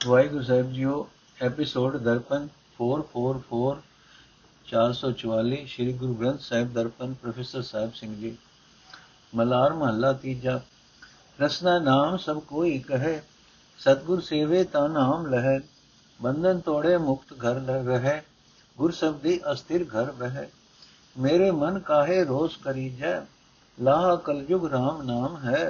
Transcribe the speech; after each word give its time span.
ਵਾਹਿਗੁਰੂ 0.00 0.42
ਸਾਹਿਬ 0.42 0.72
ਜੀਓ 0.72 1.06
episode 1.38 1.96
Darpan 1.98 2.46
444 2.78 3.70
444 4.66 5.56
Sri 5.68 5.92
Guru 5.94 6.14
Granth 6.14 6.40
Sahib 6.40 6.72
Darpan 6.72 7.14
professor 7.14 7.62
Sahib 7.62 7.92
Singh 7.92 8.14
ji 8.16 8.36
Malar 9.32 9.72
ਮਹੱਲਾ 9.72 10.12
ਤੀਜਾ 10.16 10.60
ਰਸਨਾ 11.38 11.78
ਨਾਮ 11.80 12.16
ਸਭ 12.16 12.38
ਕੋਈ 12.48 12.78
ਕਹੇ 12.78 13.20
ਸਤਗੁਰ 13.78 14.20
ਸੇਵੇ 14.20 14.62
ਤਾਂ 14.66 14.88
ਨਾਮ 14.88 15.26
ਲਹੈ 15.26 15.58
ਬੰਧਨ 16.20 16.60
ਤੋੜੇ 16.60 16.96
ਮੁਕਤ 16.98 17.32
ਘਰ 17.40 17.60
ਰਹੇ 17.84 18.20
ਗੁਰ 18.78 18.92
ਸਬਦੀ 18.92 19.38
ਅਸਥਿਰ 19.52 19.84
ਘਰ 19.86 20.12
ਬਹਿ 20.12 20.46
ਮੇਰੇ 21.16 21.50
ਮਨ 21.54 21.78
ਕਾਹੇ 21.80 22.22
ਰੋਸ 22.24 22.56
ਕਰੀ 22.56 22.88
ਜੈ 22.90 23.20
ਲਾਹ 23.78 24.16
ਕਲਯੁਗ 24.20 24.70
ਰਾਮ 24.72 25.02
ਨਾਮ 25.02 25.36
ਹੈ 25.44 25.64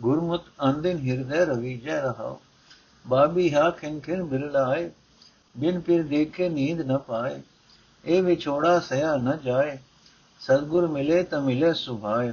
ਗੁਰਮੁਤ 0.00 0.48
ਅੰਦਿਨ 0.64 0.98
ਹਿਰਦੈ 1.00 1.44
ਰਵੀ 1.44 1.76
ਜੈ 1.78 2.00
ਰਹਾਓ 2.00 2.40
ਬਾਬੀ 3.06 3.54
ਹਾ 3.54 3.70
ਖਿਨ 3.70 4.00
ਖਿਨ 4.00 4.24
ਬਿਰਲਾਏ 4.24 4.90
ਬਿਨ 5.56 5.80
ਫਿਰ 5.80 6.02
ਦੇਖੇ 6.02 6.48
ਨੀਂਦ 6.48 6.80
ਨ 6.80 6.98
ਪਾਏ। 6.98 7.40
ਇਹ 8.04 8.22
ਵਿਛੋੜਾ 8.22 8.80
ਸਿਆ 8.80 9.16
ਨ 9.16 9.38
ਜਾਏ, 9.44 9.78
ਸਤਗੁਰ 10.40 10.86
ਮਿਲੇ 10.86 11.22
ਤਾਂ 11.22 11.40
ਮਿਲੇ 11.40 11.72
ਸੁਭਾਏ। 11.72 12.32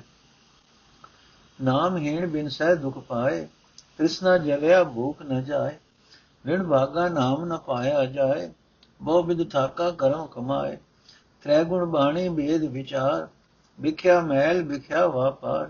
ਨਾਮ 1.61 1.97
ਹੀਣ 1.97 2.27
ਬਿਨ 2.27 2.49
ਸਹਿ 2.49 2.75
ਦੁਖ 2.75 2.97
ਪਾਏ, 2.99 3.47
ਤ੍ਰਿਸ਼ਨਾ 3.97 4.37
ਜਲਿਆ 4.37 4.83
ਭੂਖ 4.83 5.21
ਨ 5.21 5.43
ਜਾਏ। 5.43 5.77
ਵਿਣ 6.45 6.63
ਭਾਗਾ 6.63 7.09
ਨਾਮ 7.09 7.45
ਨ 7.45 7.57
ਪਾਇਆ 7.57 8.05
ਜਾਏ, 8.05 8.49
ਬਹੁ 9.01 9.23
ਬਿਦ 9.23 9.49
ਥਾਕਾ 9.51 9.91
ਕਰਮ 9.91 10.25
ਕਮਾਏ। 10.25 10.77
ਤ੍ਰੈ 11.43 11.63
ਗੁਣ 11.63 11.85
ਬਾਣੀ 11.85 12.29
ਬੇਦ 12.29 12.63
ਵਿਚਾਰ, 12.63 13.27
ਵਿਖਿਆ 13.81 14.21
ਮੈਲ 14.21 14.63
ਵਿਖਿਆ 14.63 15.07
ਵਾਪਾਰ। 15.07 15.69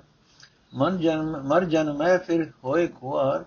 ਮਨ 0.74 0.98
ਜਨਮ 0.98 1.42
ਮਰ 1.44 1.64
ਜਨਮੈ 1.64 2.18
ਫਿਰ 2.18 2.52
ਹੋਏ 2.64 2.88
ਖੁਆਰ। 2.88 3.46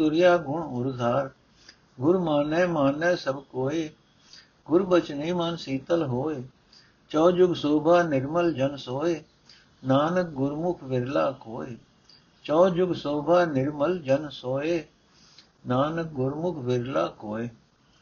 ਤੁਰਿਆ 0.00 0.36
ਗੁਣ 0.36 0.62
ਉਰਧਾਰ। 0.62 1.30
ਗੁਰ 2.00 2.18
ਮਾਨੈ 2.18 2.66
ਮਾਨੈ 2.66 3.14
ਸਭ 3.14 3.42
ਕੋਏ, 3.42 3.90
ਗੁਰ 4.66 4.82
ਬਚਨੇ 4.82 5.32
ਮਨ 5.32 5.56
ਸੀਤਲ 5.56 6.06
ਹੋਏ। 6.06 6.42
ਚੌ 7.10 7.30
ਜੁਗ 7.30 7.54
ਸੋਭਾ 7.54 8.02
ਨਿਰਮਲ 8.02 8.54
ਜਨ 8.54 8.76
ਸੋਏ, 8.76 9.24
ਨਾਨਕ 9.86 10.26
ਗੁਰਮੁਖ 10.26 10.84
ਵਿਰਲਾ 10.84 11.30
ਕੋਏ। 11.30 11.76
ਚੌ 12.44 12.68
ਜੁਗ 12.68 12.92
ਸੋਭਾ 12.92 13.44
ਨਿਰਮਲ 13.44 13.98
ਜਨ 13.98 14.28
ਸੋਏ, 14.28 14.84
ਨਾਨਕ 15.66 16.06
ਗੁਰਮੁਖ 16.06 16.58
ਵਿਰਲਾ 16.58 17.06
ਕੋਏ। 17.06 17.48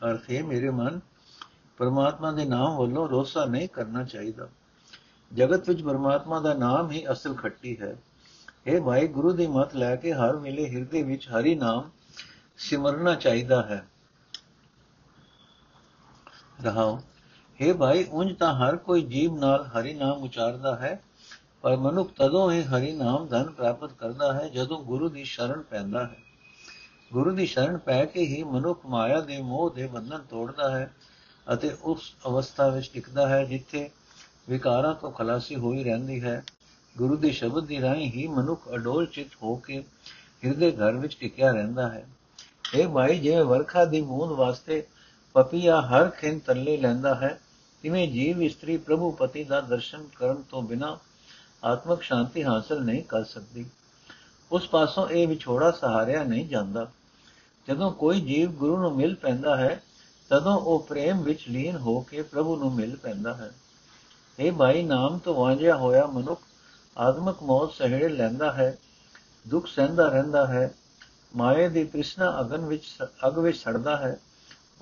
ਅਰਥ 0.05 0.31
ਹੈ 0.33 0.42
ਮੇਰੇ 0.42 0.70
ਮਨ, 0.70 1.00
ਪਰਮਾਤਮਾ 1.78 2.33
ਦੇ 2.33 2.44
ਨਾਮ 2.44 2.77
ਵੱਲੋਂ 2.77 3.09
ਰੋਸਾ 3.09 3.44
ਨਹੀਂ 3.44 3.69
ਕਰਨਾ 3.69 4.05
ਚਾਹੀਦਾ। 4.05 4.48
ਜਗਤ 5.34 5.69
ਵਿੱਚ 5.69 5.83
ਪਰਮਾਤਮਾ 5.83 6.41
ਦਾ 6.41 6.55
ਨਾਮ 6.55 6.91
ਹੀ 6.91 7.05
ਅਸਲ 7.12 7.34
ਖੱਟੀ 7.34 7.77
ਹੈ। 7.81 7.97
ਇਹ 8.67 8.81
ਭਾਈ, 8.81 9.06
ਗੁਰੂ 9.06 9.33
ਦੀ 9.33 9.47
ਮਤ 9.47 9.75
ਲੈ 9.75 9.97
ਕੇ 9.97 10.12
ਹਰ 10.12 10.37
ਵੇਲੇ 10.37 10.69
ਹਿਰਦੇ 10.69 11.03
ਵਿੱਚ 11.03 11.28
ਹਰੀ 11.28 11.55
ਨਾਮ 11.55 11.91
ਸਿਮਰਨਾ 12.59 13.14
ਚਾਹੀਦਾ 13.14 13.62
ਹੈ। 13.62 13.87
ਰਹਾਓ 16.65 17.00
हे 17.61 17.77
ਭਾਈ, 17.77 18.05
ਉਂਝ 18.05 18.37
ਤਾਂ 18.37 18.55
ਹਰ 18.55 18.77
ਕੋਈ 18.77 19.03
ਜੀਵ 19.03 19.39
ਨਾਲ 19.39 19.67
ਹਰੀ 19.67 19.95
ਨਾਮ 19.95 20.23
ਉਚਾਰਦਾ 20.23 20.77
ਹੈ, 20.77 21.03
ਪਰ 21.62 21.77
ਮਨੁੱਖ 21.77 22.12
ਤਦੋਂ 22.17 22.53
ਹੀ 22.53 22.62
ਹਰੀ 22.62 22.92
ਨਾਮ 22.92 23.27
ਧਨ 23.27 23.50
ਪ੍ਰਾਪਤ 23.50 23.92
ਕਰਦਾ 23.92 24.33
ਹੈ 24.33 24.48
ਜਦੋਂ 24.48 24.83
ਗੁਰੂ 24.83 25.09
ਦੀ 25.09 25.25
ਸ਼ਰਨ 25.25 25.62
ਪੈਂਦਾ 25.62 26.05
ਹੈ। 26.06 26.17
ਗੁਰੂ 27.12 27.31
ਦੀ 27.31 27.47
ਸ਼ਰਨ 27.47 27.78
ਪੈ 27.78 28.05
ਕੇ 28.05 28.20
ਹੀ 28.20 28.42
ਮਨੁੱਖ 28.42 28.87
ਮਾਇਆ 28.87 29.20
ਦੇ 29.20 29.43
ਮੋਹ 29.43 29.70
ਦੇ 29.70 29.87
ਬੰਧਨ 29.87 30.19
ਤੋੜਦਾ 30.19 30.70
ਹੈ 30.70 30.95
ਅਤੇ 31.53 31.77
ਉਸ 31.83 32.17
ਅਵਸਥਾ 32.27 32.69
ਵਿੱਚ 32.69 32.91
ਟਿਕਦਾ 32.95 33.28
ਹੈ 33.28 33.45
ਜਿੱਥੇ 33.45 33.91
ਵਿਕਾਰਾਂ 34.48 34.95
ਤੋਂ 34.95 35.11
ਖਲਾਸੀ 35.11 35.56
ਹੋਈ 35.56 35.84
ਰਹਿੰਦੀ 35.84 36.22
ਹੈ। 36.22 36.45
ਗੁਰੂ 36.98 37.17
ਦੇ 37.17 37.31
ਸ਼ਬਦ 37.31 37.67
ਦੀ 37.67 37.81
ਰਾਹੀਂ 37.81 38.12
ਹੀ 38.12 38.27
ਮਨੁੱਖ 38.27 38.69
ਅਡੋਲ 38.75 39.06
ਚਿਤ 39.06 39.28
ਹੋ 39.43 39.56
ਕੇ 39.56 39.84
ਹਿਰਦੇ 40.45 40.70
ਘਰ 40.70 40.93
ਵਿੱਚ 40.93 41.17
ਟਿਕਿਆ 41.20 41.53
ਰਹਿੰਦਾ 41.53 41.89
ਹੈ। 41.89 42.06
ਇਹ 42.74 42.88
ਭਾਈ 42.88 43.19
ਜਿਵੇਂ 43.19 43.44
ਵਰਖਾ 43.44 43.84
ਦੀ 43.84 44.00
ਬੂੰਦ 44.00 44.33
ਵਾਸਤੇ 44.33 44.86
ਪਪੀਆ 45.33 45.80
ਹਰ 45.80 46.11
ਖਿੰ 46.11 46.38
ਤਰਲੇ 46.38 46.77
ਲੈਂਦਾ 46.77 47.14
ਹੈ, 47.14 47.41
ਤਿਵੇਂ 47.83 48.08
ਜੀਵ 48.08 48.42
ਇਸਤਰੀ 48.42 48.77
ਪ੍ਰਭੂ 48.77 49.10
ਪਤੀ 49.10 49.44
ਦਾ 49.44 49.60
ਦਰਸ਼ਨ 49.60 50.08
ਕਰਨ 50.16 50.43
ਤੋਂ 50.43 50.62
ਬਿਨਾ 50.62 50.98
ਆਤਮਿਕ 51.65 52.03
ਸ਼ਾਂਤੀ 52.03 52.44
ਹਾਸਲ 52.44 52.82
ਨਹੀਂ 52.84 53.03
ਕਰ 53.03 53.25
ਸਕਦੀ। 53.25 53.66
ਉਸ 54.53 54.69
ਪਾਸੋਂ 54.69 55.09
ਇਹ 55.09 55.28
ਵਿਛੋੜਾ 55.28 55.70
ਸਹਾਰਿਆ 55.70 56.25
ਨਹੀਂ 56.25 56.48
ਜਾਂਦਾ। 56.48 56.91
ਜਦੋਂ 57.69 57.93
ਕੋਈ 57.93 58.20
ਜੀਵ 58.20 58.50
ਗੁਰੂ 58.50 58.76
ਨੂੰ 58.76 58.97
ਮਿਲ 58.97 59.14
ਪੈਂਦਾ 59.14 59.56
ਹੈ, 59.56 59.82
ਤਦੋਂ 60.28 60.56
ਉਹ 60.56 60.87
ਪ੍ਰੇਮ 60.88 61.22
ਵਿੱਚ 61.22 61.44
ਲੀਨ 61.48 61.76
ਹੋ 61.76 62.00
ਕੇ 62.00 62.22
ਪ੍ਰਭੂ 62.22 62.56
ਨੂੰ 62.56 62.75
ਮਿਲ 62.75 62.97
ਪੈਂਦਾ 62.97 63.34
ਹੈ। 63.34 63.53
ਇਹ 64.38 64.53
ਭਾਈ 64.53 64.82
ਨਾਮ 64.82 65.19
ਤੋਂ 65.19 65.34
ਵਾਂਝਿਆ 65.34 65.76
ਹੋਇਆ 65.76 66.06
ਮਨੁੱਖ 66.06 66.41
ਆਤਮਿਕ 66.98 67.43
ਮੌਤ 67.43 67.72
ਸਹਿੜ 67.72 68.12
ਲੈਂਦਾ 68.12 68.53
ਹੈ, 68.53 68.78
ਦੁੱਖ 69.48 69.66
ਸਹਿੰਦਾ 69.66 70.09
ਰਹਿੰਦਾ 70.09 70.47
ਹੈ 70.47 70.75
ਮਾਇਆ 71.37 71.69
ਦੀ 71.69 71.84
ਤ੍ਰਿਸ਼ਨਾ 71.84 72.41
ਅਗਨ 72.41 72.66
ਵਿੱਚ 72.66 72.84
ਅਗ 73.27 73.39
ਵਿੱਚ 73.39 73.59
ਸੜਦਾ 73.59 73.97
ਹੈ, 73.97 74.21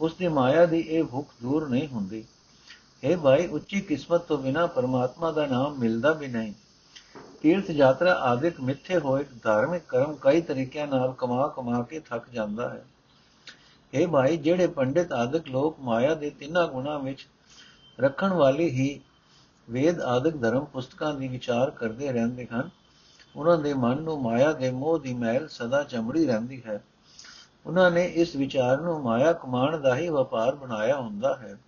ਉਸ 0.00 0.14
ਦੀ 0.14 0.28
ਮਾਇਆ 0.28 0.66
ਦੀ 0.66 0.80
ਇਹ 0.80 1.04
ਭੁੱਖ 1.04 1.28
ਦੂਰ 1.42 1.68
ਨਹੀਂ 1.68 1.88
ਹੁੰਦੀ। 1.88 2.24
ਇਹ 3.04 3.16
ਭਾਈ, 3.16 3.46
ਉੱਚੀ 3.46 3.80
ਕਿਸਮਤ 3.80 4.20
ਤੋਂ 4.20 4.38
ਬਿਨਾ 4.38 4.66
ਪਰਮਾਤਮਾ 4.66 5.32
ਦਾ 5.32 5.46
ਨਾਮ 5.46 5.78
ਮਿਲਦਾ 5.78 6.12
ਵੀ 6.12 6.28
ਨਹੀਂ। 6.28 6.52
ਤੀਰਥ 7.42 7.70
ਯਾਤਰਾ 7.70 8.12
ਆਦਿਕ 8.12 8.60
ਮਿੱਥੇ 8.60 8.98
ਹੋਏ 8.98 9.24
ਧਾਰਮਿਕ 9.42 9.82
ਕਰਮ 9.88 10.16
ਕਈ 10.20 10.40
ਤਰੀਕਿਆਂ 10.40 10.86
ਨਾਲ 10.86 11.14
ਕਮਾ 11.18 11.48
ਕਮਾ 11.48 11.82
ਕੇ 11.82 12.00
ਥੱਕ 12.00 12.30
ਜਾਂਦਾ 12.30 12.68
ਹੈ। 12.68 12.84
ਇਹ 13.94 14.08
ਭਾਈ, 14.08 14.36
ਜਿਹੜੇ 14.36 14.66
ਪੰਡਿਤ 14.66 15.12
ਆਦਿਕ 15.12 15.48
ਲੋਕ 15.48 15.80
ਮਾਇਆ 15.80 16.14
ਦੇ 16.14 16.30
ਤਿੰਨਾਂ 16.30 16.68
ਗੁਣਾਂ 16.68 16.98
ਵਿੱਚ 16.98 17.26
ਰੱਖਣ 18.00 18.32
ਵਾਲੀ 18.32 18.68
ਹੀ 18.70 19.00
ਵੇਦ 19.70 20.00
ਆਦਿਕ 20.00 20.36
ਧਰਮ 20.36 20.64
ਪੁਸਤਕਾਂ 20.64 21.14
ਦੀ 21.14 21.28
ਵਿਚਾਰ 21.28 21.70
ਕਰਦੇ 21.70 22.12
ਰਹਿੰਦੇ 22.12 22.46
ਹਨ 22.46 22.70
ਉਹਨਾਂ 23.36 23.58
ਦੇ 23.58 23.74
ਮਨ 23.74 24.02
ਨੂੰ 24.02 24.22
ਮਾਇਆ 24.22 24.52
ਦੇ 24.52 24.70
ਮੋਹ 24.70 24.98
ਦੀ 24.98 25.14
ਮਹਿਲ 25.14 25.48
ਸਦਾ 25.48 25.82
ਚਮੜੀ 25.82 26.26
ਰਹਿੰਦੀ 26.26 26.62
ਹੈ। 26.66 26.84
ਉਹਨਾਂ 27.66 27.90
ਨੇ 27.90 28.04
ਇਸ 28.04 28.36
ਵਿਚਾਰ 28.36 28.80
ਨੂੰ 28.80 29.02
ਮਾਇਆ 29.02 29.32
ਕਮਾਣ 29.32 29.78
ਦਾ 29.78 29.96
ਹੀ 29.96 30.08
ਵਪਾਰ 30.08 30.54
ਬਣਾਇਆ 30.54 30.96
ਹੁੰਦਾ 30.96 31.36
ਹੈ। 31.36 31.58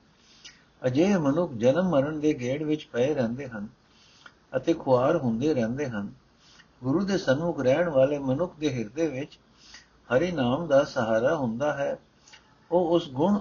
ਅਜਿਹੇ 0.87 1.17
ਮਨੁੱਖ 1.17 1.53
ਜਨਮ 1.53 1.89
ਮਰਨ 1.89 2.21
ਦੇ 2.21 2.34
ਗੇੜ 2.34 2.62
ਵਿੱਚ 2.62 2.89
ਪਏ 2.93 3.15
ਰਹਿੰਦੇ 3.15 3.49
ਹਨ 3.49 3.69
ਅਤੇ 4.56 4.73
ਖੁਆਰ 4.73 5.17
ਹੁੰਦੇ 5.17 5.55
ਰਹਿੰਦੇ 5.55 5.89
ਹਨ। 5.89 6.12
ਗੁਰੂ 6.84 7.05
ਦੇ 7.05 7.19
ਸਨਮੁਖ 7.19 7.61
ਰਹਿਣ 7.61 7.89
ਵਾਲੇ 7.89 8.19
ਮਨੁੱਖ 8.19 8.56
ਦੇ 8.59 8.75
ਹਿਰਦੇ 8.75 9.09
ਵਿੱਚ 9.09 9.39
ਹਰੀ 10.15 10.33
ਨਾਮ 10.33 10.67
ਦਾ 10.67 10.85
ਸਹਾਰਾ 10.85 11.37
ਹੁੰਦਾ 11.37 11.73
ਹੈ। 11.73 11.99
ਉਹ 12.71 12.89
ਉਸ 12.89 13.09
ਗੁਣ, 13.09 13.39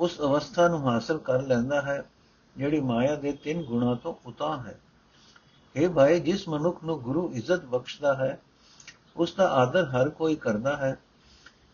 ਉਸ 0.00 0.20
ਅਵਸਥਾ 0.20 0.68
ਨੂੰ 0.68 0.90
ਹਾਸਲ 0.90 1.18
ਕਰ 1.18 1.42
ਲੈਂਦਾ 1.42 1.82
ਹੈ, 1.82 2.04
ਜਿਹੜੀ 2.56 2.80
ਮਾਇਆ 2.80 3.16
ਦੇ 3.16 3.32
ਤਿੰਨ 3.32 3.62
ਗੁਣਾਂ 3.62 3.96
ਤੋਂ 3.96 4.14
ਉਤਾ 4.26 4.56
ਹੈ। 4.56 4.80
ਇਹ 5.76 5.88
ਭਾਈ, 5.88 6.20
ਜਿਸ 6.20 6.48
ਮਨੁੱਖ 6.48 6.84
ਨੂੰ 6.84 7.00
ਗੁਰੂ 7.00 7.32
ਇੱਜ਼ਤ 7.34 7.64
ਬਖਸ਼ਦਾ 7.64 8.14
ਹੈ, 8.14 8.40
ਉਸ 9.16 9.34
ਦਾ 9.34 9.50
ਆਦਰ 9.50 9.84
ਹਰ 9.84 10.08
ਕੋਈ 10.08 10.36
ਕਰਦਾ 10.36 10.76
ਹੈ। 10.76 10.98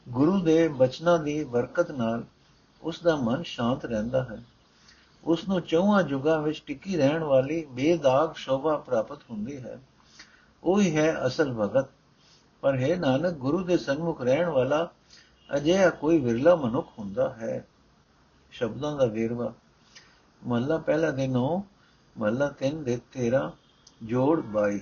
ਗੁਰੂ 0.09 0.41
ਦੇ 0.41 0.69
ਬਚਨਾਂ 0.69 1.19
ਦੀ 1.19 1.45
ਬਰਕਤ 1.45 1.91
ਨਾਲ 1.91 2.25
ਉਸ 2.83 3.01
ਦਾ 3.01 3.17
ਮਨ 3.17 3.43
ਸ਼ਾਂਤ 3.43 3.85
ਰਹਿੰਦਾ 3.85 4.25
ਹੈ। 4.25 4.43
ਉਸ 5.25 5.49
ਨੂੰ 5.49 5.61
ਚੌਹਾਂ 5.61 6.03
ਜੁਗਾਂ 6.03 6.43
ਵਿੱਚ 6.43 6.63
ਟਿੱਕੀ 6.67 6.97
ਰਹਿਣ 6.97 7.25
ਵਾਲੀ 7.25 7.65
ਬੇਦਾਗ 7.65 8.35
ਸ਼ੋਭਾ 8.35 8.77
ਪ੍ਰਾਪਤ 8.77 9.19
ਹੁੰਦੀ 9.31 9.57
ਹੈ। 9.57 9.81
ਉਹ 10.65 10.81
ਹੀ 10.81 10.97
ਹੈ 10.97 11.27
ਅਸਲ 11.27 11.53
ਭਗਤ। 11.53 11.87
ਪਰ 12.61 12.77
ਹੈ 12.77 12.97
ਨਾਨਕ, 12.97 13.35
ਗੁਰੂ 13.35 13.65
ਦੇ 13.65 13.77
ਸਨਮੁਖ 13.77 14.21
ਰਹਿਣ 14.21 14.49
ਵਾਲਾ 14.49 14.91
ਅਜਿਹਾ 15.57 15.91
ਕੋਈ 15.91 16.19
ਵਿਰਲਾ 16.19 16.57
ਮਨੁੱਖ 16.57 16.89
ਹੁੰਦਾ 16.99 17.29
ਹੈ। 17.29 17.67
ਸ਼ਬਦਾਂ 18.51 18.97
ਦਾ 18.97 19.05
ਵੇਰਵਾ। 19.05 19.53
ਮਹਲਾ 20.47 20.79
ਪਹਿਲਾ 20.79 21.11
ਦੇ 21.11 21.29
9 21.29 21.63
ਮਹਲਾ 22.19 22.49
3 22.49 22.85
ਦੇ 22.85 23.01
13 23.13 23.53
ਜੋੜ 24.03 24.41
22 24.57 24.79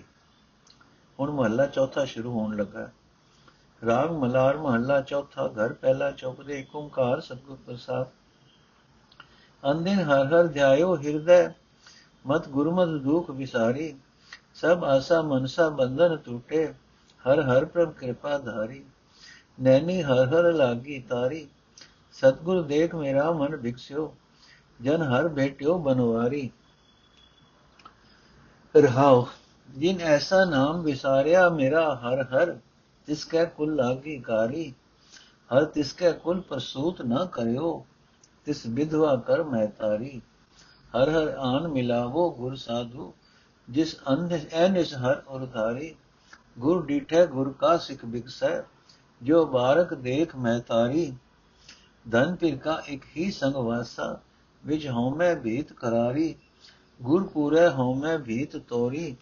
ਹੁਣ 1.19 1.31
ਮਹਲਾ 1.31 1.67
ਚੌਥਾ 1.67 2.05
ਸ਼ੁਰੂ 2.05 2.31
ਹੋਣ 2.33 2.57
ਲੱਗਾ। 2.57 2.91
ਰਾਗ 3.87 4.11
ਮਲਾਰ 4.11 4.57
ਮਹਲਾ 4.57 5.01
ਚੌਥਾ, 5.01 5.47
ਘਰ 5.49 5.73
ਪਹਿਲਾ 5.73 6.11
ਚੌਪਦੇ 6.11 6.59
ਏਕ 6.59 6.77
ਓੰਕਾਰ 6.77 7.21
ਸਤਿਗੁਰ 7.21 7.57
ਪ੍ਰਸਾਦ। 7.67 8.09
ਅੰਦਿਨ 9.63 9.99
ਹਰ 10.01 10.27
ਹਰ 10.27 10.47
ਧਿਆਇਓ 10.47 10.97
ਹਿਰਦੈ, 10.97 11.49
ਮਤ 12.27 12.49
ਗੁਰਮਤਿ 12.49 12.99
ਦੁਖ 12.99 13.31
ਵਿਸਾਰੀ। 13.31 13.95
ਸਭ 14.55 14.85
ਆਸਾ 14.85 15.23
ਮਨਸਾ 15.23 15.69
ਬੰਧਨ 15.69 16.17
ਟੂਟੇ, 16.17 16.67
ਹਰ 17.25 17.41
ਹਰ 17.41 17.65
ਪ੍ਰਭ 17.65 17.93
ਕਿਰਪਾ 17.93 18.39
ਧਾਰੀ। 18.39 18.85
ਨੈਣੀ 19.61 20.03
ਹਰ 20.03 20.27
ਹਰ 20.27 20.53
ਲਾਗੀ 20.53 20.99
ਤਾਰੀ, 21.09 21.47
ਸਤਗੁਰ 22.13 22.63
ਦੇਖ 22.63 22.95
ਮੇਰਾ 22.95 23.31
ਮਨ 23.33 23.57
ਵਿਕਸਿਓ 23.57 24.15
ਜਨ 24.81 25.03
ਹਰ 25.03 25.29
ਬੇਟਿਓ 25.29 25.79
ਬਨਵਾਰੀ 25.79 26.51
ਰਹਾਉ 28.75 29.25
ਜਿਨ 29.69 30.01
ਐਸਾ 30.01 30.45
ਨਾਮ 30.45 30.83
ਵਿਸਾਰਿਆ 30.83 31.49
ਮੇਰਾ 31.51 31.83
ਹਰ 31.95 32.23
ਹਰ 32.25 32.53
ਤਿਸ 33.09 33.25
ਕੈ 33.25 33.45
ਕੁਲ 33.47 33.75
ਲਾਗੀ 33.77 34.19
ਕਾਰੀ 34.19 34.69
ਹਰ 35.51 35.65
ਤਿਸ 35.65 35.93
ਕੈ 35.93 36.11
ਕੁਲ 36.15 36.41
ਪ੍ਰਸੂਤ 36.41 37.01
ਨਾ 37.03 37.25
ਕਰਿਓ 37.33 37.73
ਤਿਸ 38.47 38.65
ਵਿਧਵਾ 38.69 39.15
ਕਰ 39.27 39.43
ਮੈਂ 39.43 39.67
ਤਾਰੀ 39.79 40.21
ਹਰ 40.95 41.11
ਹਰ 41.11 41.35
ਆਨ 41.41 41.67
ਮਿਲਾਵੋ 41.69 42.29
ਗੁਰ 42.31 42.55
ਸਾਧੂ 42.57 43.13
ਜਿਸ 43.69 43.97
ਅੰਧ 44.09 44.33
ਐਨਿਸ 44.33 44.95
ਹਰ 44.97 45.23
ਉਰਧਾਰੀ 45.29 45.95
ਗੁਰ 46.59 46.85
ਡੀਠੈ 46.87 47.25
ਗੁਰ 47.27 47.53
ਕਾ 47.53 47.77
ਸਿਖ 47.79 48.05
ਬਿਕਸੈ 48.05 48.61
ਜੋ 49.21 49.45
ਬਾਰਕ 49.47 49.95
ਦੇਖ 49.97 50.37
ਮੈਂ 50.37 50.59
ਤਾਰੀ 50.61 51.11
ਧਨ 52.07 52.35
ਪਿਰ 52.37 52.57
ਕਾ 52.57 52.81
ਇੱਕ 52.89 53.05
ਹੀ 53.17 53.31
ਸੰਗ 53.31 53.57
ਵਾਸਾ 53.57 54.17
ਵਿਜ 54.63 54.89
ਹਉਮੈ 54.89 55.35
ਭੀਤ 55.35 55.73
ਕਰਾਰੀ 55.73 56.35
ਗੁਰ 57.03 57.27
ਪੂਰੇ 57.27 57.69
ਹਉਮੈ 57.69 58.19
ਭੀਤ 58.19 58.57
ਤੋਰੀ, 58.57 59.17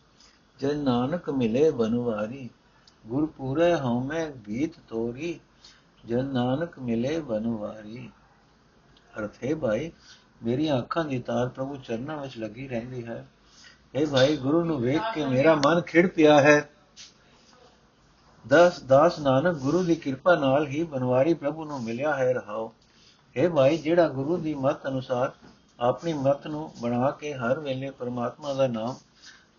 ਜਨ 0.61 0.79
ਨਾਨਕ 0.79 1.31
ਮਿਲੇ 1.31 1.71
ਬਨਵਾਰੀ 1.71 2.51
ਗੁਰ 3.07 3.27
ਪੂਰੇ 3.27 3.75
ਹਉਮੈ 3.75 4.31
ਭੀਤ 4.45 4.73
ਤੋਰੀ, 4.89 5.41
ਜਨ 6.07 6.25
ਨਾਨਕ 6.25 6.79
ਮਿਲੇ 6.79 7.21
ਬਨਵਾਰੀ 7.21 8.11
ਅਰਥ, 9.19 9.45
ਹੈ 9.45 9.55
ਭਾਈ, 9.55 9.93
ਮੇਰੀਆਂ 10.45 10.79
ਅੱਖਾਂ 10.79 11.05
ਦੀ 11.05 11.19
ਤਾਰ 11.19 11.49
ਪ੍ਰਭੂ 11.49 11.77
ਚਰਨਾਂ 11.77 12.17
ਵਿੱਚ 12.17 12.39
ਲੱਗੀ 12.39 12.69
ਰਹਿੰਦੀ 12.69 13.07
ਹੈ। 13.07 13.29
ਇਹ 13.95 14.07
ਭਾਈ, 14.07 14.37
ਗੁਰੂ 14.37 14.65
ਨੂੰ 14.65 14.81
ਵੇਖ 14.81 15.01
ਕੇ 15.15 15.27
ਮੇਰਾ 15.27 15.55
ਮਨ 15.55 15.81
ਖਿੜ 15.81 16.07
ਪਿਆ 16.07 16.41
ਹੈ। 16.41 16.71
ਦਸ, 18.49 18.83
ਦਾਸ 18.83 19.19
ਨਾਨਕ, 19.19 19.57
ਗੁਰੂ 19.57 19.83
ਦੀ 19.83 19.95
ਕਿਰਪਾ 19.95 20.37
ਨਾਲ 20.37 20.67
ਹੀ 20.67 20.83
ਬਨਵਾਰੀ 20.83 21.35
ਪ੍ਰਭੂ 21.35 21.65
ਨੂੰ 21.65 21.83
ਮਿਲਿਆ 21.83 22.17
ਹੈ 22.17 22.33
ਰਹਾਓ। 22.33 22.75
ਇਹ 23.37 23.51
ਭਾਈ, 23.51 23.79
ਜਿਹੜਾ 23.79 24.09
ਗੁਰੂ 24.09 24.37
ਦੀ 24.37 24.55
ਮਤ 24.55 24.87
ਅਨੁਸਾਰ 24.87 25.33
ਆਪਣੀ 25.79 26.13
ਮਤ 26.13 26.47
ਨੂੰ 26.47 26.71
ਬਣਾ 26.81 27.11
ਕੇ 27.11 27.33
ਹਰ 27.35 27.59
ਵੇਲੇ 27.61 27.91
ਪਰਮਾਤਮਾ 27.91 28.55
ਦਾ 28.55 28.67
ਨਾਮ 28.67 28.97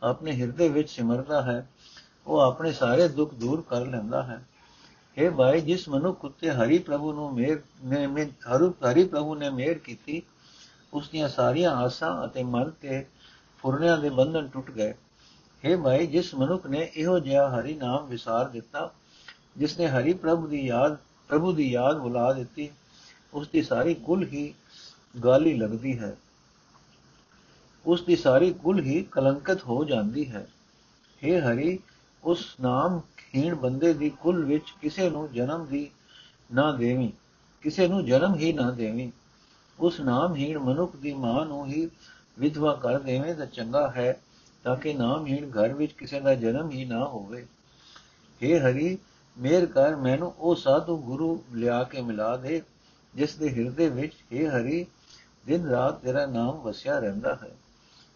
ਆਪਣੇ 0.04 0.32
ਹਿਰਦੇ 0.32 0.68
ਵਿੱਚ 0.70 0.90
ਸਿਮਰਦਾ 0.90 1.42
ਹੈ, 1.42 1.68
ਉਹ 2.28 2.40
ਆਪਣੇ 2.40 2.72
ਸਾਰੇ 2.72 3.08
ਦੁੱਖ 3.08 3.34
ਦੂਰ 3.34 3.64
ਕਰ 3.70 3.86
ਲੈਂਦਾ 3.86 4.24
ਹੈ। 4.24 4.42
ਇਹ 5.18 5.32
ਭਾਈ 5.32 5.62
ਜਿਸ 5.62 5.88
ਮਨੁੱਖ 5.90 6.26
ਉਤੇ 6.26 6.52
ਹਰੀ 6.52 6.78
ਪ੍ਰਭੂ 6.80 7.12
ਨੂੰ 7.14 7.34
ਮੇਰ, 7.34 7.62
ਨੇ 7.84 8.26
ਹਰੂ, 8.56 8.74
ਹਰੀ 8.84 9.04
ਪ੍ਰਭੂ 9.04 9.36
ਨੇ 9.36 9.50
ਮੇਰ 9.50 9.78
ਕੀਤੀ, 9.78 10.22
ਉਸ 10.94 11.10
ਦੀਆਂ 11.10 11.28
ਸਾਰੀਆਂ 11.30 11.72
ਆਸਾਂ 11.76 12.14
ਅਤੇ 12.26 12.44
ਮਨ 12.44 12.72
ਤੇ 12.82 13.06
ਫੁਰਨਿਆਂ 13.58 13.98
ਦੇ 13.98 14.10
ਬੰਧਨ 14.10 14.48
ਟੁੱਟ 14.48 14.72
ਗਏ। 14.72 14.94
हे 15.64 15.82
ਭਾਈ 15.84 16.08
ਜਿਸ 16.08 16.34
ਮਨੁੱਖ 16.36 16.66
ਨੇ 16.68 16.90
ਇਹੋ 16.96 17.20
ਜਿਹਾ 17.20 17.48
ਹਰੀ 17.50 17.74
ਨਾਮ 17.74 18.06
ਵਿਸਾਰ 18.08 18.48
ਦਿੱਤਾ 18.50 18.90
ਜਿਸ 19.58 19.80
ਨੇ 19.80 19.88
ਹਰੀ 19.88 20.14
ਪ੍ਰਭੂ 20.14 20.48
ਦੀ 20.48 20.66
ਯਾਦ, 20.68 20.98
ਪ੍ਰਭੂ 21.30 21.52
ਦੀ 21.54 21.72
ਯਾਦ 21.72 22.00
ਭੁਲਾ 22.00 22.32
ਦਿੱਤੀ, 22.34 22.70
ਉਸ 23.34 23.48
ਦੀ 23.48 23.62
ਸਾਰੀ 23.62 23.94
ਕੁੱਲ 23.94 24.24
ਹੀ 24.24 24.54
ਗਾਲੀ 25.15 25.55
ਲੱਗਦੀ 25.55 25.99
ਹੈ 25.99 26.17
ਉਸ 27.85 28.03
ਦੀ 28.03 28.17
ਸਾਰੀ 28.17 28.53
ਕੁੱਲ 28.53 28.81
ਹੀ 28.81 29.03
ਕਲੰਕਿਤ 29.03 29.65
ਹੋ 29.65 29.85
ਜਾਂਦੀ 29.85 30.31
ਹੈ 30.31 30.47
हे 31.23 31.41
ਹਰੀ 31.41 31.79
ਉਸ 32.23 32.45
ਨਾਮ 32.61 33.01
ਹੀਣ 33.35 33.55
ਬੰਦੇ 33.55 33.93
ਦੀ 33.95 34.11
ਕੁੱਲ 34.23 34.45
ਵਿੱਚ 34.45 34.73
ਕਿਸੇ 34.83 35.09
ਨੂੰ 35.11 35.29
ਜਨਮ 35.33 35.67
ਦੀ 35.67 35.89
ਨਾ 36.51 36.71
ਦੇਵੀਂ 36.73 37.11
ਕਿਸੇ 37.63 37.87
ਨੂੰ 37.89 38.05
ਜਨਮ 38.07 38.35
ਹੀ 38.35 38.53
ਨਾ 38.53 38.71
ਦੇਵੀਂ 38.71 39.11
ਉਸ 39.79 40.01
ਨਾਮ 40.01 40.35
ਹੀਣ 40.35 40.59
ਮਨੁੱਖ 40.59 40.97
ਦੀ 40.97 41.13
ਮਾਂ 41.15 41.45
ਨੂੰ 41.47 41.67
ਹੀ 41.67 41.89
ਵਿਧਵਾ 42.39 42.75
ਕਰ 42.75 42.99
ਦੇਵੇਂ 42.99 43.35
ਤਾਂ 43.35 43.47
ਚੰਗਾ 43.47 43.91
ਹੈ 43.97 44.13
ਤਾਂ 44.65 44.77
ਕਿ 44.77 44.93
ਨਾਮਹੀਣ 44.95 45.51
ਘਰ 45.51 45.73
ਵਿੱਚ 45.73 45.93
ਕਿਸੇ 45.93 46.21
ਦਾ 46.21 46.35
ਜਨਮ 46.35 46.71
ਹੀ 46.71 46.85
ਨਾ 46.85 47.05
ਹੋਵੇ 47.05 47.45
हे 48.41 48.59
ਹਰੀ 48.61 48.97
ਮੇਰ 49.37 49.67
ਕਰ 49.67 49.97
ਮੈਨੂੰ 49.97 50.33
ਉਹ 50.39 50.55
ਸਾਧੂ 50.55 50.97
ਗੁਰੂ 50.97 51.45
ਲਿਆ 51.53 51.83
ਕੇ 51.83 52.01
ਮਿਲਾ 52.01 52.37
ਦੇ 52.37 52.63
ਜਿਸ 53.15 53.35
ਦੇ 53.35 53.51
ਹਿਰਦੇ 53.51 53.89
ਵਿੱਚ 53.89 54.15
हे 54.33 54.49
ਹਰੀ 54.49 54.87
ਦਿਨ 55.46 55.68
ਰਾਤ 55.68 56.02
ਤੇਰਾ 56.02 56.26
ਨਾਮ 56.26 56.62
ਵਸਿਆ 56.62 57.00
ਰਹਿੰਦਾ 57.00 57.36
ਹੈ। 57.44 57.52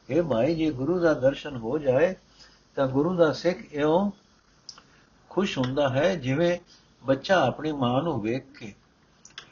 हे 0.10 0.28
ਭਾਈ 0.28 0.56
ਜੇ 0.56 0.72
ਗੁਰੂ 0.72 1.00
ਦਾ 1.00 1.14
ਦਰਸ਼ਨ 1.14 1.56
ਹੋ 1.58 1.78
ਜਾਏ, 1.78 2.16
ਤਾਂ 2.76 2.88
ਗੁਰੂ 2.88 3.16
ਦਾ 3.16 3.32
ਸਿੱਖ 3.32 3.58
ਇਉਂ 3.74 4.12
ਖੁਸ਼ 5.30 5.58
ਹੁੰਦਾ 5.58 5.90
ਹੈ 5.90 6.16
ਜਿਵੇਂ 6.16 6.58
ਬੱਚਾ 7.06 7.46
ਆਪਣੀ 7.46 7.72
ਮਾਂ 7.72 8.04
ਨੂੰ 8.04 8.22
ਵੇਖ 8.22 8.44
ਕੇ। 8.60 8.74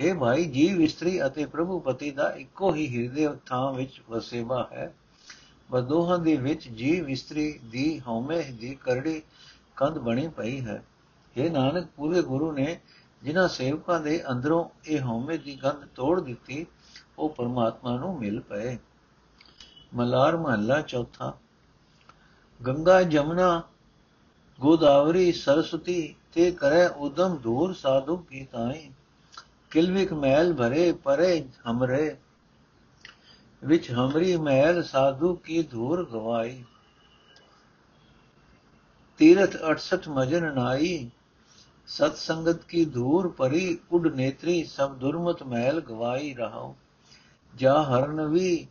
हे 0.01 0.19
ਭਾਈ 0.19 0.45
ਜੀਵ 0.45 0.81
ਇਸਤਰੀ 0.81 1.25
ਅਤੇ 1.25 1.45
ਪ੍ਰਭੂ 1.45 1.79
ਪਤੀ 1.79 2.11
ਦਾ 2.11 2.29
ਇੱਕੋ 2.29 2.73
ਹੀ 2.73 2.87
ਹਿਰਦੇ 2.97 3.29
ਥਾਂ 3.45 3.73
ਵਿੱਚ 3.73 4.01
ਵਸੇਵਾ 4.09 4.69
ਹੈ। 4.71 4.93
ਬਦੋਹਾਂ 5.71 6.19
ਦੇ 6.19 6.35
ਵਿੱਚ 6.35 6.67
ਜੀਵ 6.69 7.09
ਇਸਤਰੀ 7.09 7.59
ਦੀ 7.65 8.01
ਹਉਮੈ 8.07 8.41
ਦੀ 8.41 8.75
ਕਰੜੀ 8.75 9.21
ਕੰਧ 9.75 9.97
ਬਣੀ 9.97 10.27
ਪਈ 10.27 10.59
ਹੈ। 10.61 10.83
ਇਹ 11.37 11.51
ਨਾਨਕ, 11.51 11.87
ਪੂਰੇ 11.95 12.21
ਗੁਰੂ 12.21 12.51
ਨੇ 12.51 12.79
ਜਿਨ੍ਹਾਂ 13.23 13.47
ਸੇਵਕਾਂ 13.47 13.99
ਦੇ 13.99 14.21
ਅੰਦਰੋਂ 14.31 14.65
ਇਹ 14.85 15.01
ਹਉਮੈ 15.01 15.37
ਦੀ 15.37 15.55
ਗੰਧ 15.63 15.85
ਤੋੜ 15.95 16.19
ਦਿੱਤੀ 16.21 16.65
ਉਹ 17.17 17.29
ਪਰਮਾਤਮਾ 17.29 17.97
ਨੂੰ 17.97 18.19
ਮਿਲ 18.19 18.39
ਪਏ। 18.39 18.77
ਮਲਾਰ 19.93 20.37
ਮਹੱਲਾ 20.37 20.81
ਚੌਥਾ। 20.81 21.37
ਗੰਗਾ 22.67 23.01
ਜਮਨਾ, 23.01 23.63
ਗੋਦਾਵਰੀ, 24.59 25.31
ਸਰਸਵਤੀ 25.31 26.15
ਤੇ 26.33 26.51
ਕਰੇ 26.51 26.87
ਉਦਮ 26.87 27.37
ਦੂਰ 27.37 27.73
ਸਾਧੂ 27.73 28.17
ਕੀ 28.17 28.45
ਤਾਈ। 28.45 28.91
ਕਿਲਵਿਕ 29.71 30.13
ਮੈਲ 30.13 30.53
ਭਰੇ, 30.53 30.91
ਪਰੇ 30.91 31.47
ਹਮਰੇ। 31.71 32.17
ਵਿੱਚ 33.63 33.91
ਹਮਰੀ 33.91 34.37
ਮਹਿਲ 34.37 34.83
ਸਾਧੂ 34.83 35.35
ਕੀ 35.35 35.63
ਧੂਰ 35.63 36.09
ਗਵਾਈ। 36.09 36.63
ਤੀਰਥ 39.17 39.55
68 39.55 40.09
ਮਜਨ 40.09 40.55
ਨਾਈ। 40.55 41.09
ਸਤ 41.87 42.15
ਸੰਗਤ 42.15 42.63
ਕੀ 42.63 42.85
ਧੂਰ 42.85 43.27
ਪਰੀ 43.27 43.79
ਉਡ 43.91 44.07
ਨੇਤਰੀ, 44.07 44.63
ਸਭ 44.63 44.95
ਦੁਰਮਤ 44.95 45.43
ਮਹਿਲ 45.43 45.81
ਗਵਾਈ 45.81 46.33
ਰਹਾਉ। 46.33 46.75
ਜਾ 47.54 47.82
ਹਰਨਵੀ 47.82 48.66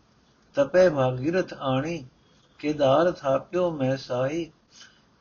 ਤਪੇ 0.55 0.89
ਭਾਗੀਰਥ 0.89 1.53
ਆਣੀ 1.53 2.03
ਕੇਦਾਰ 2.59 3.11
ਥਾਪਿਓ 3.11 3.69
ਮੈਂ 3.71 3.95
ਸਾਈ 3.97 4.49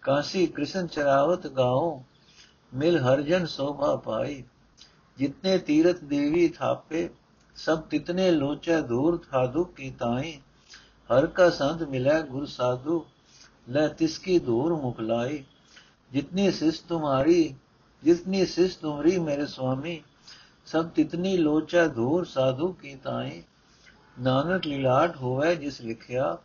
ਕਾਸੀ 0.03 0.47
ਕ੍ਰਿਸ਼ਨ 0.47 0.87
ਚਰਾਵਤ 0.87 1.47
ਗਾਓ 1.47 2.03
ਮਿਲ 2.73 2.99
ਹਰਜਨ 2.99 3.47
ਸੋਭਾ 3.47 3.95
ਪਾਈ 3.97 4.43
जितने 5.17 5.59
तीरथ 5.59 6.03
देवी 6.05 6.49
थापे 6.51 7.09
सब 7.57 7.89
तितने 7.91 8.31
लोचे 8.31 8.81
दूर 8.83 9.17
थादु 9.27 9.65
की 9.77 9.91
ताई 9.91 10.33
हर 11.11 11.27
का 11.37 11.49
संत 11.51 11.89
मिले 11.89 12.17
गुर 12.23 12.47
साधु 12.49 12.97
ले 13.67 13.85
तिसकी 13.95 14.39
दूर 14.41 14.73
मुखलाई 14.83 15.39
जितनी 16.11 16.51
सिस 16.53 16.83
तुम्हारी 16.89 17.39
जितनी 18.03 18.45
सिस 18.47 18.81
तुम्हारी 18.81 19.19
मेरे 19.21 19.47
स्वामी 19.47 19.95
ਸਭ 20.70 20.90
ਤਿਤਨੀ 20.90 21.38
ਲੋਚਾ 21.38 21.88
ਧੂਰ 21.88 22.26
ਸਾਧੂ 22.26 22.72
ਕੀ 22.74 22.96
ਤਾਈ 22.96 23.42
ਨਾਨਕ 24.20 24.68
ਲੀਲਾਟ 24.68 25.16
ਹੋਵੇ 25.18 25.56
ਜਿਸ 25.56 25.82
ਲਿਖਿਆ, 25.82 26.38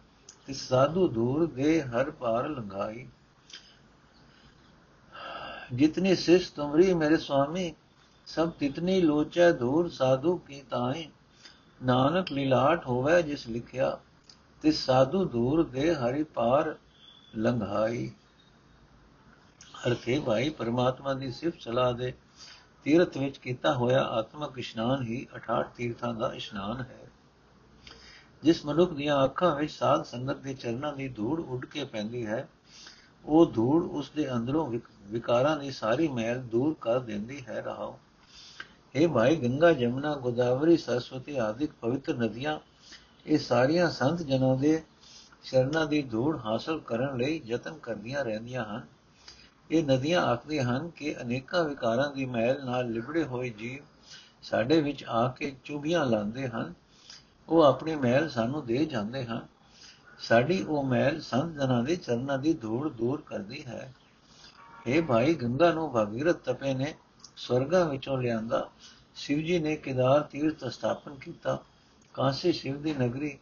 ਤਿਸ 0.47 0.69
ਸਾਧੂ 0.69 1.06
ਦੂਰ 1.09 1.47
ਦੇ 1.47 1.82
ਹਰ 1.82 2.11
ਪਾਰ 2.11 2.49
ਲੰਘਾਈ। 2.49 3.06
ਜਿਤਨੀ 5.73 6.15
ਸਿਸ 6.15 6.50
ਤੁਮਰੀ 6.50 6.94
ਮੇਰੇ 6.94 7.17
ਸੁਆਮੀ, 7.17 7.75
ਸਭ 8.26 8.50
ਤਿਤਨੀ 8.50 9.00
ਲੋਚੈ 9.00 9.50
ਦੂਰ 9.53 9.88
ਸਾਧੂ 9.88 10.37
ਕੀ 10.38 10.62
ਤਾਈ 10.71 11.06
ਨਾਨਕ 11.82 12.32
ਲੀਲਾਟ 12.32 12.87
ਹੋਵੇ 12.87 13.23
ਜਿਸ 13.23 13.49
ਲਿਖਿਆ, 13.49 13.99
ਤਿਸ 14.62 14.85
ਸਾਧੂ 14.87 15.25
ਦੂਰ 15.25 15.65
ਦੇ 15.65 15.94
ਹਰਿ 15.94 16.25
ਪਾਰ 16.25 16.75
ਲੰਘਾਈ। 17.37 18.11
ਅਰਥੇ 19.87 20.19
ਭਾਈ 20.19 20.50
ਪਰਮਾਤਮਾ 20.50 21.15
ਦੀ 21.15 21.32
ਸਿਫਤ 21.32 21.61
ਸਲਾਹ 21.61 21.93
ਦੇ 21.93 22.12
ਤੀਰਥ 22.84 23.16
ਵਿੱਚ 23.19 23.38
ਕੀਤਾ 23.38 23.72
ਹੋਇਆ 23.75 24.02
ਆਤਮਕ 24.02 24.58
ਇਸ਼ਨਾਨ 24.58 25.02
ਹੀ 25.02 25.26
68 25.36 25.70
ਤੀਰਥਾਂ 25.76 26.14
ਦਾ 26.14 26.32
ਇਸ਼ਨਾਨ 26.34 26.81
ਹੈ। 26.81 27.00
ਜਿਸ 28.42 28.64
ਮਨੁੱਖ 28.66 28.92
ਦੀਆਂ 28.92 29.25
ਅੱਖਾਂ 29.25 29.54
ਵਿੱਚ 29.56 29.72
ਸਾਧ 29.72 30.02
ਸੰਗਤ 30.02 30.36
ਦੇ 30.36 30.54
ਚਰਨਾਂ 30.54 30.92
ਦੀ 30.92 31.08
ਧੂੜ 31.08 31.40
ਉੱਡ 31.40 31.64
ਕੇ 31.64 31.84
ਪੈਂਦੀ 31.84 32.26
ਹੈ, 32.26 32.48
ਉਹ 33.25 33.46
ਧੂੜ 33.46 33.82
ਉਸ 33.84 34.10
ਦੇ 34.10 34.32
ਅੰਦਰੋਂ 34.32 34.66
ਵਿਕਾਰਾਂ 35.10 35.56
ਦੀ 35.56 35.70
ਸਾਰੀ 35.70 36.08
ਮੈਲ 36.08 36.42
ਦੂਰ 36.42 36.75
ਕਰ 36.81 36.98
ਦਿੰਦੀ 37.00 37.44
ਹੈ 37.48 37.60
ਰਹਾਓ 37.60 37.98
ਇਹ 38.94 39.08
ਭਾਈ 39.08 39.37
ਗੰਗਾ, 39.37 39.72
ਜਮਨਾ, 39.72 40.14
ਗੋਦਾਵਰੀ, 40.14 40.76
ਸਰਸਵਤੀ 40.76 41.37
ਆਦਿਕ 41.37 41.70
ਪਵਿੱਤਰ 41.80 42.16
ਨਦੀਆਂ, 42.16 42.59
ਇਹ 43.26 43.38
ਸਾਰੀਆਂ 43.38 43.90
ਸੰਤ 43.90 44.23
ਜਨਾਂ 44.23 44.56
ਦੇ 44.56 44.82
ਸ਼ਰਨਾਂ 45.44 45.87
ਦੀ 45.87 46.02
ਧੂੜ 46.02 46.37
ਹਾਸਲ 46.38 46.78
ਕਰਨ 46.80 47.16
ਲਈ 47.16 47.40
ਯਤਨ 47.44 47.78
ਕਰਦੀਆਂ 47.78 48.25
ਰਹਿੰਦੀਆਂ 48.25 48.64
ਹਨ। 48.64 48.82
ਇਹ 49.71 49.85
ਨਦੀਆਂ 49.85 50.23
ਆਖਦੀਆਂ 50.23 50.64
ਹਨ 50.64 50.88
ਕਿ 50.88 51.14
ਅਨੇਕਾਂ 51.23 51.64
ਵਿਕਾਰਾਂ 51.64 52.11
ਦੀ 52.11 52.25
ਮੈਲ 52.25 52.64
ਨਾਲ 52.64 52.90
ਲਿਬੜੇ 52.90 53.25
ਹੋਏ 53.25 53.50
ਜੀਵ 53.50 53.85
ਸਾਡੇ 54.42 54.80
ਵਿੱਚ 54.80 55.04
ਆ 55.04 55.28
ਕੇ 55.28 55.56
ਚੁਭੀਆਂ 55.64 56.06
ਲਾਉਂਦੇ 56.06 56.49
ਹਨ। 56.49 56.75
ਉਹ 57.49 57.62
ਆਪਣੀ 57.62 57.97
ਮੈਲ 57.97 58.28
ਸਾਨੂੰ 58.28 58.66
ਦੇ 58.66 58.85
ਜਾਂਦੇ 58.85 59.25
ਹਨ। 59.25 59.47
ਸਾਡੀ 60.18 60.62
ਉਹ 60.62 60.85
ਮੈਲ 60.85 61.21
ਸੰਤ 61.21 61.54
ਜਨਾਂ 61.54 61.83
ਦੇ 61.83 61.97
ਚਰਨਾਂ 61.97 62.38
ਦੀ 62.38 62.54
ਧੂੜ 62.54 62.88
ਦੂਰ 62.88 63.23
ਕਰਦੀ 63.26 63.64
ਹੈ। 63.66 63.94
ਇਹ 64.87 65.02
ਭਾਈ, 65.02 65.35
ਗੰਗਾ 65.35 65.73
ਨੂੰ 65.73 65.92
ਭਾਗੀਰਥ 65.92 66.37
ਤਪੇ 66.37 66.75
ਨੇ 66.75 66.94
ਸਵਰਗਾਂ 67.37 67.85
ਵਿੱਚੋਂ 67.85 68.18
ਲਿਆਂਦਾ। 68.18 68.71
ਸ਼ਿਵ 69.14 69.38
ਜੀ 69.38 69.59
ਨੇ 69.59 69.76
ਕਿਦਾਰ 69.76 70.21
ਤੀਰਥ 70.21 70.64
ਸਥਾਪਨ 70.64 71.14
ਕੀਤਾ। 71.14 71.62
ਕਾਂਸੀ 72.14 72.52
ਸ਼ਿਵ 72.52 72.83
ਦੀ 72.83 72.94
ਨਗਰੀ 72.94 73.38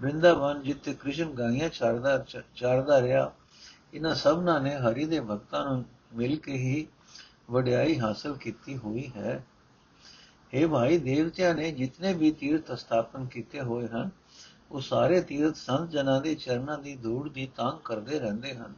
ਬ੍ਰਿੰਦਾਵਨ 0.00 0.62
ਜਿੱਥੇ 0.62 0.94
ਕ੍ਰਿਸ਼ਨ 0.94 1.30
ਗਾਈਆਂ 1.30 1.68
ਚਾਰਦਾ 1.68 2.24
ਚਾਰਦਾ 2.54 3.00
ਰਿਹਾ। 3.00 3.32
ਇਹਨਾਂ 3.96 4.14
ਸਭਨਾਂ 4.14 4.60
ਨੇ 4.60 4.76
ਹਰੀ 4.76 5.04
ਦੇ 5.04 5.20
ਭਗਤਾਂ 5.20 5.64
ਨੂੰ 5.64 5.84
ਮਿਲ 6.14 6.36
ਕੇ 6.36 6.52
ਹੀ 6.52 6.86
ਵਡਿਆਈ 7.50 7.98
ਹਾਸਲ 7.98 8.36
ਕੀਤੀ 8.36 8.76
ਹੋਈ 8.76 9.12
ਹੈ। 9.16 9.46
ਇਹ 10.54 10.68
ਭਾਈ, 10.68 10.98
ਦੇਵਤਿਆਂ 10.98 11.54
ਨੇ 11.54 11.72
ਜਿਤਨੇ 11.72 12.12
ਵੀ 12.12 12.30
ਤੀਰਥ 12.32 12.72
ਸਥਾਪਨ 12.72 13.26
ਕੀਤੇ 13.26 13.60
ਹੋਏ 13.60 13.88
ਹਨ, 13.88 14.10
ਉਹ 14.70 14.80
ਸਾਰੇ 14.80 15.20
ਤੀਰਥ 15.20 15.54
ਸੰਤ 15.54 15.90
ਜਨਾਂ 15.90 16.20
ਦੇ 16.20 16.34
ਚਰਨਾਂ 16.34 16.78
ਦੀ 16.78 16.96
ਧੂੜ 16.96 17.28
ਦੀ 17.28 17.48
ਤਾਂਗ 17.56 17.78
ਕਰਦੇ 17.84 18.18
ਰਹਿੰਦੇ 18.18 18.54
ਹਨ। 18.54 18.74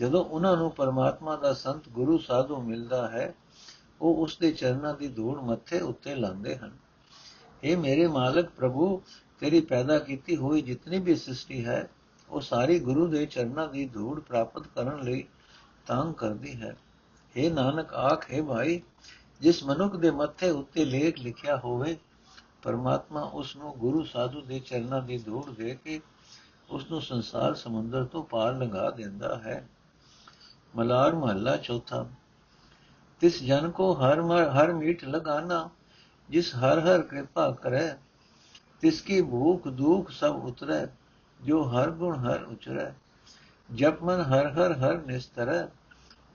ਜਦੋਂ 0.00 0.24
ਉਹਨਾਂ 0.24 0.56
ਨੂੰ 0.56 0.70
ਪਰਮਾਤਮਾ 0.70 1.36
ਦਾ 1.36 1.52
ਸੰਤ 1.52 1.88
ਗੁਰੂ 1.88 2.18
ਸਾਧੂ 2.18 2.60
ਮਿਲਦਾ 2.60 3.08
ਹੈ, 3.08 3.34
ਉਹ 4.00 4.22
ਉਸ 4.22 4.38
ਦੇ 4.38 4.52
ਚਰਨਾਂ 4.52 4.94
ਦੀ 4.94 5.08
ਧੂੜ 5.08 5.40
ਮੱਥੇ 5.40 5.80
ਉੱਤੇ 5.80 6.14
ਲਾਉਂਦੇ 6.14 6.56
ਹਨ। 6.56 6.72
ਇਹ 7.64 7.76
ਮੇਰੇ 7.76 8.06
ਮਾਲਕ 8.06 8.50
ਪ੍ਰਭੂ, 8.50 9.02
ਤੇਰੀ 9.40 9.60
ਪੈਦਾ 9.60 9.98
ਕੀਤੀ 9.98 10.36
ਹੋਈ 10.36 10.62
ਜਿਤਨੀ 10.62 10.98
ਵੀ 10.98 11.16
ਸ੍ਰਿਸ਼ਟੀ 11.16 11.64
ਹੈ 11.64 11.90
ਉਹ 12.32 12.40
ਸਾਰੀ 12.40 12.78
ਗੁਰੂ 12.78 13.06
ਦੇ 13.06 13.26
ਚਰਨਾਂ 13.26 13.68
ਦੀ 13.68 13.86
ਧੂੜ 13.86 14.20
ਪ੍ਰਾਪਤ 14.20 14.66
ਕਰਨ 14.66 15.02
ਲਈ 15.02 15.24
ਤੰਗ 15.86 16.14
ਕਰਦੀ 16.14 16.54
ਹੈ। 16.62 16.76
ਇਹ 17.36 17.50
ਨਾਨਕ, 17.50 17.92
ਆਖੇ 17.94 18.42
ਭਾਈ, 18.42 18.80
ਜਿਸ 19.40 19.64
ਮਨੁੱਖ 19.64 19.96
ਦੇ 19.96 20.10
ਮੱਥੇ 20.10 20.50
ਉੱਤੇ 20.50 20.84
ਲੇਖ 20.84 21.18
ਲਿਖਿਆ 21.20 21.56
ਹੋਵੇ, 21.56 21.96
ਪਰਮਾਤਮਾ 22.62 23.22
ਉਸ 23.22 23.56
ਨੂੰ 23.56 23.72
ਗੁਰੂ 23.72 24.04
ਸਾਧੂ 24.04 24.40
ਦੇ 24.40 24.58
ਚਰਨਾਂ 24.58 25.02
ਦੀ 25.02 25.18
ਧੂੜ 25.18 25.50
ਦੇ 25.50 25.74
ਕੇ 25.84 26.00
ਉਸ 26.70 26.90
ਨੂੰ 26.90 27.00
ਸੰਸਾਰ 27.00 27.54
ਸਮੁੰਦਰ 27.54 28.04
ਤੋਂ 28.04 28.24
ਪਾਰ 28.24 28.54
ਲੰਘਾ 28.54 28.90
ਦਿੰਦਾ 28.90 29.36
ਹੈ। 29.38 29.68
ਮਲਾਰ 30.76 31.14
ਮਹੱਲਾ 31.14 31.56
ਚੌਥਾ, 31.56 32.06
ਤਿਸ 33.20 33.42
ਜਨ 33.42 33.70
ਕੋ 33.70 33.92
ਹਰ 33.94 34.20
ਹਰ 34.48 34.72
ਮੀਠ 34.72 35.04
ਲਗਾਨਾ, 35.04 35.68
ਜਿਸ 36.30 36.54
ਹਰ 36.54 36.80
ਹਰ 36.80 37.02
ਕਿਰਪਾ 37.02 37.50
ਕਰੇ, 37.50 37.90
ਤਿਸ 38.80 39.00
ਕੀ 39.00 39.22
ਭੂਖ 39.22 39.68
ਦੁਖ 39.68 40.10
ਸਭ 40.10 40.44
ਉਤਰੈ 40.44 40.86
ਜੋ 41.42 41.62
ਹਰ 41.68 41.90
ਗੁਣ 41.90 42.16
ਹਰ 42.18 42.42
ਉਚਰੈ 42.44 42.92
ਜਪ 43.68 44.02
ਮਨ 44.02 44.20
ਹਰ 44.22 44.50
ਹਰ 44.52 44.72
ਹਰ 44.78 44.96
ਨਿਸਤਰੈ 45.06 45.62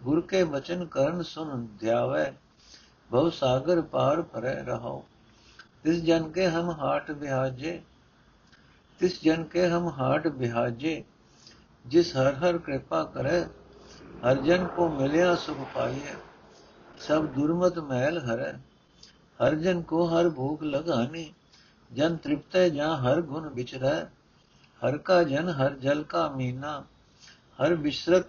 ਗੁਰ 0.03 0.21
ਕੇ 0.21 0.43
ਬਚਨ 0.45 0.85
ਕਰਨ 0.85 1.21
ਸੁਨ 1.23 1.67
ਧਿਆਵੈ 1.79 2.31
ਬਹੁ 3.09 3.29
ਸਾਗਰ 3.29 3.81
ਪਾਰ 3.81 4.21
ਪਰੈ 4.23 4.55
ਰਹਾਉ 4.63 5.01
ਤਿਸ 5.83 6.01
ਜਨ 6.03 6.29
ਕੇ 6.31 6.47
ਹਮ 6.47 6.71
ਹਾਟ 6.71 7.11
ਬਿਹਾਜੇ 7.11 7.79
ਤਿਸ 8.99 9.21
ਜਨ 9.23 9.43
ਕੇ 9.43 9.67
ਹਮ 9.67 9.89
ਹਾਟ 9.89 10.27
ਬਿਹਾਜੇ 10.29 11.03
ਜਿਸ 11.85 12.15
ਹਰ 12.15 12.33
ਹਰ 12.35 12.57
ਕਿਰਪਾ 12.57 13.03
ਕਰੈ 13.13 13.41
ਹਰ 14.23 14.41
ਜਨ 14.41 14.65
ਕੋ 14.67 14.87
ਮਿਲਿਆ 14.89 15.35
ਸੁਖ 15.35 15.57
ਪਾਈਐ 15.75 16.15
ਸਭ 16.99 17.25
ਦੁਰਮਤ 17.33 17.79
ਮਹਿਲ 17.79 18.19
ਹਰੈ 18.21 18.51
ਹਰ 19.39 19.55
ਜਨ 19.55 19.81
ਕੋ 19.81 20.05
ਹਰ 20.07 20.29
ਭੂਖ 20.29 20.63
ਲਗਾਨੀ 20.63 21.31
ਜਨ 21.91 22.15
ਤ੍ਰਿਪਤੈ 22.17 22.67
ਜਾਂ 22.69 22.95
ਹਰ 22.97 23.21
ਗੁਣ 23.21 23.49
ਵਿਚਰੈ 23.49 23.97
ਹਰ 24.85 24.97
ਕਾ 24.97 25.23
ਜਨ, 25.23 25.49
ਹਰ 25.49 25.73
ਜਲ 25.73 26.03
ਕਾ 26.03 26.29
ਮੀਨਾ, 26.29 26.83
ਹਰ 27.59 27.75
ਬਿਸ਼ਰਤ 27.75 28.25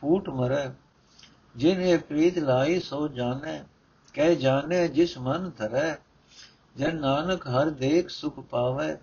ਫੂਟ 0.00 0.28
ਮਰੈ। 0.28 0.70
ਜਿਨ 1.56 1.80
ਇਹ 1.80 1.98
ਪ੍ਰੀਤ 1.98 2.38
ਲਾਈ 2.38 2.80
ਸੋ 2.80 3.08
ਜਾਣੈ, 3.08 3.64
ਕਹਿ 4.12 4.36
ਜਾਣੈ 4.36 4.86
ਜਿਸ 4.86 5.18
ਮਨ 5.18 5.50
ਧਰੈ। 5.58 5.96
ਜਨ 6.76 6.96
ਨਾਨਕ 6.96 7.46
ਹਰ 7.46 7.70
ਦੇਖ 7.70 8.08
ਸੁਖ 8.08 8.40
ਪਾਵੈ, 8.40 8.96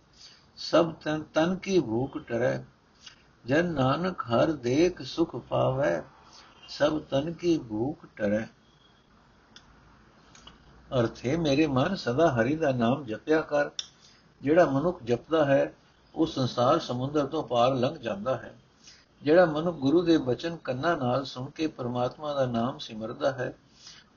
ਸਭ 0.57 0.93
ਤਨ 0.93 1.23
ਤਨ 1.33 1.55
ਕੀ 1.55 1.79
ਭੂਖ 1.79 2.17
ਟਰੈ। 2.17 2.63
ਜਨ 3.45 3.65
ਨਾਨਕ 3.65 4.21
ਹਰ 4.21 4.51
ਦੇਖ 4.51 5.01
ਸੁਖ 5.01 5.35
ਪਾਵੈ, 5.35 6.03
ਸਭ 6.67 7.01
ਤਨ 7.01 7.33
ਕੀ 7.33 7.57
ਭੂਖ 7.57 8.05
ਟਰੈ। 8.15 8.45
ਅਰਥੇ, 10.99 11.37
ਮੇਰੇ 11.37 11.67
ਮਨ 11.67 11.95
ਸਦਾ 11.95 12.31
ਹਰੀ 12.31 12.55
ਦਾ 12.55 12.71
ਨਾਮ 12.71 13.05
ਜਪਿਆ 13.05 13.41
ਕਰ। 13.41 13.69
ਜਿਹੜਾ 14.41 14.65
ਮਨੁੱਖ 14.65 15.03
ਜਪਦਾ 15.03 15.45
ਹੈ 15.45 15.73
ਉਹ 16.17 16.27
ਸੰਸਾਰ 16.27 16.79
ਸਮੁੰਦਰ 16.79 17.25
ਤੋਂ 17.25 17.43
ਪਾਰ 17.43 17.75
ਲੰਘ 17.75 17.97
ਜਾਂਦਾ 17.97 18.37
ਹੈ। 18.37 18.53
ਜਿਹੜਾ 19.23 19.45
ਮਨੁੱਖ 19.45 19.77
ਗੁਰੂ 19.77 20.01
ਦੇ 20.01 20.17
ਬਚਨ 20.17 20.55
ਕੰਨਾਂ 20.55 20.97
ਨਾਲ 20.97 21.25
ਸੁਣ 21.25 21.49
ਕੇ 21.49 21.67
ਪਰਮਾਤਮਾ 21.67 22.33
ਦਾ 22.33 22.45
ਨਾਮ 22.45 22.77
ਸਿਮਰਦਾ 22.77 23.31
ਹੈ, 23.31 23.53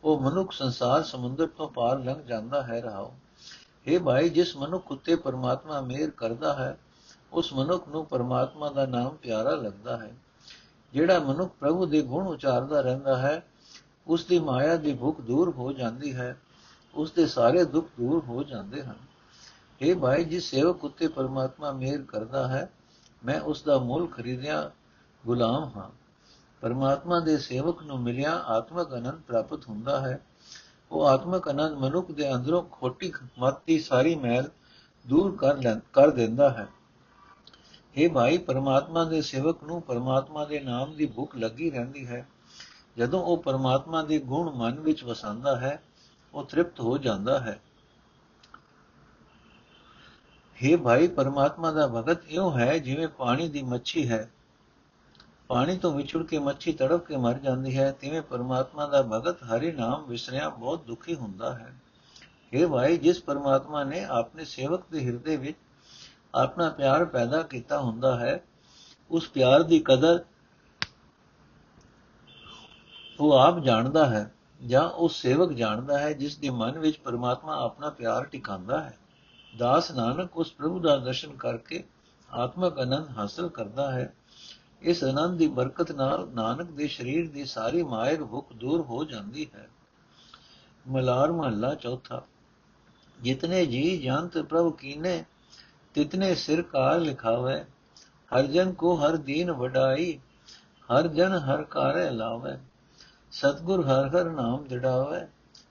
ਉਹ 0.04 0.20
ਮਨੁੱਖ 0.20 0.52
ਸੰਸਾਰ 0.52 1.02
ਸਮੁੰਦਰ 1.02 1.46
ਤੋਂ 1.46 1.68
ਪਾਰ 1.68 1.98
ਲੰਘ 1.98 2.22
ਜਾਂਦਾ 2.22 2.62
ਹੈ 2.62 2.80
ਰਹਾਓ। 2.80 3.14
हे 3.86 4.02
ਭਾਈ, 4.02 4.28
ਜਿਸ 4.28 4.56
ਮਨੁੱਖ 4.56 4.92
ਉਤੇ 4.92 5.16
ਪਰਮਾਤਮਾ 5.16 5.80
ਮਿਹਰ 5.80 6.10
ਕਰਦਾ 6.10 6.54
ਹੈ, 6.54 6.78
ਉਸ 7.32 7.52
ਮਨੁੱਖ 7.52 7.88
ਨੂੰ 7.88 8.06
ਪਰਮਾਤਮਾ 8.06 8.68
ਦਾ 8.68 8.86
ਨਾਮ 8.86 9.08
ਪਿਆਰਾ 9.08 9.50
ਲੱਗਦਾ 9.50 9.96
ਹੈ। 9.96 10.14
ਜਿਹੜਾ 10.92 11.18
ਮਨੁੱਖ 11.18 11.52
ਪ੍ਰਭੂ 11.60 11.86
ਦੇ 11.86 12.02
ਗੁਣ 12.02 12.26
ਉਚਾਰਦਾ 12.26 12.80
ਰਹਿੰਦਾ 12.80 13.16
ਹੈ, 13.16 13.46
ਉਸ 14.06 14.24
ਦੀ 14.24 14.38
ਮਾਇਆ 14.38 14.76
ਦੀ 14.76 14.94
ਭੁੱਖ 14.94 15.20
ਦੂਰ 15.20 15.50
ਹੋ 15.50 15.72
ਜਾਂਦੀ 15.72 16.14
ਹੈ, 16.14 16.36
ਉਸ 16.94 17.12
ਦੇ 17.12 17.26
ਸਾਰੇ 17.26 17.64
ਦੁੱਖ 17.64 17.86
ਦੂਰ 17.86 18.24
ਹੋ 18.24 18.42
ਜਾਂਦੇ 18.42 18.82
ਹਨ। 18.82 19.09
ਇਹ 19.80 19.96
ਭਾਈ, 19.96 20.24
ਜਿਸ 20.24 20.50
ਸੇਵਕ 20.50 20.84
ਉਤੇ 20.84 21.08
ਪਰਮਾਤਮਾ 21.08 21.72
ਮਿਹਰ 21.72 22.02
ਕਰਦਾ 22.02 22.48
ਹੈ, 22.48 22.70
ਮੈਂ 23.24 23.40
ਉਸ 23.40 23.62
ਦਾ 23.62 23.78
ਮੁੱਲ 23.78 24.06
ਖਰੀਦਿਆ 24.06 24.70
ਗੁਲਾਮ 25.26 25.70
ਹਾਂ। 25.76 25.90
ਪਰਮਾਤਮਾ 26.60 27.20
ਦੇ 27.20 27.38
ਸੇਵਕ 27.38 27.82
ਨੂੰ 27.82 28.00
ਮਿਲਿਆ 28.00 28.38
ਆਤਮਕ 28.38 28.94
ਅਨੰਦ 28.94 29.20
ਪ੍ਰਾਪਤ 29.20 29.68
ਹੁੰਦਾ 29.68 30.00
ਹੈ। 30.00 30.20
ਉਹ 30.90 31.06
ਆਤਮਕ 31.06 31.48
ਆਨੰਦ 31.48 31.72
ਮਨੁੱਖ 31.72 32.10
ਦੇ 32.10 32.34
ਅੰਦਰੋਂ 32.34 32.62
ਖੋਟੀ 32.62 33.12
ਮਤ 33.38 33.54
ਦੀ 33.66 33.78
ਸਾਰੀ 33.78 34.14
ਮੈਲ 34.14 34.50
ਦੂਰ 35.08 35.36
ਕਰ 35.36 35.56
ਲੈ, 35.56 35.74
ਕਰ 35.92 36.10
ਦਿੰਦਾ 36.10 36.50
ਹੈ। 36.50 36.68
ਇਹ 37.96 38.10
ਭਾਈ, 38.10 38.38
ਪਰਮਾਤਮਾ 38.38 39.04
ਦੇ 39.04 39.22
ਸੇਵਕ 39.22 39.64
ਨੂੰ 39.64 39.82
ਪਰਮਾਤਮਾ 39.82 40.44
ਦੇ 40.44 40.60
ਨਾਮ 40.60 40.96
ਦੀ 40.96 41.06
ਭੁੱਖ 41.06 41.36
ਲੱਗੀ 41.36 41.70
ਰਹਿੰਦੀ 41.70 42.06
ਹੈ। 42.06 42.28
ਜਦੋਂ 42.98 43.22
ਉਹ 43.22 43.42
ਪਰਮਾਤਮਾ 43.42 44.02
ਦੇ 44.02 44.18
ਗੁਣ 44.18 44.50
ਮਨ 44.50 44.80
ਵਿੱਚ 44.80 45.04
ਵਸਾਉਂਦਾ 45.04 45.56
ਹੈ, 45.56 45.82
ਉਹ 46.34 46.44
ਤ੍ਰਿਪਤ 46.44 46.80
ਹੋ 46.80 46.98
ਜਾਂਦਾ 46.98 47.40
ਹੈ। 47.40 47.60
हे 50.64 50.76
ਭਾਈ, 50.78 51.08
ਪਰਮਾਤਮਾ 51.08 51.70
ਦਾ 51.72 51.86
ਭਗਤ 51.86 52.24
ਇਉਂ 52.28 52.58
ਹੈ 52.58 52.78
ਜਿਵੇਂ 52.78 53.08
ਪਾਣੀ 53.08 53.48
ਦੀ 53.48 53.62
ਮੱਛੀ 53.62 54.08
ਹੈ। 54.08 54.30
ਪਾਣੀ 55.48 55.78
ਤੋਂ 55.78 55.92
ਵਿਛੜ 55.92 56.22
ਕੇ 56.22 56.38
ਮੱਛੀ 56.38 56.72
ਤੜਪ 56.72 57.06
ਕੇ 57.06 57.16
ਮਰ 57.16 57.38
ਜਾਂਦੀ 57.38 57.78
ਹੈ, 57.78 57.92
ਤਿਵੇਂ 57.92 58.22
ਪਰਮਾਤਮਾ 58.22 58.86
ਦਾ 58.86 59.02
ਭਗਤ 59.02 59.42
ਹਰੀ 59.42 59.72
ਨਾਮ 59.72 60.04
ਵਿਸਰਿਆ 60.06 60.48
ਬਹੁਤ 60.48 60.84
ਦੁਖੀ 60.84 61.14
ਹੁੰਦਾ 61.14 61.54
ਹੈ। 61.54 61.72
हे 62.52 62.68
ਭਾਈ, 62.68 62.96
ਜਿਸ 62.96 63.22
ਪਰਮਾਤਮਾ 63.22 63.84
ਨੇ 63.84 64.04
ਆਪਣੇ 64.04 64.44
ਸੇਵਕ 64.44 64.82
ਦੇ 64.90 65.06
ਹਿਰਦੇ 65.06 65.36
ਵਿੱਚ 65.36 65.56
ਆਪਣਾ 66.34 66.68
ਪਿਆਰ 66.70 67.04
ਪੈਦਾ 67.04 67.42
ਕੀਤਾ 67.42 67.80
ਹੁੰਦਾ 67.80 68.18
ਹੈ, 68.18 68.44
ਉਸ 69.10 69.28
ਪਿਆਰ 69.28 69.62
ਦੀ 69.62 69.78
ਕਦਰ 69.78 70.24
ਉਹ 73.20 73.32
ਆਪ 73.32 73.58
ਜਾਣਦਾ 73.58 74.06
ਹੈ 74.06 74.32
ਜਾਂ 74.66 74.88
ਉਸ 74.88 75.22
ਸੇਵਕ 75.22 75.52
ਜਾਣਦਾ 75.52 75.98
ਹੈ, 75.98 76.12
ਜਿਸ 76.12 76.36
ਦੇ 76.36 76.50
ਮਨ 76.50 76.78
ਵਿੱਚ 76.78 76.98
ਪਰਮਾਤਮਾ 76.98 77.64
ਆਪਣਾ 77.64 77.90
ਪਿਆਰ 77.90 78.24
ਟਿਕਾਉਂਦਾ 78.24 78.80
ਹੈ। 78.80 78.99
ਦਾਸ 79.58 79.90
ਨਾਨਕ 79.90 80.36
ਉਸ 80.36 80.52
ਪ੍ਰਭੂ 80.52 80.80
ਦਾ 80.80 80.96
ਦਰਸ਼ਨ 80.96 81.36
ਕਰਕੇ 81.36 81.84
ਆਤਮਕ 82.32 82.78
ਆਨੰਦ 82.78 83.08
ਹਾਸਲ 83.18 83.48
ਕਰਦਾ 83.48 83.92
ਹੈ। 83.92 84.14
ਇਸ 84.82 85.04
ਆਨੰਦ 85.04 85.38
ਦੀ 85.38 85.46
ਬਰਕਤ 85.48 85.92
ਨਾਲ 85.92 86.28
ਨਾਨਕ 86.34 86.70
ਦੇ 86.70 86.88
ਸਰੀਰ 86.88 87.30
ਦੀ 87.30 87.44
ਸਾਰੀ 87.44 87.82
ਮਾਇਰ 87.82 88.24
ਭੁੱਖ 88.24 88.52
ਦੂਰ 88.52 88.80
ਹੋ 88.80 89.04
ਜਾਂਦੀ 89.04 89.50
ਹੈ। 89.54 89.68
ਮਲਾਰ 90.88 91.32
ਮਹੱਲਾ 91.32 91.74
ਚੌਥਾ। 91.74 92.22
ਜਿਤਨੇ 93.20 93.66
ਜੀ 93.66 93.98
ਜੰਤ 93.98 94.38
ਪ੍ਰਭ 94.38 94.76
ਕੀਨੇ, 94.76 95.24
ਤਿਤਨੇ 95.94 96.34
ਸਿਰ 96.34 96.62
ਕਾਰ 96.62 97.00
ਲਿਖਾਵੇ। 97.00 97.64
ਹਰ 98.36 98.42
ਜਨ 98.42 98.72
ਕੋ 98.72 98.94
ਹਰ 98.94 99.16
ਦੀਨ 99.16 99.52
ਵਡਾਈ, 99.52 100.20
ਹਰ 100.92 101.08
ਜਨ 101.08 101.32
ਹਰ 101.32 101.62
ਕਾਰੇ 101.62 102.10
ਲਾਵੇ। 102.10 102.58
ਸਤਗੁਰ 103.30 103.86
ਹਰ 103.86 104.08
ਹਰ 104.08 104.30
ਨਾਮ 104.30 104.64
ਦਿੜਾਵੇ 104.64 105.26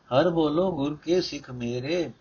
ਹਰ 0.10 0.30
ਬੋਲੋ 0.30 0.72
ਗੁਰ 0.72 0.98
ਕੇ 1.04 1.22
ਸਿੱਖ 1.22 1.52
ਮੇਰੇ। 1.52 2.12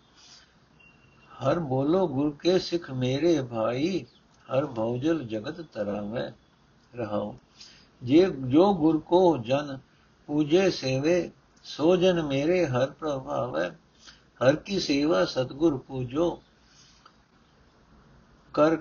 ਹਰ 1.39 1.59
ਬੋਲੋ 1.59 2.07
ਗੁਰ 2.09 2.31
ਕੇ 2.41 2.59
ਸਿੱਖ 2.59 2.91
ਮੇਰੇ 2.91 3.41
ਭਾਈ, 3.43 4.05
ਹਰ 4.47 4.67
ਭੌਜਲ 4.67 5.23
ਜਗਤ 5.25 5.61
ਤਰਾਵੇ 5.73 6.31
ਰਹਾਉ। 6.97 7.35
ਜੇ 8.03 8.27
ਜੋ 8.49 8.73
ਗੁਰ 8.75 8.99
ਕੋ 8.99 9.37
ਜਨ 9.39 9.79
ਪੂਜੇ 10.29 10.71
ਸੇਵੇ, 10.71 11.31
ਸੋ 11.65 11.97
ਜਨ 11.97 12.23
ਮੇਰੇ 12.23 12.67
ਹਰ 12.67 12.91
ਪ੍ਰਭਾਵੈ। 12.91 13.69
ਹਰ 14.41 14.57
ਕੀ 14.57 14.79
ਸੇਵਾ 14.81 15.25
ਸਤਗੁਰ 15.25 15.77
ਪੂਜੋ 15.79 16.31
ਕਰ, 18.55 18.77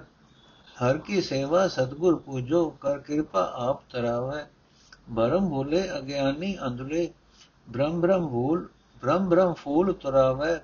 ਹਰ 0.78 0.98
ਕੀ 0.98 1.22
ਸੇਵਾ 1.22 1.68
ਸਤਗੁਰ 1.68 2.16
ਪੂਜੋ 2.16 2.70
ਕਰ, 2.70 2.98
ਕਿਰਪਾ 3.00 3.52
ਆਪ 3.56 3.82
ਤਰਾਵੇ। 3.90 4.44
ਭਰਮ 5.16 5.50
ਭੂਲੇ 5.50 5.84
ਅਗਿਆਨੀ 5.98 6.58
ਅੰਧਲੇ, 6.68 7.10
ਬ੍ਰਹਮ 7.70 8.02
ਬ੍ਰਹਮ 8.02 8.28
ਭੂਲ, 8.28 8.68
ਬ੍ਰਹਮ 9.02 9.30
ਬ੍ਰਹਮ 9.30 9.54
ਫੂਲ 9.54 9.94
ਤਰਾਵੇ। 9.94 10.56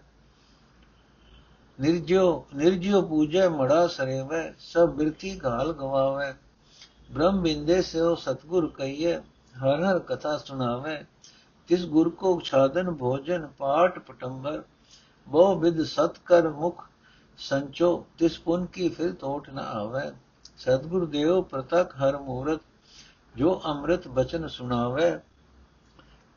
ਨਿਰਜਿਓ 1.79 2.45
ਨਿਰਜਿਓ 2.55 3.01
ਪੂਜੈ 3.01 3.47
ਮੜਾ 3.49 3.85
ਸਰੇਵੇ 3.87 4.41
ਸਭ 4.61 4.89
ਬਿਰਤੀ 4.89 5.39
ਘਾਲ 5.45 5.71
ਗਵਾਵੇ 5.73 6.33
ਬ੍ਰਹਮ 7.09 7.41
ਬਿੰਦੇ 7.41 7.81
ਸੋ 7.81 8.13
ਸਤਗੁਰ 8.15 8.67
ਕਈਏ 8.77 9.15
ਹਰ 9.55 9.83
ਹਰ 9.83 9.99
ਕਥਾ 9.99 10.37
ਸੁਣਾਵੇ 10.37 10.97
ਤਿਸ 11.69 11.85
ਗੁਰ 11.85 12.09
ਕੋ 12.09 12.39
ਛਾਦਨ 12.41 12.91
ਭੋਜਨ 12.91 13.47
ਪਾਠ 13.57 13.99
ਪਟੰਬਰ 13.99 14.61
ਬਹੁ 15.27 15.55
ਵਿਦ 15.59 15.83
ਸਤ 15.85 16.19
ਕਰ 16.25 16.49
ਮੁਖ 16.49 16.83
ਸੰਚੋ 17.39 18.05
ਤਿਸ 18.19 18.39
ਪੁਨ 18.39 18.65
ਕੀ 18.65 18.89
ਫਿਰ 18.89 19.11
ਤੋਟ 19.13 19.49
ਨ 19.49 19.59
ਆਵੇ 19.59 20.09
ਸਤਗੁਰ 20.57 21.05
ਦੇਵ 21.05 21.41
ਪ੍ਰਤਕ 21.43 21.95
ਹਰ 21.95 22.17
ਮੂਰਤ 22.17 22.61
ਜੋ 23.35 23.61
ਅੰਮ੍ਰਿਤ 23.65 24.07
ਬਚਨ 24.09 24.47
ਸੁਣਾਵੇ 24.47 25.11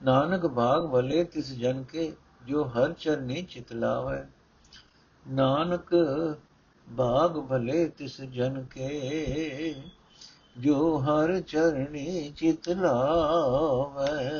ਨਾਨਕ 0.00 0.46
ਭਾਗ 0.46 0.86
ਭਲੇ 0.92 1.24
ਤਿਸ 1.24 1.52
ਜਨ 1.52 1.82
ਕੇ 1.84 2.12
ਜੋ 2.46 2.64
ਹਰ 2.68 2.92
ਚਰਨੀ 2.94 3.42
ਚਿਤਲਾਵੇ 3.42 4.22
ਨਾਨਕ 5.28 5.94
ਭਾਗ 6.96 7.38
ਭਲੇ 7.38 7.88
ਤਿਸ 7.88 8.20
ਜਨ 8.20 8.64
ਕੇ, 8.64 9.74
ਜੋ 10.58 10.98
ਹਰ 10.98 11.40
ਚਰਣੀ 11.40 12.32
ਚਿਤ 12.36 12.68
ਲਾਵੇ। 12.68 14.30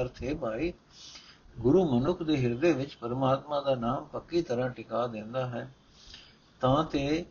ਅਰਥੇ 0.00 0.34
ਭਾਈ, 0.34 0.72
ਗੁਰੂ 1.58 2.00
ਮਨੁੱਖ 2.00 2.22
ਦੇ 2.22 2.36
ਹਿਰਦੇ 2.36 2.72
ਵਿੱਚ 2.72 2.94
ਪਰਮਾਤਮਾ 2.94 3.60
ਦਾ 3.60 3.74
ਨਾਮ 3.74 4.04
ਪੱਕੀ 4.04 4.42
ਤਰ੍ਹਾਂ 4.42 4.70
ਟਿਕਾ 4.70 5.06
ਦਿੰਦਾ 5.06 5.46
ਹੈ। 5.46 5.74
ਤਾਂ 6.60 6.84
ਤੇ 6.84 7.24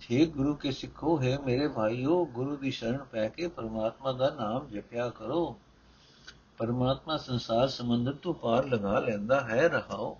ਛੇ 0.00 0.26
ਗੁਰੂ 0.26 0.54
ਕੇ 0.54 0.70
ਸਿੱਖੋ, 0.70 1.22
ਹੈ 1.22 1.38
ਮੇਰੇ 1.38 1.68
ਭਾਈਓ, 1.68 2.24
ਗੁਰੂ 2.24 2.56
ਦੀ 2.56 2.70
ਸ਼ਰਨ 2.70 3.04
ਪੈ 3.12 3.28
ਕੇ 3.28 3.48
ਪਰਮਾਤਮਾ 3.48 4.12
ਦਾ 4.12 4.30
ਨਾਮ 4.30 4.68
ਜਪਿਆ 4.68 5.08
ਕਰੋ। 5.08 5.56
ਪਰਮਾਤਮਾ 6.58 7.16
ਸੰਸਾਰ 7.16 7.68
ਸਮੁੰਦਰ 7.68 8.12
ਤੋਂ 8.12 8.34
ਪਾਰ 8.34 8.64
ਲਗਾ 8.64 9.00
ਲੈਂਦਾ 9.00 9.40
ਹੈ, 9.40 9.68
ਰਹਾਓ। 9.68 10.18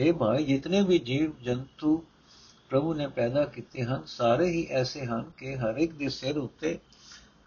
हे 0.00 0.16
ਭਾਈ, 0.16 0.44
ਜਿਤਨੇ 0.44 0.82
ਵੀ 0.82 0.98
ਜੀਵ 0.98 1.32
ਜੰਤੂ 1.42 2.04
ਪ੍ਰਭੂ 2.70 2.94
ਨੇ 2.94 3.08
ਪੈਦਾ 3.08 3.44
ਕੀਤੇ 3.44 3.82
ਹਨ, 3.82 4.02
ਸਾਰੇ 4.06 4.46
ਹੀ 4.46 4.66
ਐਸੇ 4.70 5.06
ਹਨ 5.06 5.30
ਕਿ 5.36 5.56
ਹਰ 5.56 5.76
ਇੱਕ 5.76 5.92
ਦੇ 5.92 6.08
ਸਿਰ 6.08 6.38
ਉੱਤੇ, 6.38 6.78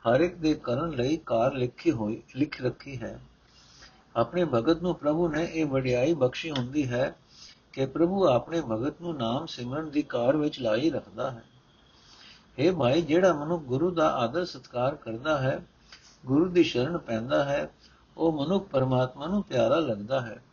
ਹਰ 0.06 0.20
ਇੱਕ 0.20 0.36
ਦੇ 0.36 0.54
ਕਰਨ 0.54 0.90
ਲਈ 0.90 1.18
ਕਾਰ 1.18 1.54
ਲਿਖੀ 1.54 1.92
ਹੋਈ, 1.92 2.24
ਲਿਖ 2.36 2.62
ਰੱਖੀ 2.62 2.98
ਹੈ। 2.98 3.20
ਆਪਣੇ 4.16 4.46
ਭਗਤ 4.46 4.82
ਨੂੰ 4.82 4.96
ਪ੍ਰਭੂ 4.96 5.28
ਨੇ 5.28 5.48
ਇਹ 5.54 5.66
ਵਡਿਆਈ 5.66 6.14
ਬਖਸ਼ੀ 6.14 6.52
ਹੁੰਦੀ 6.52 6.88
ਹੈ 6.88 7.16
ਕਿ 7.74 7.86
ਪ੍ਰਭੂ 7.86 8.28
ਆਪਣੇ 8.28 8.62
ਭਗਤ 8.62 9.02
ਨੂੰ 9.02 9.18
ਨਾਮ 9.18 9.46
ਸਿਮਰਨ 9.46 9.90
ਦੀ 9.90 10.02
ਕਾਰ 10.02 10.38
ਵਿੱਚ 10.38 10.60
ਲਾਈ 10.60 10.90
ਰੱਖਦਾ 10.90 11.32
ਹੈ। 11.32 11.44
ਇਹ 12.58 12.72
ਭਾਈ, 12.72 13.02
ਜਿਹੜਾ 13.02 13.34
ਮਨੁ 13.34 13.60
ਗੁਰੂ 13.60 13.92
ਦਾ 13.92 14.10
ਆਦਰ 14.10 14.46
ਸਤਕਾਰ 14.46 14.96
ਕਰਦਾ 14.96 15.38
ਹੈ, 15.38 15.66
ਗੁਰੂ 16.26 16.46
ਦੀ 16.46 16.64
ਸ਼ਰਨ 16.64 16.98
ਪੈਂਦਾ 16.98 17.44
ਹੈ, 17.44 17.70
ਉਹ 18.18 18.46
ਮਨੁੱਖ 18.46 18.68
ਪਰਮਾਤਮਾ 18.68 19.28
ਨੂੰ 19.28 19.44
ਪਿਆਰਾ 19.44 19.80
ਲੱਗਦਾ 19.80 20.22
ਹੈ। 20.22 20.44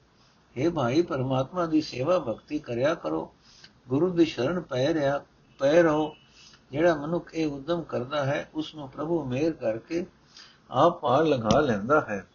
हे 0.59 0.73
ਭਾਈ, 0.73 1.03
ਪਰਮਾਤਮਾ 1.03 1.67
ਦੀ 1.67 1.81
ਸੇਵਾ 1.81 2.19
ਭਗਤੀ 2.19 2.59
ਕਰਿਆ 2.59 2.95
ਕਰੋ। 2.95 3.35
ਗੁਰੂ 3.89 4.11
ਦੀ 4.11 4.25
ਸ਼ਰਨ 4.25 4.61
ਪੈ 4.61 4.95
ਰਿਆ, 4.95 5.25
ਪੈ 5.59 5.83
ਰਹੋ। 5.83 6.17
ਜਿਹੜਾ 6.71 6.95
ਮਨੁੱਖ 6.95 7.35
ਇਹ 7.35 7.47
ਉਦਮ 7.47 7.83
ਕਰਦਾ 7.83 8.25
ਹੈ 8.25 8.51
ਉਸ 8.55 8.75
ਨੂੰ 8.75 8.89
ਪ੍ਰਭੂ 8.89 9.25
ਮੇਰ 9.25 9.53
ਕਰਕੇ 9.53 10.07
ਆਪ 10.71 11.01
ਪਾਰ 11.01 11.25
ਲਗਾ 11.25 11.61
ਲੈਂਦਾ 11.61 12.01
ਹੈ। 12.01 12.27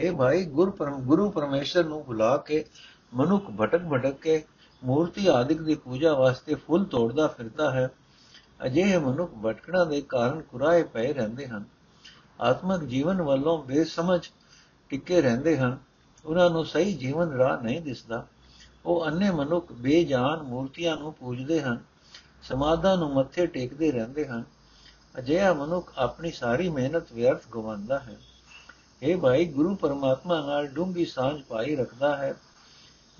हे 0.00 0.16
ਭਾਈ, 0.16 0.44
ਗੁਰ 0.44 0.70
ਪਰਮ, 0.70 1.00
ਗੁਰੂ 1.00 1.30
ਪਰਮੇਸ਼ਰ 1.30 1.84
ਨੂੰ 1.84 2.04
ਭੁਲਾ 2.04 2.36
ਕੇ, 2.36 2.64
ਮਨੁੱਖ 3.14 3.50
ਭਟਕ 3.60 3.82
ਭਟਕ 3.82 4.20
ਕੇ 4.20 4.44
ਮੂਰਤੀ 4.84 5.26
ਆਦਿਕ 5.26 5.62
ਦੀ 5.62 5.74
ਪੂਜਾ 5.74 6.14
ਵਾਸਤੇ 6.14 6.54
ਫੁੱਲ 6.54 6.84
ਤੋੜਦਾ 6.84 7.26
ਫਿਰਦਾ 7.26 7.70
ਹੈ। 7.70 7.90
ਅਜਿਹੇ 8.66 8.98
ਮਨੁੱਖ 8.98 9.32
ਭਟਕਣਾ 9.46 9.84
ਦੇ 9.84 10.00
ਕਾਰਨ 10.00 10.40
ਕੁਰਾਏ 10.40 10.82
ਪਏ 10.82 11.12
ਰਹਿੰਦੇ 11.12 11.46
ਹਨ। 11.46 11.64
ਆਤਮਿਕ 12.40 12.84
ਜੀਵਨ 12.84 13.22
ਵੱਲੋਂ 13.22 13.64
ਬੇਸਮਝ 13.64 14.26
ਟਿੱਕੇ 14.88 15.22
ਰਹਿੰਦੇ 15.22 15.56
ਹਨ। 15.56 15.78
ਉਹਨਾਂ 16.26 16.50
ਨੂੰ 16.50 16.64
ਸਹੀ 16.64 16.92
ਜੀਵਨ 16.94 17.30
ਰਾਹ 17.30 17.62
ਨਹੀਂ 17.62 17.80
ਦਿਸਦਾ। 17.80 18.26
ਉਹ 18.86 19.06
ਅੰਨੇ 19.06 19.30
ਮਨੁੱਖ 19.30 19.72
ਬੇਜਾਨ 19.72 20.42
ਮੂਰਤੀਆਂ 20.42 20.96
ਨੂੰ 20.96 21.12
ਪੂਜਦੇ 21.12 21.60
ਹਨ, 21.60 21.80
ਸਮਾਧਾਂ 22.42 22.96
ਨੂੰ 22.96 23.14
ਮੱਥੇ 23.14 23.46
ਟੇਕਦੇ 23.46 23.92
ਰਹਿੰਦੇ 23.92 24.26
ਹਨ। 24.26 24.44
ਅਜਿਹਾ 25.18 25.52
ਮਨੁੱਖ 25.52 25.92
ਆਪਣੀ 25.98 26.30
ਸਾਰੀ 26.30 26.68
ਮਿਹਨਤ 26.68 27.12
ਵਿਅਰਥ 27.12 27.42
ਗਵਾਉਂਦਾ 27.54 27.98
ਹੈ। 27.98 28.16
ਇਹ 29.02 29.16
ਭਾਈ, 29.16 29.44
ਗੁਰੂ 29.44 29.74
ਪਰਮਾਤਮਾ 29.74 30.46
ਨਾਲ 30.46 30.66
ਡੂੰਗੀ 30.66 31.04
ਸਾਂਝ 31.04 31.42
ਪਾਈ 31.42 31.76
ਰੱਖਦਾ 31.76 32.16
ਹੈ। 32.16 32.34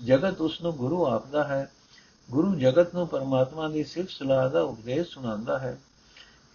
ਜਗਤ 0.05 0.41
ਉਸ 0.41 0.61
ਨੂੰ 0.61 0.73
ਗੁਰੂ 0.73 1.07
ਆਪਦਾ 1.07 1.43
ਹੈ। 1.43 1.71
ਗੁਰੂ 2.31 2.55
ਜਗਤ 2.55 2.95
ਨੂੰ 2.95 3.07
ਪਰਮਾਤਮਾ 3.07 3.69
ਦੀ 3.69 3.83
ਸਿਫਤ 3.83 4.09
ਸਲਾਹ 4.09 4.49
ਦਾ 4.49 4.61
ਉਪਦੇਸ਼ 4.61 5.09
ਸੁਣਾਉਂਦਾ 5.09 5.59
ਹੈ। 5.59 5.79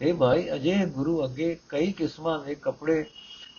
ਇਹ 0.02 0.14
ਭਾਈ 0.14 0.54
ਅਜੇ 0.54 0.86
ਗੁਰੂ 0.86 1.24
ਅੱਗੇ 1.24 1.58
ਕਈ 1.68 1.92
ਕਿਸਮਾਂ 1.92 2.44
ਦੇ 2.44 2.54
ਕੱਪੜੇ, 2.54 3.04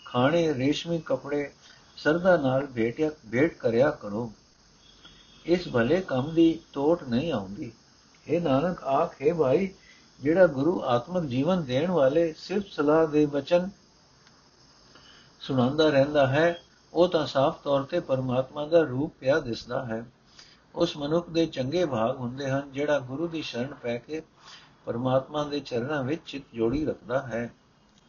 ਖਾਣੇ, 0.06 0.54
ਰੇਸ਼ਮੀ 0.54 0.98
ਕੱਪੜੇ 0.98 1.52
ਸਰਦਾ 1.98 2.38
ਨਾਲ 2.38 2.66
ਭੇਟਿਆ, 2.66 3.12
ਭੇਟ 3.32 3.58
ਕਰਿਆ 3.58 3.92
ਕਰੋ। 3.92 4.32
ਇਸ 5.46 5.68
ਭਲੇ 5.74 6.02
ਕੰਮ 6.02 6.34
ਦੀ 6.34 6.60
ਟੋਟ 6.74 7.04
ਨਹੀਂ 7.04 7.32
ਆਉਂਦੀ। 7.32 7.72
ਇਹ 8.28 8.42
ਨਾਨਕ, 8.42 8.84
ਆਖੇ 8.84 9.34
ਭਾਈ, 9.34 9.74
ਜਿਹੜਾ 10.20 10.48
ਗੁਰੂ 10.48 10.84
ਆਤਮਿਕ 10.86 11.24
ਜੀਵਨ 11.24 11.64
ਦੇਣ 11.64 11.92
ਵਾਲੇ 11.92 12.34
ਸਿਰਫ 12.38 12.64
ਸਲਾਹ 12.72 13.08
ਦੇ 13.08 13.26
ਬਚਨ 13.26 13.70
ਸੁਣਾਉਂਦਾ 15.40 15.90
ਰਹਿੰਦਾ 15.90 16.28
ਹੈ, 16.28 16.62
ਉਹ 16.94 17.08
ਤਾਂ 17.08 17.28
ਸਾਫ਼ 17.28 17.64
ਤੌਰ 17.64 17.84
ਤੇ 17.84 18.00
ਪਰਮਾਤਮਾ 18.00 18.66
ਦਾ 18.66 18.82
ਰੂਪ 18.82 19.14
ਪਿਆ 19.20 19.40
ਦਿਸਦਾ 19.40 19.86
ਹੈ। 19.86 20.06
ਉਸ 20.76 20.98
ਮਨੁੱਖ 20.98 21.30
ਦੇ 21.30 21.46
ਚੰਗੇ 21.46 21.86
ਭਾਗ 21.86 22.18
ਹੁੰਦੇ 22.18 22.50
ਹਨ, 22.50 22.72
ਜਿਹੜਾ 22.72 23.00
ਗੁਰੂ 23.00 23.28
ਦੀ 23.28 23.42
ਸ਼ਰਨ 23.42 23.74
ਪੈ 23.74 23.98
ਕੇ 23.98 24.22
ਪਰਮਾਤਮਾ 24.86 25.44
ਦੇ 25.44 25.60
ਚਰਨਾਂ 25.60 26.04
ਵਿੱਚ 26.04 26.22
ਚਿਤ 26.26 26.44
ਜੋੜੀ 26.54 26.86
ਰੱਖਦਾ 26.86 27.22
ਹੈ। 27.22 27.54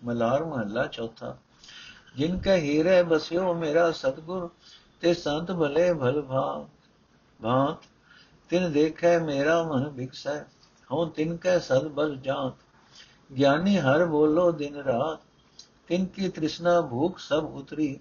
ਮਲਾਰ 0.04 0.44
ਮਹੱਲਾ 0.44 0.86
ਚੌਥਾ। 0.86 1.36
ਜਿਨ 2.16 2.38
ਕੈ 2.38 2.56
ਹੀਰੇ 2.56 3.02
ਬਸਿਓ 3.02 3.54
ਮੇਰਾ 3.54 3.90
ਸਤਗੁਰ, 3.90 4.50
ਤੇ 5.00 5.14
ਸੰਤ 5.14 5.52
ਭਲੇ 5.52 5.94
ਭਲ 5.94 6.22
ਭਾਗ 6.22 6.66
ਭਾਂਤ, 7.42 7.78
ਤਿਨ 8.48 8.72
ਦੇਖੈ 8.72 9.18
ਮੇਰਾ 9.18 9.62
ਮਨ 9.62 9.88
ਵਿਕਸੈ 9.88 10.44
ਹਉ 10.92 11.06
ਤਿਨ 11.06 11.36
ਕੈ 11.36 11.58
ਸਦ 11.58 11.88
ਬਲ 11.88 12.16
ਜਾਤ। 12.16 12.54
ਗਿਆਨੀ 13.38 13.78
ਹਰ 13.78 14.04
ਬੋਲੋ 14.04 14.50
ਦਿਨ 14.52 14.74
ਰਾਤ, 14.74 15.18
ਤਿਨ 15.88 16.04
ਕੀ 16.04 16.28
ਤ੍ਰਿਸ਼ਨਾ 16.28 16.80
ਭੂਖ 16.80 17.18
ਸਭ 17.18 17.44
ਉਤਰੀ, 17.44 18.00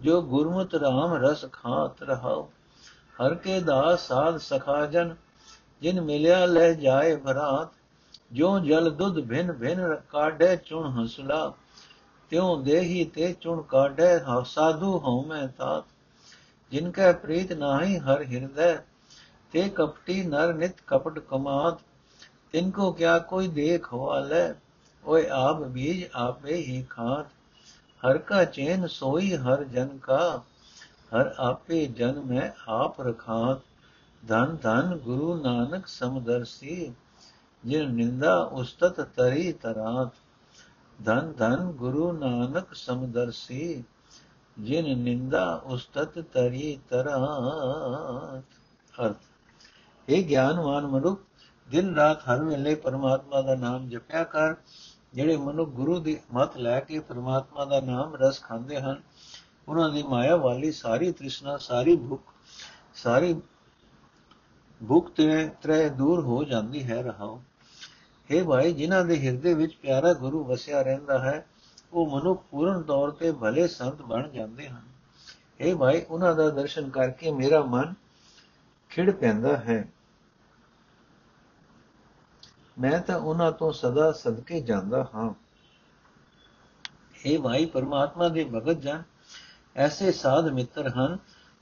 ਜੋ 0.00 0.22
ਗੁਰਮਤਿ 0.22 0.76
RAM 0.76 1.16
ਰਸ 1.16 1.44
ਖਾਤ 1.52 2.02
ਰਹਾਉ। 2.02 2.42
ਹਰ 3.14 3.34
ਕੇ 3.34 3.60
ਦਾਸ 3.60 4.08
ਸਾਧ 4.08 4.36
ਸਖਾ 4.36 4.86
ਜਨ, 4.86 5.14
ਜਿਨ 5.82 6.00
ਮਿਲਿਆ 6.00 6.46
ਲੈ 6.46 6.72
ਜਾਏ 6.72 7.16
ਭਰਾਤ। 7.16 7.68
ਜੋ 8.32 8.58
ਜਲ 8.58 8.90
ਦੁਧ 8.90 9.20
ਭਿਨ 9.20 9.52
ਭਿਨ 9.52 9.96
ਕਾਢੇ 10.10 10.56
ਚੁਣ 10.56 10.86
ਹਸਲਾ। 10.86 11.52
ਤਿਉ 12.30 12.56
ਦੇਹੀ 12.62 13.04
ਤੇ 13.04 13.32
ਚੁਣ 13.32 13.62
ਕਾਢੇ 13.62 14.18
ਹਾ 14.20 14.42
ਸਾਧੂ 14.46 14.98
ਹਉ 14.98 15.24
ਮੈਂ 15.24 15.46
ਤਾਤ 15.48 15.84
ਜਿਨ 16.72 16.90
ਕੈ 16.90 17.12
ਪ੍ਰੀਤ 17.12 17.52
ਨਾਹੀ 17.52 17.98
ਹਰ 17.98 18.22
ਹਿਰਦੈ 18.22 18.74
ਤੇ 19.54 19.68
ਕਪਟੀ 19.68 20.22
ਨਰ 20.22 20.52
ਨਿਤ 20.54 20.80
ਕਪਟ 20.86 21.18
ਕਮਾਤ 21.20 21.80
ਤਿਨ 22.52 22.70
ਕੋ 22.70 22.90
ਕਿਆ 22.92 23.18
ਕੋਈ 23.28 23.48
ਦੇਖ 23.50 23.92
ਹਵਾਲੇ 23.94 24.42
ਓਏ 25.04 25.26
ਆਪ 25.32 25.62
ਬੀਜ 25.68 26.04
ਆਪੇ 26.14 26.56
ਹੀ 26.56 26.82
ਖਾਤ 26.90 27.26
ਹਰ 28.02 28.18
ਕਾ 28.18 28.44
ਚੈਨ 28.44 28.86
ਸੋਈ 28.86 29.36
ਹਰ 29.36 29.64
ਜਨ 29.64 29.96
ਕਾ 29.98 30.42
ਹਰ 31.14 31.34
ਆਪੇ 31.40 31.86
ਜਨ 31.96 32.20
ਮੈਂ 32.26 32.50
ਆਪ 32.68 33.00
ਰਖਾਤ 33.00 33.60
ਧਨ 34.22 34.56
ਧਨ 34.62 34.96
ਗੁਰੂ 34.96 35.34
ਨਾਨਕ 35.34 35.86
ਸਮਦਰਸੀ 35.86 36.92
ਜਿਨ 37.62 37.90
ਨਿੰਦਾ 37.90 38.36
ਉਸਤਤ 38.52 39.00
ਤਰੀ 39.16 39.52
ਤਰਾਤ 39.52 40.10
ਧਨ 41.04 41.32
ਧਨ 41.32 41.56
ਗੁਰੂ 41.56 42.12
ਨਾਨਕ 42.12 42.74
ਸਮਦਰਸੀ, 42.74 43.84
ਜਿਨ 44.58 44.98
ਨਿੰਦਾ 44.98 45.62
ਉਸਤਤ 45.64 46.18
ਤਰੀ 46.18 46.78
ਤਰਾਤ। 46.90 48.44
ਅਰਥ। 49.00 49.16
ਇਹ 50.08 50.28
ਗਿਆਨਵਾਨ 50.28 50.86
ਮਨੁੱਖ, 50.86 51.20
ਦਿਨ 51.70 51.94
ਰਾਤ 51.94 52.22
ਹਰ 52.22 52.44
ਵੇਲੇ 52.44 52.74
ਪਰਮਾਤਮਾ 52.74 53.42
ਦਾ 53.42 53.54
ਨਾਮ 53.54 53.88
ਜਪਿਆ 53.88 54.24
ਕਰ। 54.24 54.54
ਜਿਹੜੇ 55.14 55.36
ਮਨੁੱਖ 55.36 55.70
ਗੁਰੂ 55.70 56.00
ਦੀ 56.00 56.20
ਮਤ 56.34 56.56
ਲੈ 56.56 56.80
ਕੇ 56.80 56.98
ਪਰਮਾਤਮਾ 56.98 57.64
ਦਾ 57.64 57.80
ਨਾਮ 57.80 58.14
ਰਸ 58.14 58.42
ਖਾਂਦੇ 58.42 58.80
ਹਨ, 58.80 59.02
ਉਹਨਾਂ 59.68 59.90
ਦੀ 59.90 60.02
ਮਾਇਆ 60.02 60.36
ਵਾਲੀ 60.36 60.72
ਸਾਰੀ 60.72 61.12
ਤ੍ਰਿਸ਼ਨਾ, 61.12 61.56
ਸਾਰੀ 61.56 61.96
ਭੁੱਖ 61.96 62.22
ਸਾਰੀ 62.94 63.40
ਭੁੱਖ 64.88 65.10
ਤੇ 65.10 65.50
ਤਰੇ 65.62 65.88
ਦੂਰ 65.88 66.20
ਹੋ 66.20 66.44
ਜਾਂਦੀ 66.44 66.84
ਹੈ 66.84 67.02
ਰਹਾਓ 67.02 67.42
हे 68.32 68.44
ਭਾਈ, 68.44 68.72
ਜਿਨ੍ਹਾਂ 68.72 69.04
ਦੇ 69.04 69.20
ਹਿਰਦੇ 69.20 69.54
ਵਿੱਚ 69.54 69.74
ਪਿਆਰਾ 69.74 70.12
ਗੁਰੂ 70.12 70.44
ਵਸਿਆ 70.44 70.82
ਰਹਿੰਦਾ 70.82 71.18
ਹੈ, 71.18 71.46
ਉਹ 71.92 72.20
ਮਨੁੱਖ 72.20 72.44
ਪੂਰਨ 72.50 72.82
ਤੌਰ 72.82 73.10
ਤੇ 73.10 73.32
ਭਲੇ 73.32 73.68
ਸੰਤ 73.68 74.02
ਬਣ 74.02 74.28
ਜਾਂਦੇ 74.28 74.68
ਹਨ। 74.68 74.82
हे 75.62 75.78
ਭਾਈ, 75.78 76.02
ਉਹਨਾਂ 76.10 76.34
ਦਾ 76.34 76.50
ਦਰਸ਼ਨ 76.50 76.90
ਕਰਕੇ 76.90 77.30
ਮੇਰਾ 77.30 77.62
ਮਨ 77.62 77.94
ਖਿੜ 78.90 79.10
ਪੈਂਦਾ 79.10 79.56
ਹੈ। 79.56 79.88
ਮੈਂ 82.80 83.00
ਤਾਂ 83.00 83.18
ਉਹਨਾਂ 83.18 83.52
ਤੋਂ 83.52 83.72
ਸਦਾ 83.72 84.12
ਸਦਕੇ 84.12 84.60
ਜਾਂਦਾ 84.60 85.10
ਹਾਂ। 85.14 85.34
ਇਹ 87.26 87.38
ਭਾਈ, 87.38 87.66
ਪਰਮਾਤਮਾ 87.66 88.28
ਦੇ 88.28 88.44
ਭਗਤ 88.44 88.80
ਜਨ, 88.80 89.02
ਐਸੇ 89.76 90.12
ਸਾਧ 90.12 90.48
ਮਿੱਤਰ 90.48 90.88
ਹਨ, 90.88 91.18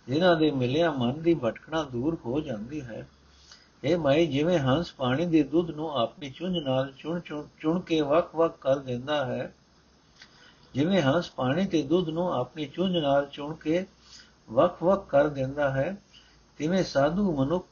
ਜਿਨ੍ਹਾਂ 0.06 0.36
ਦੇ 0.36 0.50
ਮਿਲਿਆ 0.50 0.90
ਮਨ 0.90 1.22
ਦੀ 1.22 1.34
ਭਟਕਣਾ 1.34 1.82
ਦੂਰ 1.82 2.18
ਹੋ 2.26 2.40
ਜਾਂਦੀ 2.40 2.80
ਹੈ। 2.80 3.08
ਇਹ 3.84 3.98
ਭਾਈ 3.98 4.26
ਜਿਵੇਂ 4.26 4.58
ਹੰਸ 4.58 4.92
ਪਾਣੀ 4.92 5.26
ਦੇ 5.26 5.42
ਦੁੱਧ 5.42 5.70
ਨੂੰ 5.70 5.98
ਆਪਣੀ 5.98 6.30
ਚੁੰਝ 6.30 6.58
ਨਾਲ 6.58 6.92
ਚੁਣ 6.98 7.20
ਚੁਣ 7.60 7.80
ਕੇ 7.80 8.00
ਵਕ-ਵਕ 8.00 8.56
ਕਰ 8.60 8.78
ਦਿੰਦਾ 8.78 9.26
ਹੈ, 9.26 9.54
ਜਿਵੇਂ 10.74 11.02
ਹੰਸ 11.02 11.30
ਪਾਣੀ 11.30 11.66
ਤੇ 11.66 11.82
ਦੁੱਧ 11.82 12.08
ਨੂੰ 12.08 12.34
ਆਪਣੀ 12.34 12.66
ਚੁੰਝ 12.66 12.96
ਨਾਲ 12.96 13.26
ਚੁਣ 13.32 13.54
ਕੇ 13.54 13.86
ਵਕ-ਵਕ 14.50 15.06
ਕਰ 15.08 15.28
ਦਿੰਦਾ 15.28 15.70
ਹੈ, 15.70 15.96
ਤਿਵੇਂ 16.58 16.84
ਸਾਧੂ 16.84 17.36
ਮਨੁੱਖ 17.36 17.66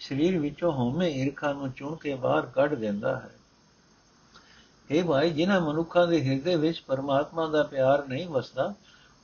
ਸਰੀਰ 0.00 0.38
ਵਿੱਚੋਂ 0.38 0.72
ਹਉਮੈ 0.72 1.06
ਈਰਖਾ 1.06 1.52
ਨੂੰ 1.52 1.72
ਚੁਣ 1.72 1.96
ਕੇ 1.96 2.14
ਬਾਹਰ 2.14 2.46
ਕੱਢ 2.46 2.74
ਦਿੰਦਾ 2.74 3.16
ਹੈ। 3.16 3.30
ਇਹ 4.90 5.04
ਭਾਈ 5.04 5.30
ਜਿਨ੍ਹਾਂ 5.30 5.60
ਮਨੁੱਖਾਂ 5.60 6.06
ਦੇ 6.06 6.24
ਹਿਰਦੇ 6.24 6.56
ਵਿੱਚ 6.56 6.80
ਪਰਮਾਤਮਾ 6.80 7.46
ਦਾ 7.46 7.62
ਪਿਆਰ 7.62 8.08
ਨਹੀਂ 8.08 8.28
ਵਸਦਾ, 8.28 8.74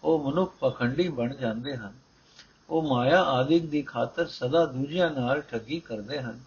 ਉਹ 0.05 0.31
ਮਨੁੱਖ 0.31 0.55
ਪਖੰਡੀ 0.61 1.09
ਬਣ 1.09 1.35
ਜਾਂਦੇ 1.35 1.77
ਹਨ। 1.77 2.06
ਉਹ 2.71 2.83
ਮਾਇਆ 2.83 3.23
ਆਦਿਕ 3.23 3.67
ਦੀ 3.67 3.83
ਖਾਤਰ 3.83 4.27
ਸਦਾ 4.27 4.67
ਦੂਜਿਆਂ 4.67 5.11
ਨਾਲ 5.11 5.41
ਠੱਗੀ 5.41 5.81
ਕਰਦੇ 5.81 6.21
ਹਨ। 6.21 6.41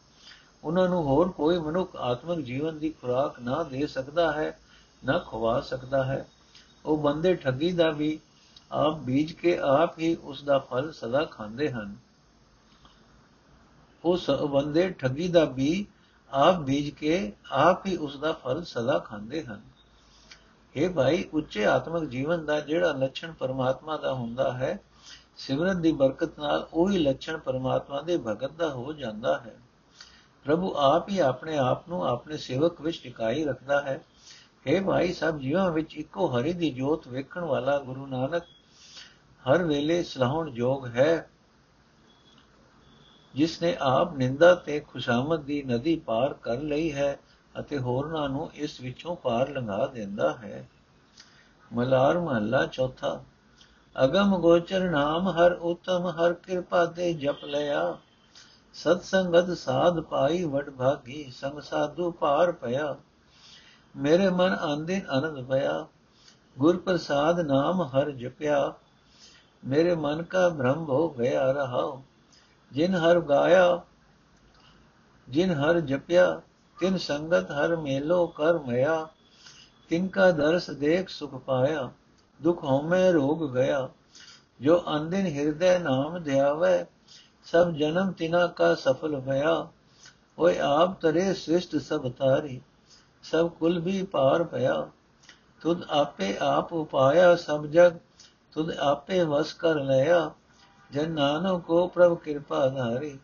ਉਹਨਾਂ 0.64 0.90
ਨੂੰ 0.90 1.04
ਹੋਰ 1.04 1.30
ਕੋਈ 1.30 1.60
ਮਨੁੱਖ 1.60 1.96
ਆਤਮਿਕ 1.96 2.46
ਜੀਵਨ 2.46 2.80
ਦੀ 2.80 2.90
ਖੁਰਾਕ 2.90 3.40
ਨਾ 3.40 3.64
ਦੇ 3.64 3.88
ਸਕਦਾ 3.88 4.32
ਹੈ, 4.32 4.60
ਨਾ 5.06 5.20
ਖਵਾ 5.20 5.62
ਸਕਦਾ 5.62 6.04
ਹੈ। 6.04 6.28
ਉਹ 6.86 6.98
ਬੰਦੇ 6.98 7.36
ਠੱਗੀ 7.36 7.72
ਦਾ 7.72 7.92
ਵੀ 7.92 8.20
ਆਪ 8.72 8.98
ਬੀਜ 8.98 9.32
ਕੇ 9.32 9.60
ਆਪ 9.60 10.00
ਹੀ 10.00 10.16
ਉਸ 10.16 10.44
ਦਾ 10.44 10.60
ਫਲ 10.60 10.92
ਸਦਾ 10.92 11.26
ਖਾਂਦੇ 11.26 11.72
ਹਨ। 11.72 11.96
ਉਸ 14.06 14.30
ਬੰਦੇ 14.30 14.90
ਠੱਗੀ 14.90 15.28
ਦਾ 15.28 15.46
ਵੀ 15.46 15.86
ਆਪ 16.32 16.60
ਬੀਜ 16.60 16.90
ਕੇ 16.90 17.32
ਆਪ 17.52 17.86
ਹੀ 17.86 17.96
ਉਸ 17.98 18.18
ਦਾ 18.18 18.32
ਫਲ 18.32 18.64
ਸਦਾ 18.64 19.00
ਖਾਂਦੇ 19.00 19.44
ਹਨ। 19.44 19.62
ਇਹ 20.76 20.90
ਭਾਈ, 20.90 21.26
ਉੱਚੇ 21.34 21.66
ਆਤਮਿਕ 21.66 22.10
ਜੀਵਨ 22.10 22.46
ਦਾ 22.46 22.60
ਜਿਹੜਾ 22.60 22.92
ਲੱਛਣ 22.92 23.32
ਪਰਮਾਤਮਾ 23.32 23.98
ਦਾ 23.98 24.14
ਹੁੰਦਾ 24.14 24.54
ਹੈ 24.54 24.80
ਸਿਮਰਨ 25.40 25.82
ਦੀ 25.82 25.92
ਬਰਕਤ 25.92 26.40
ਨਾਲ 26.40 26.68
ਉਹੀ 26.74 26.98
ਲੱਛਣ 26.98 27.38
ਪਰਮਾਤਮਾ 27.38 28.02
ਦੇ 28.02 28.18
ਭਗਤ 28.18 28.52
ਦਾ 28.52 28.70
ਹੋ 28.70 28.94
ਜਾਂਦਾ 28.94 29.40
ਹੈ। 29.40 29.56
ਪ੍ਰਭੂ 30.46 30.74
ਆਪ 30.78 31.10
ਹੀ 31.10 31.20
ਆਪਣੇ 31.20 31.58
ਆਪ 31.58 31.90
ਨੂੰ 31.90 32.08
ਆਪਣੇ 32.08 32.38
ਸੇਵਕ 32.38 32.82
ਵਿੱਚ 32.82 33.04
ਟਿਕਾਈ 33.04 33.44
ਰੱਖਦਾ 33.44 33.82
ਹੈ। 33.82 34.04
हे 34.68 34.86
ਭਾਈ, 34.86 35.14
ਸਭ 35.14 35.38
ਜੀਵਾਂ 35.38 35.72
ਵਿੱਚ 35.72 35.98
ਇੱਕੋ 35.98 36.28
ਹਰੀ 36.28 36.54
ਦੀ 36.54 36.72
ਜੋਤ 36.72 37.08
ਵੇਖਣ 37.08 37.42
ਵਾਲਾ 37.42 37.80
ਗੁਰੂ 37.80 38.08
ਨਾਨਕ 38.08 38.44
ਹਰ 39.50 39.64
ਵੇਲੇ 39.64 40.04
ਸਲਾਹਣ 40.04 40.48
ਯੋਗ 40.48 40.88
ਹੈ। 40.88 41.30
ਜਿਸ 43.36 43.62
ਨੇ 43.62 43.78
ਆਪ 43.80 44.16
ਨਿੰਦਾ 44.16 44.56
ਤੇ 44.56 44.80
ਖੁਸ਼ਾਮਦ 44.80 45.40
ਦੀ 45.40 45.64
ਨਦੀ 45.64 45.96
ਪਾਰ 45.96 46.34
ਕਰ 46.34 46.58
ਲਈ 46.58 46.94
ਹੈ 46.94 47.20
ਅਤੇ 47.60 47.78
ਹੋਰਨਾਂ 47.78 48.30
ਨੂੰ 48.30 48.52
ਇਸ 48.54 48.82
ਵਿੱਚੋਂ 48.82 49.16
ਪਾਰ 49.16 49.50
ਲੰਘਾ 49.50 49.88
ਦਿੰਦਾ 49.88 50.34
ਹੈ। 50.34 50.70
ਮਲਾਰ 51.74 52.20
ਮਹੱਲਾ 52.20 52.66
ਚੌਥਾ। 52.66 53.24
ਅਗਮ 54.04 54.38
ਗੋਚਰ 54.38 54.90
ਨਾਮ 54.90 55.28
ਹਰ 55.30 55.52
ਉਤਮ, 55.52 56.08
ਹਰ 56.08 56.34
ਕਿਰਪਾ 56.34 56.86
ਤੇ 56.86 57.14
ਜਪ 57.14 57.46
ਲਿਆ। 57.46 57.98
ਸਤ 58.74 59.04
ਸੰਗਤ 59.04 59.58
ਸਾਧ 59.58 60.00
ਪਾਈ 60.00 60.44
ਵਡ 60.44 60.70
ਭਾਗੀ, 60.70 61.32
ਸੰਗ 61.36 61.60
ਸਾਧੂ 61.60 62.12
ਪਾਰ 62.12 62.52
ਪਿਆ। 62.52 62.96
ਮੇਰੇ 63.96 64.30
ਮਨ 64.30 64.54
ਆਂਦਿਨ 64.54 65.02
ਅਨੰਦ 65.18 65.48
ਪਿਆ। 65.48 65.88
ਗੁਰ 66.58 66.78
ਪ੍ਰਸਾਦ 66.78 67.40
ਨਾਮ 67.40 67.82
ਹਰ 67.82 68.12
ਜਪਿਆ। 68.12 68.74
ਮੇਰੇ 69.66 69.96
ਮਨ 69.96 70.24
ਕਾ 70.24 70.50
ਭ੍ਰਮ 70.50 70.84
ਹੋ 70.84 71.10
ਗਿਆ 71.10 71.52
ਰਹਾਉ। 71.52 72.02
ਜਿਨ 72.72 72.96
ਹਰ 72.96 73.20
ਗਾਇਆ, 73.20 73.82
ਜਿਨ 75.30 75.52
ਹਰ 75.52 75.80
ਜਪਿਆ, 75.80 76.42
ਤਿਨ 76.80 76.98
ਸੰਗਤ 76.98 77.52
ਹਰ 77.52 77.76
ਮੇਲੋ 77.76 78.28
ਕਰ 78.28 78.60
ਮਿਆ। 78.60 79.08
ਤਿਨ 79.90 80.08
ਕਾ 80.08 80.32
ਦਰਸ 80.32 80.70
ਦੇਖ 80.70 81.10
ਸੁਖ 81.10 81.36
ਪਾਇਆ। 81.36 81.90
ਦੁਖ 82.42 82.64
ਹਉਮੈ 82.64 83.12
ਰੋਗ 83.12 83.54
ਗਿਆ। 83.54 83.90
ਜੋ 84.62 84.84
ਅੰਦਿਨ 84.96 85.26
ਹਿਰਦੈ 85.26 85.78
ਨਾਮ 85.80 86.18
ਧਿਆਵੈ, 86.24 86.86
ਸਭ 87.46 87.72
ਜਨਮ 87.72 88.12
ਤਿਨਾ 88.12 88.48
ਕਾ 88.48 88.74
ਸਫਲ 88.76 89.20
ਭਇਆ 89.20 89.68
ਓਏ 90.40 90.58
ਆਪ 90.60 91.02
ਤਰੇ 91.02 91.34
ਸ੍ਰਿਸ਼ਟ 91.34 91.76
ਸਭ 91.76 92.12
ਤਾਰੀ 92.12 92.62
ਸਭ 93.24 93.50
ਕੁਲ 93.50 93.80
ਵੀ 93.80 94.04
ਪਾਰ 94.04 94.44
ਭਇਆ 94.44 94.90
ਤੁਧ 95.62 95.84
ਆਪੇ 95.90 96.38
ਆਪ 96.42 96.74
ਉਪਾਇਆ 96.74 97.36
ਸਭ 97.36 97.66
ਜਗ, 97.66 97.96
ਤੁਧ 98.52 98.72
ਆਪੇ 98.72 99.24
ਵਸ 99.24 99.54
ਕਰ 99.54 99.76
ਲਿਆ। 99.76 100.32
ਜਨ 100.92 101.12
ਨਾਨਕ 101.12 101.62
ਕੋ 101.62 101.88
ਪ੍ਰਭ 101.88 102.18
ਕਿਰਪਾ 102.18 102.68
ਧਾਰੀ 102.68 103.20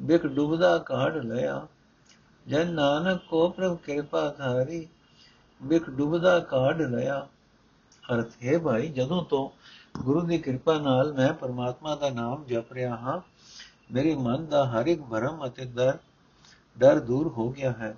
ਬਿਕ 0.00 0.26
ਡੁਬਦਾ 0.26 0.78
ਕਾਢ 0.78 1.16
ਲਿਆ। 1.16 1.66
ਜਨ 2.48 2.72
ਨਾਨਕ 2.72 3.20
ਕੋ 3.28 3.48
ਪ੍ਰਭ 3.48 3.76
ਕਿਰਪਾ 3.76 4.28
ਧਾਰੀ 4.28 4.88
ਬਿਕ 5.62 5.90
ਡੁਬਦਾ 5.90 6.38
ਕਾਢ 6.40 6.80
ਲਿਆ। 6.80 7.26
ਅਰਥ 8.14 8.30
ਹੈ, 8.44 8.58
ਭਾਈ, 8.58 8.88
ਜਦੋਂ 8.88 9.24
ਤੋਂ 9.24 9.50
ਗੁਰੂ 10.00 10.20
ਦੀ 10.20 10.38
ਕਿਰਪਾ 10.38 10.78
ਨਾਲ 10.78 11.12
ਮੈਂ 11.12 11.32
ਪਰਮਾਤਮਾ 11.32 11.96
ਦਾ 11.96 12.10
ਨਾਮ 12.10 12.44
ਜਪ 12.44 12.72
ਰਿਹਾ 12.72 12.96
ਹਾਂ, 12.96 13.20
ਮੇਰੇ 13.94 14.14
ਮਨ 14.14 14.46
ਦਾ 14.46 14.66
ਹਰ 14.66 14.86
ਇੱਕ 14.86 15.02
ਭਰਮ 15.02 15.46
ਅਤੇ 15.46 15.64
ਦਰ 15.64 15.98
ਡਰ 16.78 17.00
ਦੂਰ 17.00 17.28
ਹੋ 17.28 17.50
ਗਿਆ 17.50 17.72
ਹੈ। 17.72 17.96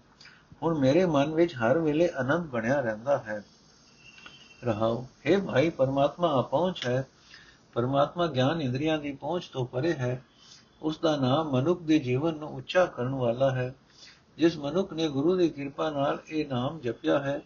ਹੁਣ 0.62 0.79
ਮੇਰੇ 0.79 1.07
ਮਨ 1.07 1.35
ਵਿੱਚ 1.35 1.55
ਹਰ 1.55 1.79
ਵੇਲੇ 1.79 2.09
ਆਨੰਦ 2.16 2.46
ਬਣਿਆ 2.46 2.81
ਰਹਿੰਦਾ 2.81 3.18
ਹੈ। 3.18 3.42
ਰਹਾਉ 4.64 5.05
ਹੈ 5.27 5.38
ਭਾਈ, 5.38 5.70
ਪਰਮਾਤਮਾ 5.70 6.38
ਆਪਹੁੰਚ 6.38 6.87
ਹੈ। 6.87 7.07
ਪਰਮਾਤਮਾ 7.74 8.27
ਗਿਆਨ 8.27 8.62
ਇੰਦਰੀਆਂ 8.62 8.98
ਦੀ 8.98 9.12
ਪਹੁੰਚ 9.12 9.44
ਤੋਂ 9.53 9.66
ਪਰੇ 9.66 9.92
ਹੈ। 9.92 10.24
ਉਸ 10.83 10.98
ਦਾ 10.98 11.16
ਨਾਮ 11.16 11.50
ਮਨੁੱਖ 11.50 11.83
ਦੇ 11.83 11.98
ਜੀਵਨ 11.98 12.35
ਨੂੰ 12.35 12.48
ਉੱਚਾ 12.48 12.87
ਕਰਨ 12.87 13.14
ਵਾਲਾ 13.14 13.50
ਹੈ। 13.50 13.74
ਜਿਸ 14.37 14.59
ਮਨੁੱਖ 14.59 14.92
ਨੇ 14.92 15.09
ਗੁਰੂ 15.09 15.37
ਦੀ 15.37 15.48
ਕਿਰਪਾ 15.48 15.90
ਨਾਲ 15.90 16.18
ਇਹ 16.29 16.46
ਨਾਮ 16.46 16.81
ਜਪਿਆ 16.81 17.18
ਹੈ 17.18 17.42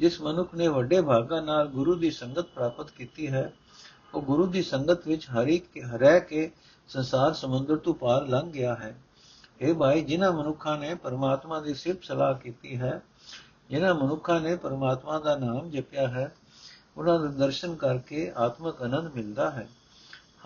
ਜਿਸ 0.00 0.20
ਮਨੁੱਖ 0.20 0.54
ਨੇ 0.54 0.68
ਵੱਡੇ 0.68 1.00
ਭਾਗਾ 1.02 1.40
ਨਾਲ 1.40 1.66
ਗੁਰੂ 1.66 1.94
ਦੀ 1.94 2.10
ਸੰਗਤ 2.10 2.46
ਪ੍ਰਾਪਤ 2.46 2.90
ਕੀਤੀ 2.90 3.26
ਹੈ, 3.28 3.52
ਉਹ 4.14 4.22
ਗੁਰੂ 4.22 4.46
ਦੀ 4.46 4.62
ਸੰਗਤ 4.62 5.06
ਵਿੱਚ 5.08 5.26
ਹਰੀ 5.30 5.58
ਕੇ, 5.58 5.80
ਰਹਿ 5.94 6.20
ਕੇ 6.20 6.50
ਸੰਸਾਰ 6.88 7.32
ਸਮੁੰਦਰ 7.32 7.76
ਤੋਂ 7.76 7.94
ਪਾਰ 7.94 8.26
ਲੰਘ 8.26 8.50
ਗਿਆ 8.50 8.74
ਹੈ। 8.74 8.94
ਇਹ 9.60 9.74
ਭਾਈ, 9.74 10.00
ਜਿਨ੍ਹਾਂ 10.00 10.32
ਮਨੁੱਖਾਂ 10.32 10.78
ਨੇ 10.78 10.94
ਪਰਮਾਤਮਾ 10.94 11.60
ਦੀ 11.60 11.74
ਸਿਫਤ 11.74 12.04
ਸਲਾਹ 12.04 12.34
ਕੀਤੀ 12.34 12.76
ਹੈ, 12.76 13.02
ਜਿਨ੍ਹਾਂ 13.70 13.94
ਮਨੁੱਖਾਂ 13.94 14.40
ਨੇ 14.40 14.56
ਪਰਮਾਤਮਾ 14.56 15.18
ਦਾ 15.18 15.36
ਨਾਮ 15.36 15.70
ਜਪਿਆ 15.70 16.08
ਹੈ, 16.08 16.32
ਉਹਨਾਂ 16.96 17.18
ਦੇ 17.20 17.28
ਦਰਸ਼ਨ 17.28 17.74
ਕਰਕੇ 17.74 18.32
ਆਤਮਿਕ 18.36 18.82
ਆਨੰਦ 18.82 19.14
ਮਿਲਦਾ 19.14 19.50
ਹੈ। 19.50 19.68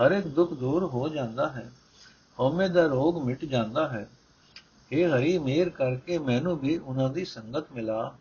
ਹਰ 0.01 0.13
ਇੱਕ 0.13 0.27
ਦੁੱਖ 0.27 0.53
ਦੂਰ 0.55 0.85
ਹੋ 0.85 1.09
ਜਾਂਦਾ 1.09 1.49
ਹੈ, 1.49 1.71
ਹਉਮੈ 2.41 2.69
ਦਾ 2.69 2.87
ਰੋਗ 2.87 3.25
ਮਿਟ 3.25 3.45
ਜਾਂਦਾ 3.45 3.89
ਹੈ। 3.89 4.09
ਇਹ 4.93 5.09
ਹਰੀ 5.09 5.39
ਮੇਰ 5.39 5.69
ਕਰਕੇ 5.69 6.19
ਮੈਨੂੰ 6.19 6.59
ਵੀ 6.59 6.79
ਉਹਨਾਂ 6.79 7.09
ਦੀ 7.09 7.25
ਸੰਗਤ 7.25 7.73
ਮਿਲਾ। 7.73 8.17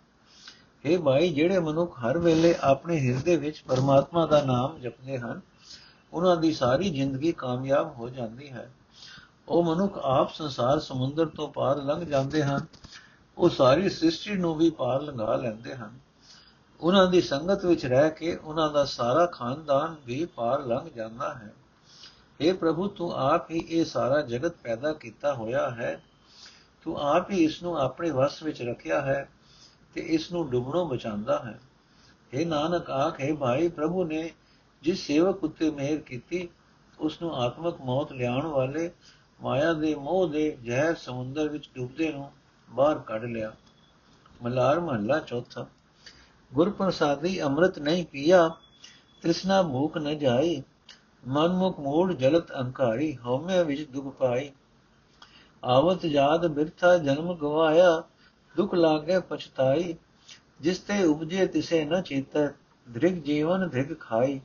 ਇਹ 0.85 0.99
ਭਾਈ 0.99 1.33
ਜਿਹੜੇ 1.33 1.59
ਮਨੁੱਖ 1.59 1.99
ਹਰ 1.99 2.17
ਵੇਲੇ 2.17 2.55
ਆਪਣੇ 2.61 2.99
ਹਿਰਦੇ 2.99 3.37
ਵਿੱਚ 3.37 3.63
ਪਰਮਾਤਮਾ 3.67 4.25
ਦਾ 4.25 4.43
ਨਾਮ 4.43 4.79
ਜਪਦੇ 4.79 5.17
ਹਨ, 5.17 5.41
ਉਹਨਾਂ 6.13 6.37
ਦੀ 6.37 6.53
ਸਾਰੀ 6.53 6.89
ਜ਼ਿੰਦਗੀ 6.89 7.31
ਕਾਮਯਾਬ 7.31 7.95
ਹੋ 7.97 8.09
ਜਾਂਦੀ 8.09 8.49
ਹੈ। 8.49 8.73
ਉਹ 9.49 9.63
ਮਨੁੱਖ 9.63 9.97
ਆਪ 9.97 10.33
ਸੰਸਾਰ 10.33 10.79
ਸਮੁੰਦਰ 10.79 11.25
ਤੋਂ 11.25 11.47
ਪਾਰ 11.47 11.77
ਲੰਘ 11.77 12.05
ਜਾਂਦੇ 12.05 12.43
ਹਨ, 12.43 12.65
ਉਹ 13.37 13.49
ਸਾਰੀ 13.49 13.89
ਸ੍ਰਿਸ਼ਟੀ 13.89 14.35
ਨੂੰ 14.35 14.55
ਵੀ 14.55 14.69
ਪਾਰ 14.69 15.01
ਲੰਘਾ 15.01 15.35
ਲੈਂਦੇ 15.35 15.75
ਹਨ। 15.75 15.99
ਉਹਨਾਂ 16.81 17.07
ਦੀ 17.07 17.21
ਸੰਗਤ 17.21 17.65
ਵਿੱਚ 17.65 17.85
ਰਹਿ 17.85 18.09
ਕੇ 18.09 18.35
ਉਹਨਾਂ 18.35 18.69
ਦਾ 18.69 18.85
ਸਾਰਾ 18.85 19.25
ਖਾਨਦਾਨ 19.25 19.95
ਵੀ 20.05 20.25
ਪਾਰ 20.25 20.65
ਲੰਘ 20.65 20.89
ਜਾਂਦਾ 20.95 21.33
ਹੈ। 21.33 21.53
اے 22.41 22.57
ਪ੍ਰਭੂ, 22.57 22.87
ਤੂੰ 22.87 23.13
ਆਪ 23.13 23.51
ਹੀ 23.51 23.57
ਇਹ 23.57 23.85
ਸਾਰਾ 23.85 24.21
ਜਗਤ 24.21 24.53
ਪੈਦਾ 24.63 24.93
ਕੀਤਾ 24.93 25.33
ਹੋਇਆ 25.33 25.69
ਹੈ। 25.69 26.03
ਤੂੰ 26.83 26.97
ਆਪ 26.97 27.31
ਹੀ 27.31 27.43
ਇਸ 27.43 27.63
ਨੂੰ 27.63 27.79
ਆਪਣੇ 27.79 28.11
ਵਸ 28.11 28.43
ਵਿੱਚ 28.43 28.61
ਰੱਖਿਆ 28.61 29.01
ਹੈ। 29.01 29.29
ਤੇ 29.93 30.01
ਇਸ 30.01 30.31
ਨੂੰ 30.31 30.49
ਡੁੱਬਣੋਂ 30.49 30.85
ਬਚਾਉਂਦਾ 30.85 31.39
ਹੈ। 31.45 31.59
اے 32.33 32.47
ਨਾਨਕ 32.47 32.89
ਆਖੇ 32.89 33.33
ਭਾਈ, 33.33 33.67
ਪ੍ਰਭੂ 33.67 34.03
ਨੇ 34.03 34.31
ਜਿਸ 34.81 35.07
ਸੇਵਕ 35.07 35.43
ਉੱਤੇ 35.43 35.69
ਮਿਹਰ 35.69 35.97
ਕੀਤੀ 35.97 36.49
ਉਸ 36.99 37.21
ਨੂੰ 37.21 37.35
ਆਤਮਕ 37.35 37.81
ਮੌਤ 37.81 38.11
ਲਿਆਉਣ 38.11 38.45
ਵਾਲੇ 38.45 38.91
ਮਾਇਆ 39.41 39.73
ਦੇ 39.73 39.95
ਮੋਹ 39.95 40.27
ਦੇ 40.27 40.57
ਜ਼ਹਿਰ 40.63 40.95
ਸਮੁੰਦਰ 40.95 41.49
ਵਿੱਚ 41.49 41.69
ਡੁੱਬਦੇ 41.75 42.11
ਨੂੰ 42.11 42.31
ਬਾਹਰ 42.69 42.99
ਕੱਢ 42.99 43.23
ਲਿਆ। 43.23 43.53
ਮਲਾਰ 44.43 44.79
ਮਹੱਲਾ 44.79 45.19
ਚੌਥਾ। 45.19 45.65
ਗੁਰ 46.53 46.69
ਪ੍ਰਸਾਦੀ 46.69 47.41
ਅੰਮ੍ਰਿਤ 47.43 47.79
ਨਹੀਂ 47.79 48.05
ਪੀਆ, 48.05 48.51
ਤ੍ਰਿਸ਼ਨਾ 49.21 49.63
ਭੂਖ 49.63 49.97
ਨ 49.97 50.17
ਜਾਈ 50.17 50.63
ਮਨ 51.27 51.47
ਮੁਖ 51.47 51.79
ਮੂੜ 51.79 52.13
ਜਲਤ 52.13 52.51
ਅੰਕਾਰੀ 52.59 53.17
ਹਉਮੈ 53.25 53.63
ਵਿੱਚ 53.63 53.89
ਦੁਖ 53.89 54.15
ਪਾਈ। 54.15 54.51
ਆਵਤ 55.63 56.05
ਜਾਦ 56.05 56.47
ਬਿਰਥਾ 56.47 56.97
ਜਨਮ 56.97 57.35
ਗਵਾਇਆ 57.35 58.03
ਦੁਖ 58.57 58.73
ਲਾਗੇ 58.73 59.19
ਪਛਤਾਈ, 59.19 59.95
ਜਿਸ 60.61 60.79
ਤੇ 60.79 61.03
ਉਪਜੇ 61.03 61.45
ਤਿਸੇ 61.47 61.85
ਨ 61.85 62.01
ਚੀਤੈ 62.01 62.47
ਧ੍ਰਿਗ 62.87 63.23
ਜੀਵਨ 63.23 63.67
ਧ੍ਰਿਗ 63.69 63.93
ਖਾਈ। 63.99 64.39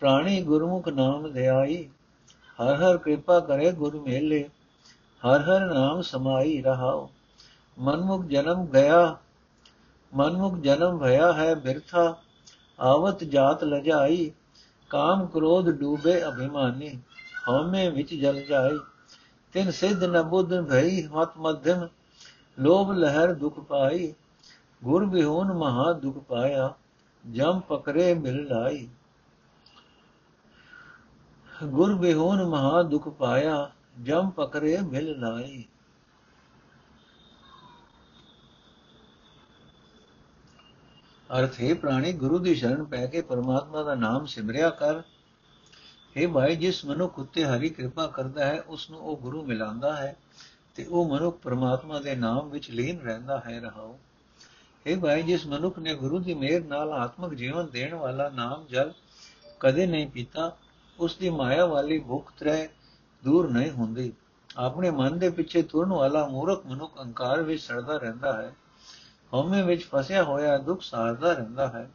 ਪ੍ਰਾਣੀ 0.00 0.42
ਗੁਰਮੁਖ 0.42 0.88
ਨਾਮ 0.88 1.32
ਧਿਆਈ, 1.32 1.88
ਹਰ 2.58 2.74
ਹਰ 2.74 2.96
ਕਿਰਪਾ 2.96 3.40
ਕਰੇ 3.40 3.72
ਗੁਰ 3.72 4.00
ਮੇਲੇ, 4.00 4.48
ਹਰ 5.22 5.40
ਹਰ 5.40 5.74
ਨਾਮ 5.74 6.02
ਸਮਾਈ 6.02 6.60
ਰਹਾਓ 6.62 7.10
ਮਨਮੁਖ 7.78 8.24
ਜਨਮ 8.24 8.66
ਗਿਆ, 8.66 9.16
ਮਨਮੁਖ 10.12 10.58
ਜਨਮ 10.58 10.98
ਭਇਆ 10.98 11.32
ਹੈ 11.32 11.54
ਬਿਰਥਾ, 11.54 12.16
ਆਵਤ 12.80 13.24
ਜਾਤ 13.24 13.64
ਲਜਾਈ, 13.64 14.30
ਕਾਮ 14.90 15.26
ਕ੍ਰੋਧ 15.26 15.70
ਡੂਬੇ 15.70 16.28
ਅਭਿਮਾਨੀ, 16.28 16.98
ਹਉਮੈ 17.48 17.88
ਵਿੱਚ 17.90 18.14
ਜਲ 18.14 18.40
ਜਾਈ। 18.40 18.78
ਤਿਨ 19.54 19.70
ਸਿੱਧ 19.70 20.04
ਨ 20.04 20.22
ਬੁੱਧ 20.22 20.60
ਭਈ 20.60 21.06
ਮਤ 21.06 21.36
ਮਧਮ 21.38 21.86
ਲੋਭ 22.60 22.92
ਲਹਿਰ 22.92 23.32
ਦੁਖ 23.34 23.60
ਪਾਈ, 23.60 24.14
ਗੁਰ 24.84 25.04
ਬਿਹੂਨ 25.04 25.52
ਮਹਾ 25.52 25.92
ਦੁਖ 25.92 26.18
ਪਾਇਆ, 26.18 26.74
ਜਮ 27.32 27.60
ਪਕਰੇ 27.60 28.14
ਮਿਲ 28.14 28.44
ਲਾਈ। 28.44 28.88
ਗੁਰ 31.64 31.94
ਬਿਹੂਨ 31.94 32.44
ਮਹਾ 32.44 32.82
ਦੁਖ 32.82 33.08
ਪਾਇਆ, 33.08 33.70
ਜਮ 34.02 34.30
ਪਕਰੇ 34.30 34.78
ਮਿਲ 34.80 35.20
ਲਾਈ। 35.20 35.64
ਅਰਥ, 41.38 41.60
ਹੈ 41.60 41.74
ਪ੍ਰਾਣੀ, 41.74 42.12
ਗੁਰੂ 42.12 42.38
ਦੀ 42.38 42.54
ਸ਼ਰਨ 42.54 42.84
ਪੈ 42.84 43.06
ਕੇ 43.06 43.22
ਪਰਮਾਤਮਾ 43.22 43.82
ਦਾ 43.82 43.94
ਨਾਮ 43.94 44.26
ਸਿਮਰਿਆ 44.26 44.70
ਕਰ। 44.70 45.02
हे 46.16 46.32
ਭਾਈ, 46.32 46.56
ਜਿਸ 46.56 46.84
ਮਨੁੱਖ 46.84 47.18
ਉੱਤੇ 47.18 47.44
ਹਰੀ 47.44 47.68
ਕਿਰਪਾ 47.68 48.06
ਕਰਦਾ 48.06 48.44
ਹੈ 48.44 48.60
ਉਸ 48.60 48.90
ਨੂੰ 48.90 49.00
ਉਹ 49.00 49.16
ਗੁਰੂ 49.16 49.44
ਮਿਲਾਉਂਦਾ 49.44 49.96
ਹੈ। 49.96 50.16
ਤੇ 50.80 50.86
ਉਹ 50.86 51.08
ਮਨੁੱਖ 51.08 51.38
ਪਰਮਾਤਮਾ 51.38 52.00
ਦੇ 52.00 52.14
ਨਾਮ 52.14 52.48
ਵਿੱਚ 52.48 52.70
ਲੀਨ 52.70 52.98
ਰਹਿੰਦਾ 52.98 53.42
ਹੈ 53.46 53.60
ਰਹਾਓ 53.60 53.98
हे 54.86 55.00
ਭਾਈ, 55.00 55.22
ਜਿਸ 55.22 55.46
ਮਨੁੱਖ 55.46 55.78
ਨੇ 55.78 55.94
ਗੁਰੂ 55.94 56.18
ਦੀ 56.18 56.34
ਮਿਹਰ 56.34 56.64
ਨਾਲ 56.64 56.92
ਆਤਮਿਕ 56.92 57.34
ਜੀਵਨ 57.34 57.66
ਦੇਣ 57.66 57.94
ਵਾਲਾ 57.94 58.28
ਨਾਮ 58.28 58.66
ਜਲ 58.70 58.92
ਕਦੇ 59.60 59.86
ਨਹੀਂ 59.86 60.06
ਪੀਤਾ, 60.06 60.56
ਉਸ 60.98 61.16
ਦੀ 61.16 61.30
ਮਾਇਆ 61.30 61.66
ਵਾਲੀ 61.66 61.98
ਭੁੱਖ 61.98 62.32
ਤ੍ਰੈ 62.38 62.68
ਦੂਰ 63.24 63.50
ਨਹੀਂ 63.50 63.70
ਹੁੰਦੀ। 63.70 64.12
ਆਪਣੇ 64.56 64.90
ਮਨ 64.90 65.18
ਦੇ 65.18 65.30
ਪਿੱਛੇ 65.30 65.62
ਤੁਰਨ 65.62 65.92
ਵਾਲਾ 65.92 66.26
ਮੂਰਖ 66.26 66.66
ਮਨੁੱਖ 66.66 66.98
ਅਹੰਕਾਰ 66.98 67.42
ਵਿੱਚ 67.42 67.62
ਸੜਦਾ 67.62 67.96
ਰਹਿੰਦਾ 67.96 68.32
ਹੈ। 68.32 68.54
ਹਉਮੈ 69.34 69.62
ਵਿੱਚ 69.62 69.84
ਫਸਿਆ 69.84 70.24
ਹੋਇਆ 70.24 70.58
ਦੁੱਖ 70.58 70.82
ਸਾਰਦਾ 70.82 71.32
ਰਹਿੰਦਾ 71.32 71.68
ਹੈ। 71.68 71.90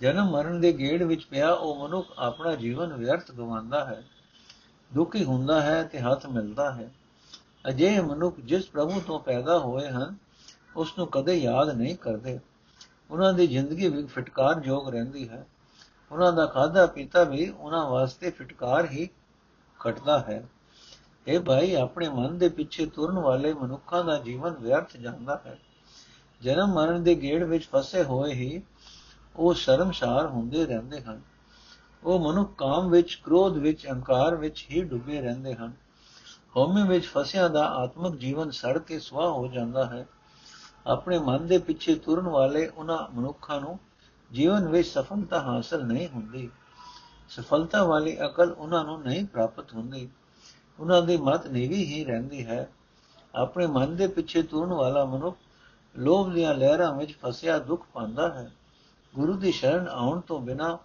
ਜਨਮ 0.00 0.30
ਮਰਨ 0.30 0.60
ਦੇ 0.60 0.72
ਗੇੜ 0.72 1.02
ਵਿੱਚ 1.02 1.24
ਪਿਆ 1.24 1.52
ਉਹ 1.52 1.88
ਮਨੁੱਖ 1.88 2.08
ਆਪਣਾ 2.18 2.54
ਜੀਵਨ 2.54 2.92
ਵਿਅਰਥ 2.92 3.32
ਗਵਾਉਂਦਾ 3.32 3.84
ਹੈ। 3.84 4.04
ਦੁਖੀ 4.94 5.24
ਹੁੰਦਾ 5.24 5.62
ਹੈ 5.62 5.82
ਤੇ 5.82 6.00
ਹੱਥ 6.00 6.26
ਮਿਲਦਾ 6.26 6.74
ਹੈ। 6.74 6.90
ਅਜਿਹੇ 7.68 8.00
ਮਨੁੱਖ 8.00 8.40
ਜਿਸ 8.40 8.66
ਪ੍ਰਭੂ 8.66 9.00
ਤੋਂ 9.06 9.20
ਪੈਦਾ 9.20 9.58
ਹੋਏ 9.58 9.88
ਹਨ, 9.88 10.16
ਉਸ 10.76 10.98
ਨੂੰ 10.98 11.06
ਕਦੇ 11.06 11.34
ਯਾਦ 11.34 11.68
ਨਹੀਂ 11.68 11.96
ਕਰਦੇ। 11.96 12.40
ਉਹਨਾਂ 13.10 13.32
ਦੀ 13.32 13.46
ਜ਼ਿੰਦਗੀ 13.46 13.88
ਵੀ 13.88 14.06
ਫਟਕਾਰ 14.06 14.60
ਜੋਗ 14.60 14.88
ਰਹਿੰਦੀ 14.88 15.28
ਹੈ। 15.28 15.46
ਉਹਨਾਂ 16.12 16.32
ਦਾ 16.32 16.46
ਖਾਦਾ 16.46 16.86
ਪੀਤਾ 16.86 17.24
ਵੀ 17.24 17.48
ਉਹਨਾਂ 17.48 17.90
ਵਾਸਤੇ 17.90 18.30
ਫਟਕਾਰ 18.30 18.84
ਹੀ 18.84 19.08
ਘਟਦਾ 19.88 20.18
ਹੈ। 20.18 20.48
ਇਹ 21.26 21.40
ਭਾਈ, 21.40 21.74
ਆਪਣੇ 21.74 22.08
ਮਨ 22.08 22.38
ਦੇ 22.38 22.48
ਪਿੱਛੇ 22.48 22.86
ਤੁਰਨ 22.86 23.18
ਵਾਲੇ 23.18 23.54
ਮਨੁੱਖਾਂ 23.54 24.04
ਦਾ 24.04 24.18
ਜੀਵਨ 24.18 24.50
ਵਿਅਰਥ 24.50 24.96
ਜਾਂਦਾ 24.96 25.42
ਹੈ। 25.46 25.58
ਜਨਮ 26.42 26.66
ਮਰਨ 26.66 27.02
ਦੇ 27.02 27.14
ਗੇੜ 27.14 27.42
ਵਿੱਚ 27.42 27.68
ਫਸੇ 27.72 28.02
ਹੋਏ 28.02 28.32
ਹੀ 28.32 28.62
ਉਹ 29.36 29.54
ਸ਼ਰਮਸ਼ਾਰ 29.54 30.26
ਹੁੰਦੇ 30.26 30.66
ਰਹਿੰਦੇ 30.66 31.00
ਹਨ। 31.00 31.20
ਉਹ 32.04 32.32
ਮਨੁੱਖ 32.32 32.54
ਕਾਮ 32.58 32.90
ਵਿੱਚ, 32.90 33.20
ਕ੍ਰੋਧ 33.24 33.56
ਵਿੱਚ, 33.56 33.86
ਅਹੰਕਾਰ 33.86 34.36
ਵਿੱਚ 34.36 34.66
ਹੀ 34.70 34.84
ਡੁੱਬੇ 34.84 35.20
ਰਹਿੰਦੇ 35.20 35.54
ਹਨ। 35.54 35.72
ਹਉਮੈ 36.56 36.84
ਵਿੱਚ 36.84 37.06
ਫਸਿਆ 37.06 37.48
ਦਾ 37.48 37.68
ਆਤਮਿਕ 37.68 38.14
ਜੀਵਨ 38.14 38.50
ਸੜ 38.50 38.78
ਕੇ 38.78 38.98
ਸਵਾਹ 39.00 39.30
ਹੋ 39.30 39.46
ਜਾਂਦਾ 39.46 39.86
ਹੈ। 39.86 40.06
ਆਪਣੇ 40.86 41.18
ਮਨ 41.18 41.46
ਦੇ 41.46 41.58
ਪਿੱਛੇ 41.58 41.94
ਤੁਰਨ 41.94 42.28
ਵਾਲੇ 42.28 42.68
ਉਹਨਾਂ 42.68 43.14
ਮਨੁੱਖਾਂ 43.14 43.60
ਨੂੰ 43.60 43.78
ਜੀਵਨ 44.32 44.68
ਵਿੱਚ 44.68 44.88
ਸਫਲਤਾ 44.88 45.40
ਹਾਸਲ 45.40 45.84
ਨਹੀਂ 45.86 46.08
ਹੁੰਦੀ। 46.08 46.50
ਸਫਲਤਾ 47.28 47.84
ਵਾਲੀ 47.84 48.24
ਅਕਲ 48.24 48.52
ਉਹਨਾਂ 48.52 48.84
ਨੂੰ 48.84 49.02
ਨਹੀਂ 49.02 49.26
ਪ੍ਰਾਪਤ 49.26 49.74
ਹੁੰਦੀ। 49.74 50.08
ਉਹਨਾਂ 50.80 51.02
ਦੀ 51.02 51.16
ਮਤ 51.16 51.46
ਨੀਵੀਂ 51.46 51.86
ਹੀ 51.86 52.04
ਰਹਿੰਦੀ 52.04 52.46
ਹੈ। 52.46 52.72
ਆਪਣੇ 53.34 53.66
ਮਨ 53.66 53.96
ਦੇ 53.96 54.06
ਪਿੱਛੇ 54.06 54.42
ਤੁਰਨ 54.42 54.72
ਵਾਲਾ 54.72 55.04
ਮਨੁੱਖ 55.04 55.36
ਲੋਭ 55.96 56.32
ਦੀਆਂ 56.32 56.54
ਲਹਿਰਾਂ 56.54 56.94
ਵਿੱਚ 56.94 57.18
ਫਸਿਆ 57.22 57.58
ਦੁੱਖ 57.58 57.86
ਪਾਉਂਦਾ 57.92 58.32
ਹੈ। 58.34 58.52
ਗੁਰੂ 59.14 59.32
ਦੀ 59.32 59.52
ਸ਼ਰਨ 59.52 59.88
ਆਉਣ 59.88 60.20
ਤੋਂ 60.20 60.40
ਬਿਨਾ 60.40 60.78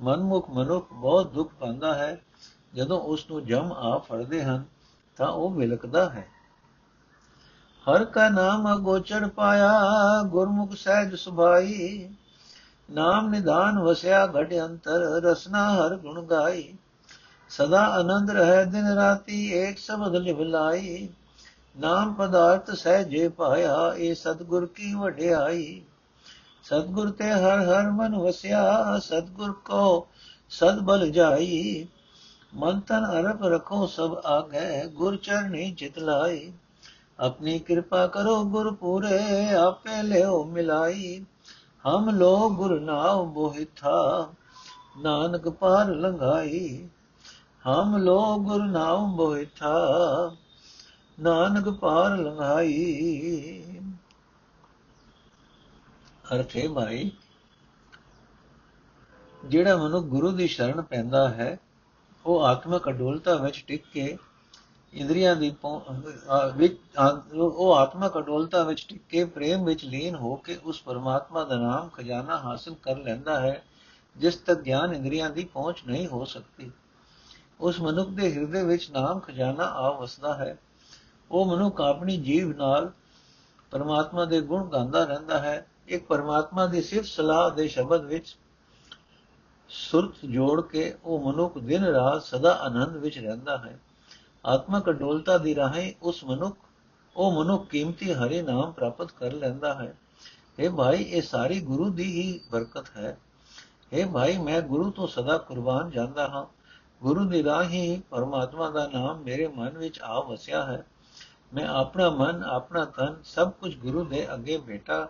ਮਨਮੁਖ 0.00 0.50
ਮਨੁੱਖ 0.50 0.92
ਬਹੁਤ 0.92 1.30
ਦੁੱਖ 1.30 1.54
ਪਾਉਂਦਾ 1.54 1.94
ਹੈ। 1.94 2.24
ਜਦੋਂ 2.74 3.00
ਉਸ 3.00 3.30
ਨੂੰ 3.30 3.46
ਜਮ 3.46 3.72
ਆ 3.72 3.98
ਫੜਦੇ 3.98 4.42
ਹਨ 4.42 4.64
ਤਾਂ 5.18 5.28
ਉਹ 5.28 5.50
ਵਿਲਕਦਾ 5.50 6.10
ਹੈ। 6.10 6.28
ਹਰ 7.86 8.04
ਕਾ 8.04 8.28
ਨਾਮ 8.28 8.76
ਅਗੋਚਰ 8.76 9.28
ਪਾਇਆ, 9.28 9.80
ਗੁਰਮੁਖ 10.26 10.74
ਸਹਿਜ 10.74 11.14
ਸੁਭਾਈ। 11.14 12.10
ਨਾਮ 12.90 13.28
ਨਿਦਾਨ 13.28 13.78
ਵਸਿਆ 13.78 14.26
ਘਟ 14.26 14.54
ਅੰਤਰ, 14.54 15.00
ਰਸਨਾ 15.22 15.74
ਹਰ 15.74 15.96
ਗੁਣ 15.96 16.22
ਗਾਈ। 16.22 16.74
ਸਦਾ 17.48 17.86
ਆਨੰਦ 17.86 18.30
ਰਹਿ 18.30 18.64
ਦਿਨ 18.64 18.86
ਰਾਤੀ, 18.86 19.52
ਏਕ 19.52 19.78
ਸ਼ਬਦ 19.78 20.16
ਲਿਵਲਾਈ। 20.16 21.08
ਨਾਮ 21.80 22.12
ਪਦਾਰਥ 22.12 22.70
ਸਹਿਜੇ 22.70 23.28
ਪਾਇਆ 23.28 23.76
ਇਹ 23.96 24.14
ਸਤਗੁਰ 24.14 24.66
ਕੀ 24.66 24.94
ਵਡਿਆਈ। 24.94 25.82
ਸਤਗੁਰ 26.64 27.10
ਤੇ 27.10 27.32
ਹਰ 27.32 27.60
ਹਰ 27.60 27.90
ਮਨ 27.90 28.16
ਵਸਿਆ, 28.16 28.98
ਸਤਗੁਰ 28.98 29.52
ਕੋ 29.52 30.08
ਸਦ 30.50 30.78
ਬਲ 30.78 31.10
ਜਾਈ। 31.10 31.86
ਮਨ 32.54 32.80
ਤਨ 32.80 33.04
ਅਰਪ 33.04 33.42
ਰਖੋ 33.42 33.86
ਸਭ 33.86 34.12
ਆਗੇ, 34.24 34.86
ਗੁਰ 34.86 35.16
ਚਰਨੀ 35.16 35.72
ਚਿਤ 35.72 35.98
ਲਾਈ। 35.98 36.52
ਆਪਣੀ 37.20 37.58
ਕਿਰਪਾ 37.58 38.06
ਕਰੋ 38.06 38.44
ਗੁਰ 38.44 38.74
ਪੂਰੇ, 38.74 39.54
ਆਪੇ 39.54 40.02
ਲਿਓ 40.02 40.44
ਮਿਲਾਈ। 40.44 41.24
ਹਮ 41.88 42.10
ਲੋ 42.10 42.50
ਗੁਰ 42.50 42.80
ਨਾਮ 42.80 43.32
ਬੋਹਿਥਾ, 43.32 44.28
ਨਾਨਕ 44.98 45.48
ਪਾਰ 45.48 45.86
ਲੰਘਾਈ। 45.86 46.88
ਹਮ 47.68 47.96
ਲੋ 47.96 48.36
ਗੁਰ 48.36 48.62
ਨਾਮ 48.62 49.16
ਬੋਹਿਥਾ, 49.16 49.74
ਨਾਨਕ 51.20 51.68
ਪਾਰ 51.68 52.16
ਲੰਘਾਈ। 52.16 53.62
ਅਰਥੇ 56.34 56.68
ਭਾਈ, 56.68 57.10
ਜਿਹੜਾ 59.44 59.76
ਮਨੁ 59.76 60.00
ਗੁਰੂ 60.00 60.30
ਦੀ 60.30 60.46
ਸ਼ਰਨ 60.46 60.82
ਪੈਂਦਾ 60.82 61.28
ਹੈ 61.28 61.58
ਉਹ 62.28 62.42
ਆਤਮਿਕ 62.44 62.88
ਅਡੋਲਤਾ 62.88 63.34
ਵਿੱਚ 63.34 63.64
ਟਿਕ 63.66 63.82
ਕੇ 63.92 64.16
ਇੰਦਰੀਆਂ 64.94 65.36
ਦੀ 65.36 65.52
ਵਿੱਚ 66.56 66.76
ਉਹ 67.34 67.74
ਆਤਮਿਕ 67.74 68.18
ਅਡੋਲਤਾ 68.18 68.62
ਵਿੱਚ 68.62 68.86
ਟਿਕ 68.88 69.02
ਕੇ 69.08 69.24
ਪ੍ਰੇਮ 69.24 69.64
ਵਿੱਚ 69.64 69.84
ਲੀਨ 69.84 70.14
ਹੋ 70.14 70.34
ਕੇ 70.36 70.58
ਉਸ 70.64 70.82
ਪਰਮਾਤਮਾ 70.82 71.44
ਦਾ 71.44 71.56
ਨਾਮ 71.56 71.88
ਖਜ਼ਾਨਾ 71.88 72.36
ਹਾਸਲ 72.38 72.74
ਕਰ 72.74 72.98
ਲੈਂਦਾ 72.98 73.40
ਹੈ, 73.40 73.62
ਜਿਸ 74.16 74.36
ਤੱਕ 74.36 74.60
ਗਿਆਨ 74.60 74.94
ਇੰਦਰੀਆਂ 74.94 75.30
ਦੀ 75.30 75.44
ਪਹੁੰਚ 75.44 75.82
ਨਹੀਂ 75.86 76.06
ਹੋ 76.06 76.24
ਸਕਦੀ। 76.24 76.70
ਉਸ 77.60 77.80
ਮਨੁੱਖ 77.80 78.10
ਦੇ 78.10 78.32
ਹਿਰਦੇ 78.34 78.62
ਵਿੱਚ 78.64 78.90
ਨਾਮ 78.90 79.18
ਖਜ਼ਾਨਾ 79.18 79.64
ਆ 79.64 79.90
ਵਸਦਾ 79.90 80.34
ਹੈ। 80.34 80.56
ਉਹ 81.30 81.46
ਮਨੁੱਖ 81.46 81.80
ਆਪਣੀ 81.80 82.16
ਜੀਵ 82.16 82.56
ਨਾਲ 82.56 82.90
ਪਰਮਾਤਮਾ 83.70 84.24
ਦੇ 84.24 84.40
ਗੁਣ 84.40 84.68
ਗਾਉਂਦਾ 84.68 85.04
ਰਹਿੰਦਾ 85.04 85.38
ਹੈ। 85.38 85.66
ਇੱਕ 85.88 86.06
ਪਰਮਾਤਮਾ 86.06 86.66
ਦੀ 86.66 86.82
ਸਿਫਤ 86.82 87.08
ਸਲਾਹ 87.08 87.50
ਦੇ 87.50 87.68
ਸ਼ਬਦ 87.68 88.04
ਵਿੱਚ 88.04 88.36
ਸੁਰਤ 89.68 90.26
ਜੋੜ 90.26 90.60
ਕੇ 90.60 90.94
ਉਹ 91.04 91.32
ਮਨੁੱਖ 91.32 91.58
ਦਿਨ 91.58 91.84
ਰਾਤ 91.84 92.22
ਸਦਾ 92.22 92.54
ਆਨੰਦ 92.54 92.96
ਵਿੱਚ 92.96 93.18
ਰਹਿੰਦਾ 93.18 93.58
ਹੈ। 93.58 93.80
ਆਤਮਕ 94.46 94.90
ਅਡੋਲਤਾ 94.90 95.38
ਦੀ 95.38 95.54
ਰਾਹੀਂ 95.54 95.92
ਉਸ 96.02 96.24
ਮਨੁੱਖ, 96.24 96.56
ਉਹ 97.16 97.44
ਮਨੁੱਖ 97.44 97.68
ਕੀਮਤੀ 97.68 98.12
ਹਰੇ 98.12 98.42
ਨਾਮ 98.42 98.72
ਪ੍ਰਾਪਤ 98.72 99.12
ਕਰ 99.12 99.32
ਲੈਂਦਾ 99.32 99.74
ਹੈ। 99.74 99.98
ਇਹ 100.58 100.70
ਭਾਈ, 100.70 101.02
ਇਹ 101.02 101.22
ਸਾਰੀ 101.22 101.60
ਗੁਰੂ 101.60 101.88
ਦੀ 101.90 102.04
ਹੀ 102.04 102.40
ਬਰਕਤ 102.50 102.84
ਹੈ। 102.96 103.18
ਇਹ 103.92 104.06
ਭਾਈ, 104.06 104.38
ਮੈਂ 104.38 104.60
ਗੁਰੂ 104.60 104.90
ਤੋਂ 104.90 105.08
ਸਦਾ 105.08 105.38
ਕੁਰਬਾਨ 105.38 105.90
ਜਾਂਦਾ 105.90 106.28
ਹਾਂ। 106.28 106.46
ਗੁਰੂ 107.02 107.24
ਦੀ 107.24 107.44
ਰਾਹੀਂ 107.44 108.00
ਪਰਮਾਤਮਾ 108.10 108.70
ਦਾ 108.70 108.90
ਨਾਮ 108.92 109.18
ਮੇਰੇ 109.18 109.48
ਮਨ 109.48 109.78
ਵਿੱਚ 109.78 110.00
ਆ 110.00 110.20
ਵਸਿਆ 110.20 110.64
ਹੈ। 110.64 110.86
ਮੈਂ 111.54 111.66
ਆਪਣਾ 111.66 112.10
ਮਨ, 112.10 112.44
ਆਪਣਾ 112.44 112.84
ਤਨ 112.84 113.16
ਸਭ 113.24 113.50
ਕੁਝ 113.50 113.76
ਗੁਰੂ 113.76 114.04
ਦੇ 114.04 114.34
ਅੱਗੇ 114.34 114.56
ਬੇਟਾ 114.56 115.08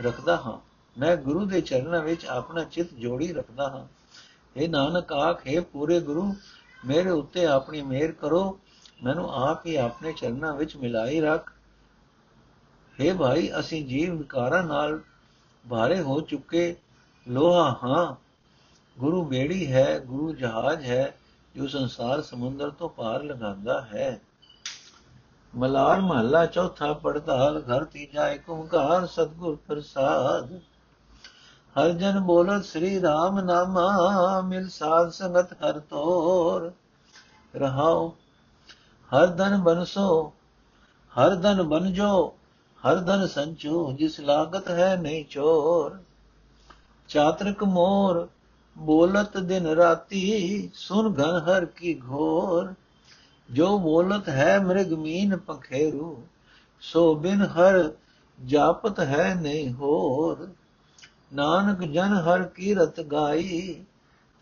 ਰੱਖਦਾ 0.00 0.36
ਹਾਂ। 0.36 0.69
ਮੈਂ 1.00 1.16
ਗੁਰੂ 1.16 1.46
ਦੇ 1.46 1.60
ਚਰਨਾਂ 1.60 2.00
ਵਿੱਚ 2.00 2.26
ਆਪਣਾ 2.26 2.64
ਚਿੱਤ 2.64 2.94
ਜੋੜੀ 2.94 3.32
ਰੱਖਦਾ 3.32 3.68
ਹਾਂ। 3.68 3.86
ਇਹ 4.56 4.68
ਨਾਨਕ 4.68 5.12
ਆਖੇ 5.12 5.60
ਪੂਰੇ 5.60 6.00
ਗੁਰੂ, 6.00 6.34
ਮੇਰੇ 6.86 7.10
ਉੱਤੇ 7.10 7.46
ਆਪਣੀ 7.46 7.82
ਮਿਹਰ 7.82 8.12
ਕਰੋ, 8.12 8.60
ਮੈਨੂੰ 9.04 9.34
ਆਪ 9.34 9.66
ਹੀ 9.66 9.76
ਆਪਣੇ 9.76 10.12
ਚਰਨਾਂ 10.12 10.54
ਵਿੱਚ 10.54 10.76
ਮਿਲਾਈ 10.76 11.20
ਰੱਖ। 11.20 11.52
हे 13.00 13.16
ਭਾਈ, 13.16 13.50
ਅਸੀਂ 13.60 13.86
ਜੀਵ 13.86 14.16
ਵਿਕਾਰਾਂ 14.16 14.62
ਨਾਲ 14.62 15.00
ਭਾਰੇ 15.70 16.00
ਹੋ 16.00 16.20
ਚੁੱਕੇ, 16.20 16.76
ਲੋਹਾ 17.28 17.76
ਹਾਂ। 17.84 18.16
ਗੁਰੂ 18.98 19.24
ਬੇੜੀ 19.24 19.72
ਹੈ, 19.72 19.98
ਗੁਰੂ 19.98 20.34
ਜਹਾਜ਼ 20.34 20.84
ਹੈ, 20.84 21.18
ਜੋ 21.56 21.66
ਸੰਸਾਰ 21.66 22.22
ਸਮੁੰਦਰ 22.22 22.70
ਤੋਂ 22.70 22.88
ਪਾਰ 22.88 23.22
ਲਗਾਉਂਦਾ 23.22 23.80
ਹੈ। 23.80 24.20
ਮਲਾਰ 25.56 26.00
ਮਹੱਲਾ 26.00 26.46
ਚੌਥਾ 26.46 26.92
ਪੜਤਾਲ, 26.92 27.62
ਘਰ 27.62 27.84
ਤੀਜਾ 27.84 28.28
ਏਕ 28.28 28.50
ਓੰਕਾਰ, 28.50 29.06
ਸਤਗੁਰ 29.06 29.58
ਪ੍ਰਸਾਦ। 29.66 30.60
ਹਰ 31.76 31.90
ਜਨ 31.90 32.18
ਬੋਲਤ 32.20 32.64
ਸ੍ਰੀ 32.64 33.00
ਰਾਮ 33.02 33.38
ਨਾਮਾ, 33.40 34.40
ਮਿਲ 34.40 34.68
ਸਾਧ 34.68 35.10
ਸੰਗਤ 35.10 35.52
ਹਰ 35.54 35.78
ਤੋਰ। 35.80 36.70
ਰਹਾਓ 37.54 38.08
ਹਰ 39.10 39.26
ਧਨ 39.26 39.56
ਬਨਸੋ, 39.58 40.32
ਹਰ 41.12 41.34
ਧਨ 41.34 41.62
ਬਨ 41.62 41.92
ਜੋ 41.92 42.34
ਹਰ 42.82 42.96
ਧਨ 42.96 43.26
ਸੰਚੋ, 43.26 43.92
ਜਿਸ 43.92 44.20
ਲਾਗਤ 44.20 44.70
ਹੈ 44.70 44.96
ਨਹੀਂ 44.96 45.24
ਚੋਰ। 45.24 45.98
ਚਾਤਰਕ 47.08 47.64
ਮੋਰ, 47.64 48.26
ਬੋਲਤ 48.76 49.38
ਦਿਨ 49.38 49.66
ਰਾਤੀ, 49.66 50.70
ਸੁਨ 50.74 51.14
ਘਨ 51.14 51.38
ਹਰ 51.40 51.64
ਕੀ 51.64 52.00
ਘੋਰ। 52.00 52.72
ਜੋ 53.48 53.78
ਬੋਲਤ 53.78 54.28
ਹੈ 54.28 54.58
ਮ੍ਰਿਗ 54.60 54.92
ਮੀਨ 54.92 55.36
ਪਖੇਰੂ, 55.36 56.22
ਸੋ 56.82 57.14
ਬਿਨ 57.14 57.42
ਹਰ 57.42 57.90
ਜਾਪਤ 58.38 59.00
ਹੈ 59.00 59.34
ਨਹੀਂ 59.34 59.72
ਹੋਰ। 59.72 60.48
ਨਾਨਕ 61.32 61.82
ਜਨ 61.84 62.12
ਹਰ 62.16 62.42
ਕੀਰਤ 62.44 63.00
ਗਾਈ, 63.00 63.84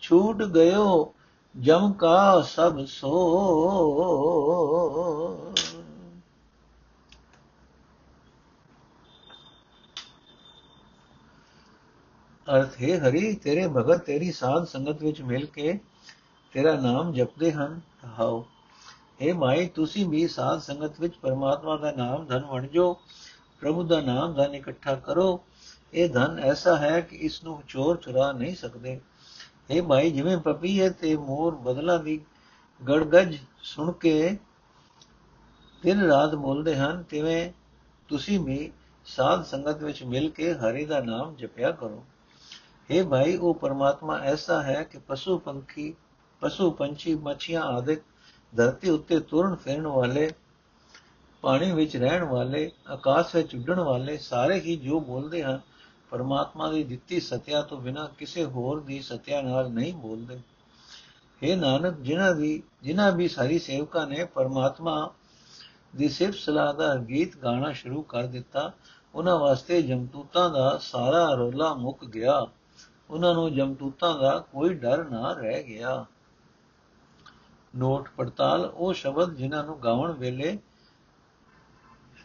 ਛੂਟ 0.03 0.43
ਗਇਓ 0.45 1.15
ਜਮ 1.55 1.93
ਕਾ 1.93 2.41
ਸਭ 2.41 2.85
ਸੋ। 2.85 3.13
ਅਰਥ, 12.47 12.81
ਹੈ 12.83 12.99
ਹਰੀ, 12.99 13.33
ਤੇਰੇ 13.35 13.67
ਭਗਤ, 13.69 14.05
ਤੇਰੀ 14.05 14.31
ਸਾਧ 14.33 14.65
ਸੰਗਤ 14.65 15.03
ਵਿੱਚ 15.03 15.21
ਮਿਲ 15.23 15.45
ਕੇ 15.47 15.79
ਤੇਰਾ 16.55 16.75
ਨਾਮ 16.81 17.13
ਜਪਦੇ 17.13 17.53
ਹਨ 17.53 17.81
ਹਾਓ 18.19 18.45
हे 19.23 19.35
ਮਾਈ, 19.35 19.67
ਤੁਸੀਂ 19.67 20.07
ਵੀ 20.07 20.27
ਸਾਧ 20.29 20.61
ਸੰਗਤ 20.61 21.01
ਵਿੱਚ 21.01 21.17
ਪਰਮਾਤਮਾ 21.17 21.77
ਦਾ 21.77 21.93
ਨਾਮ 21.93 22.27
ਧਨ 22.27 22.45
ਵਣਜੋ 22.45 22.93
ਪ੍ਰਭੂ 23.63 23.83
ਦਾ 23.83 24.01
ਨਾਮ 24.01 24.35
ਧਨ 24.35 24.55
ਇਕੱਠਾ 24.55 24.95
ਕਰੋ। 24.95 25.41
ਇਹ 25.95 26.09
ਧਨ 26.09 26.39
ਐਸਾ 26.39 26.77
ਹੈ 26.77 27.01
ਕਿ 27.01 27.17
ਇਸ 27.17 27.45
ਨੂੰ 27.45 27.63
ਚੋਰ 27.69 27.97
ਚੁਰਾ 27.97 28.33
ਨਹੀਂ 28.33 28.57
ਸਕਦੇ। 28.57 29.01
ਇਹ 29.71 29.83
ਮਾਈ, 29.83 30.11
ਜਿਵੇਂ 30.11 30.39
ਪਪੀਏ 30.39 30.91
ਤੇ 30.91 31.17
ਮੋਰ 31.17 31.55
ਬਦਲਾ 31.55 31.97
ਦੀ 31.97 32.21
ਗੜਗਜ 32.89 33.39
ਸੁਣ 33.63 33.93
ਕੇ 33.93 34.39
ਦਿਨ 35.83 36.01
ਰਾਤ 36.01 36.35
ਬੋਲਦੇ 36.35 36.77
ਹਨ, 36.77 37.03
ਤਿਵੇਂ 37.03 37.53
ਤੁਸੀਂ 38.09 38.41
ਵੀ 38.41 38.73
ਸਾਧ 39.05 39.45
ਸੰਗਤ 39.45 39.83
ਵਿੱਚ 39.83 40.03
ਮਿਲ 40.05 40.31
ਕੇ 40.31 40.55
ਹਰੀ 40.55 40.85
ਦਾ 40.85 41.01
ਨਾਮ 41.01 41.37
ਜਪਿਆ 41.37 41.71
ਕਰੋ। 41.71 42.05
हे 42.91 43.09
ਭਾਈ 43.09 43.37
ਉਹ 43.37 43.55
ਪਰਮਾਤਮਾ 43.55 44.19
ਐਸਾ 44.19 44.63
ਹੈ 44.63 44.83
ਕਿ 44.83 44.99
ਪਸ਼ੂ 44.99 45.39
ਪੰਖੀ, 45.39 45.95
ਪਸ਼ੂ 46.41 46.71
ਪੰਛੀ, 46.71 47.15
ਮੱਛੀਆਂ 47.15 47.63
ਆਦਿਕ 47.63 48.03
ਧਰਤੀ 48.57 48.91
ਉੱਤੇ 48.91 49.21
ਤੁਰਨ 49.21 49.55
ਫਿਰਨ 49.55 49.87
ਵਾਲੇ, 49.87 50.31
ਪਾਣੀ 51.43 51.73
ਵਿੱਚ 51.73 51.97
ਰਹਿਣ 51.97 52.25
ਵਾਲੇ, 52.25 52.71
ਆਕਾਸ਼ 52.91 53.37
ਵਿੱਚ 53.37 53.55
ਉੱਡਣ 53.55 53.81
ਵਾਲੇ 53.81 54.17
ਸਾਰੇ 54.17 54.61
ਹੀ 54.61 54.77
ਜੋ 54.77 55.01
ਬੋਲਦੇ 55.01 55.43
ਹਨ 55.43 55.61
ਪਰਮਾਤਮਾ 56.11 56.73
ਦੀ 56.73 56.85
ਦਿੱਤੀ 56.85 57.21
ਸਤਿਆ 57.21 57.63
ਤੋਂ 57.63 57.81
ਬਿਨਾ 57.81 58.09
ਕਿਸੇ 58.19 58.45
ਹੋਰ 58.45 58.81
ਦੀ 58.81 59.03
ਸਤਿਆ 59.03 59.43
ਨਾਲ 59.43 59.71
ਨਹੀਂ 59.71 59.95
ਬੋਲਦੇ। 59.95 60.41
हे 61.43 61.61
ਨਾਨਕ, 61.61 61.97
ਜਿਨ੍ਹਾਂ 61.97 62.35
ਦੀ, 62.35 62.63
ਜਿਨ੍ਹਾਂ 62.83 63.13
ਵੀ 63.13 63.29
ਸਾਰੀ 63.29 63.59
ਸੇਵਕਾਂ 63.59 64.07
ਨੇ 64.07 64.25
ਪਰਮਾਤਮਾ 64.25 65.13
ਦੀ 65.97 66.09
ਸਿਫਤ 66.09 66.35
ਸਲਾਹ 66.35 66.75
ਦਾ 66.75 66.97
ਗੀਤ 66.97 67.37
ਗਾਣਾ 67.37 67.73
ਸ਼ੁਰੂ 67.73 68.03
ਕਰ 68.03 68.27
ਦਿੱਤਾ, 68.27 68.73
ਉਹਨਾਂ 69.15 69.39
ਵਾਸਤੇ 69.39 69.83
ਜਮਤੂਤਾਂ 69.83 70.51
ਦਾ 70.51 70.79
ਸਾਰਾ 70.83 71.35
ਰੋਲਾ 71.35 71.75
ਮੁੱਕ 71.75 72.05
ਗਿਆ। 72.05 72.47
ਉਹਨਾਂ 73.11 73.35
ਨੂੰ 73.35 73.55
ਜਮਤੂਤਾਂ 73.55 74.19
ਦਾ 74.19 74.39
ਕੋਈ 74.39 74.75
ਡਰ 74.75 75.05
ਨਾ 75.05 75.33
ਰਹਿ 75.33 75.63
ਗਿਆ। 75.63 76.07
ਨੋਟ 77.77 78.09
ਪੜਤਾਲ, 78.17 78.73
ਉਹ 78.75 78.93
ਸ਼ਬਦ 78.93 79.35
ਜਿਨ੍ਹਾਂ 79.35 79.65
ਨੂੰ 79.65 79.83
ਗਾਉਣ 79.83 80.13
ਵੇਲੇ 80.13 80.59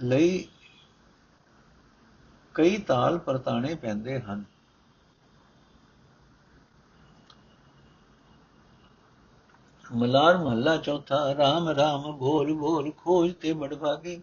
ਲਈ 0.02 0.48
ਕਈ 2.54 2.78
ਤਾਲ 2.78 3.18
ਪਰਤਾਣੇ 3.18 3.76
ਪੈਂਦੇ 3.76 4.20
ਹਨ। 4.20 4.44
ਮਲਾਰ 9.92 10.38
ਮਹੱਲਾ 10.38 10.78
ਚੌਥਾ 10.78 11.18
RAM 11.32 11.72
RAM 11.78 12.12
ਬੋਲ 12.12 12.54
ਬੋਲ 12.54 12.92
ਖੋਜ 12.92 13.34
ਤੇ 13.42 13.54
ਬੜਭਾਗੀ 13.54 14.22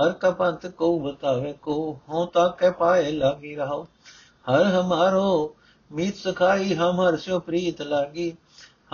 ਹਰ 0.00 0.12
ਕਾ 0.12 0.30
ਪੰਥ 0.30 0.66
ਕੋ 0.66 0.98
ਬਤਾਵੇ 0.98 1.52
ਕੋ 1.52 2.00
ਹੋ 2.08 2.26
ਤਾ 2.26 2.48
ਕੇ 2.48 2.70
ਪਾਏ 2.70 3.12
ਲਾਗੀ 3.12 3.56
ਰਹਾ 3.56 3.82
ਹਰ 4.50 4.64
ਹਮਾਰੋ 4.64 5.56
ਮੀਤ 5.90 6.16
ਸਖਾਈ 6.16 6.74
ਹਮ 6.74 7.00
ਹਰ 7.00 7.16
ਸਿਓ 7.16 7.38
ਪ੍ਰੀਤ 7.38 7.82
ਲਾਗੀ। 7.82 8.32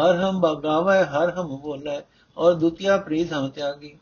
ਹਰ 0.01 0.17
ਹਮ 0.17 0.41
ਬਗਾਵੇ 0.41 1.05
ਹਰ 1.05 1.31
ਹਮ 1.31 1.57
ਬੋਲੇ, 1.57 2.03
ਔਰ 2.37 2.55
ਦੁਤੀਆ 2.55 2.97
ਪ੍ਰੀਤ 2.97 3.33
ਹਮ 3.33 3.49
ਤਿਆਗੀ। 3.49 3.99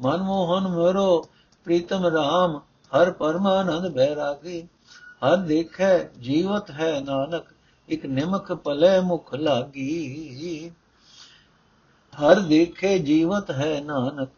ਮਨ 0.00 0.22
ਮੋਹਨ 0.22 0.68
ਮਰੋ, 0.68 1.26
ਪ੍ਰੀਤਮ 1.64 2.06
RAM 2.06 2.60
ਹਰ 2.96 3.10
ਪਰਮਾਨੰਦ 3.10 3.88
ਬੈਰਾਗੀ, 3.88 4.68
ਹਰ 5.24 5.36
ਦੇਖੈ 5.36 6.04
ਜੀਵਤ 6.04 6.70
ਹੈ 6.70 7.00
ਨਾਨਕ, 7.00 7.44
ਇਕ 7.88 8.06
ਨਿਮਕ 8.06 8.52
ਪਲੇ 8.52 9.00
ਮੁਖ 9.00 9.34
ਲਾਗੀ। 9.34 10.72
ਹਰ 12.22 12.40
ਦੇਖੇ 12.40 12.98
ਜੀਵਤ 12.98 13.50
ਹੈ 13.50 13.80
ਨਾਨਕ, 13.80 14.30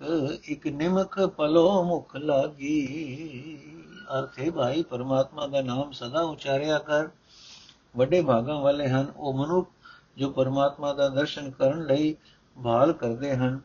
ਇਕ 0.44 0.66
ਨਿਮਕ 0.66 1.26
ਪਲੋ 1.26 1.82
ਮੁਖ 1.84 2.16
ਲਾਗੀ। 2.16 2.78
ਅਰਥੇ 4.18 4.50
ਭਾਈ, 4.50 4.82
ਪਰਮਾਤਮਾ 4.82 5.46
ਦਾ 5.46 5.60
ਨਾਮ 5.60 5.92
ਸਦਾ 5.92 6.20
ਉਚਾਰਿਆ 6.20 6.78
ਕਰ। 6.78 7.08
ਵੱਡੇ 7.96 8.22
ਭਾਗਾਂ 8.22 8.60
ਵਾਲੇ 8.60 8.88
ਹਨ, 8.88 9.06
ਉਹ 9.16 9.32
ਮਨੁੱਖ 9.34 9.70
ਜੋ 10.16 10.30
ਪਰਮਾਤਮਾ 10.30 10.92
ਦਾ 10.92 11.08
ਦਰਸ਼ਨ 11.08 11.50
ਕਰਨ 11.50 11.86
ਲਈ 11.86 12.16
ਭਾਲ 12.64 12.92
ਕਰਦੇ 12.92 13.36
ਹਨ। 13.36 13.60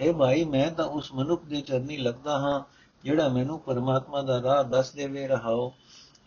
ਇਹ 0.00 0.14
ਭਾਈ, 0.14 0.44
ਮੈਂ 0.44 0.70
ਤਾਂ 0.70 0.84
ਉਸ 0.84 1.12
ਮਨੁੱਖ 1.12 1.44
ਦੇ 1.44 1.60
ਚਰਨੀ 1.60 1.96
ਲੱਗਦਾ 1.96 2.38
ਹਾਂ 2.38 2.75
ਜਿਹੜਾ 3.06 3.28
ਮੈਨੂੰ 3.28 3.60
ਪਰਮਾਤਮਾ 3.60 4.22
ਦਾ 4.22 4.42
ਰਾਹ 4.42 4.64
ਦੱਸ 4.64 4.90
ਦੇਵੇ, 4.90 5.28
ਰਹਾਓ। 5.28 5.72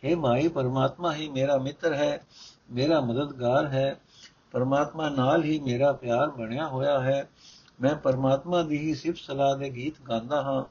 हे 0.06 0.20
ਭਾਈ 0.20 0.48
ਪਰਮਾਤਮਾ 0.48 1.14
ਹੀ 1.14 1.30
ਮੇਰਾ 1.30 1.58
ਮਿੱਤਰ 1.58 1.94
ਹੈ, 1.94 2.22
ਮੇਰਾ 2.72 3.02
ਮਦਦਗਾਰ 3.02 3.68
ਹੈ। 3.68 4.00
ਪਰਮਾਤਮਾ 4.52 5.10
ਨਾਲ 5.10 5.44
ਹੀ 5.44 5.60
ਮੇਰਾ 5.60 5.94
ਪਿਆਰ 5.94 6.30
ਬਣਿਆ 6.30 6.68
ਹੋਇਆ 6.68 7.00
ਹੈ। 7.00 7.30
ਮੈਂ 7.82 7.96
ਪਰਮਾਤਮਾ 7.96 8.64
ਦੀ 8.64 8.78
ਹੀ 8.78 8.96
ਸਿਫਤ 8.96 9.18
ਸਲਾਹ 9.18 9.58
ਦੇ 9.58 9.70
ਗੀਤ 9.70 9.94
ਗਾਉਂਦਾ 10.10 10.42
ਹਾਂ। 10.42 10.64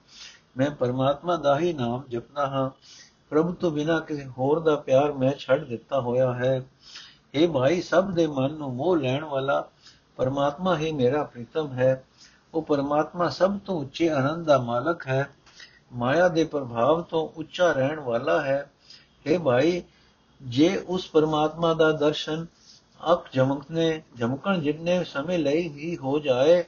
ਮੈਂ 0.56 0.70
ਪਰਮਾਤਮਾ 0.70 1.36
ਦਾ 1.36 1.58
ਹੀ 1.58 1.72
ਨਾਮ 1.72 2.02
ਜਪਦਾ 2.08 2.46
ਹਾਂ। 2.46 2.70
ਪ੍ਰਭੂ 3.30 3.52
ਤੋਂ 3.52 3.70
ਬਿਨਾ 3.70 4.00
ਕਿਸੇ 4.00 4.24
ਹੋਰ 4.24 4.60
ਦਾ 4.60 4.76
ਪਿਆਰ 4.76 5.12
ਮੈਂ 5.12 5.32
ਛੱਡ 5.32 5.64
ਦਿੱਤਾ 5.64 6.00
ਹੋਇਆ 6.00 6.32
ਹੈ। 6.32 6.66
ਇਹ 7.34 7.48
ਭਾਈ 7.48 7.80
ਸਭ 7.82 8.10
ਦੇ 8.10 8.26
ਮਨ 8.26 8.52
ਨੂੰ 8.52 8.74
ਮੋਹ 8.74 8.96
ਲੈਣ 8.96 9.24
ਵਾਲਾ 9.24 9.68
ਪਰਮਾਤਮਾ 10.16 10.78
ਹੀ 10.78 10.92
ਮੇਰਾ 10.92 11.22
ਪ੍ਰੀਤਮ 11.22 11.72
ਹੈ। 11.72 12.04
ਉਹ 12.54 12.62
ਪਰਮਾਤਮਾ 12.62 13.28
ਸਭ 13.28 13.58
ਤੋਂ 13.58 13.80
ਉੱਚੇ 13.80 14.08
ਆਨੰਦ 14.08 14.46
ਦਾ 14.46 14.58
ਮਾਲਕ 14.58 15.06
ਹੈ। 15.06 15.28
ਮਾਇਆ 15.92 16.28
ਦੇ 16.28 16.44
ਪ੍ਰਭਾਵ 16.44 17.02
ਤੋਂ 17.02 17.28
ਉੱਚਾ 17.28 17.72
ਰਹਿਣ 17.72 18.00
ਵਾਲਾ 18.00 18.42
ਹੈ। 18.42 18.70
ਇਹ 19.26 19.38
ਭਾਈ, 19.38 19.82
ਜੇ 20.42 20.76
ਉਸ 20.76 21.10
ਪਰਮਾਤਮਾ 21.10 21.74
ਦਾ 21.74 21.92
ਦਰਸ਼ਨ 21.92 22.46
ਅੱਖ 23.12 23.28
ਜਮਕਨੇ, 23.32 24.02
ਜਮਕਣ 24.16 24.60
ਜਿੰਨੇ 24.60 25.04
ਸਮੇਂ 25.04 25.38
ਲਈ 25.38 25.68
ਹੀ 25.68 25.96
ਹੋ 25.96 26.18
ਜਾਏ, 26.18 26.64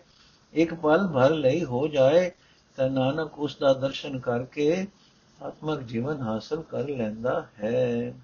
ਇੱਕ 0.52 0.74
ਪਲ 0.74 1.06
ਭਰ 1.06 1.30
ਲਈ 1.30 1.64
ਹੋ 1.64 1.88
ਜਾਏ, 1.88 2.30
ਤਾਂ 2.76 2.90
ਨਾਨਕ 2.90 3.38
ਉਸ 3.38 3.56
ਦਾ 3.56 3.72
ਦਰਸ਼ਨ 3.72 4.18
ਕਰਕੇ 4.18 4.86
ਆਤਮਿਕ 5.42 5.80
ਜੀਵਨ 5.80 6.22
ਹਾਸਲ 6.22 6.62
ਕਰ 6.62 6.88
ਲੈਂਦਾ 6.88 7.46
ਹੈ। 7.58 8.14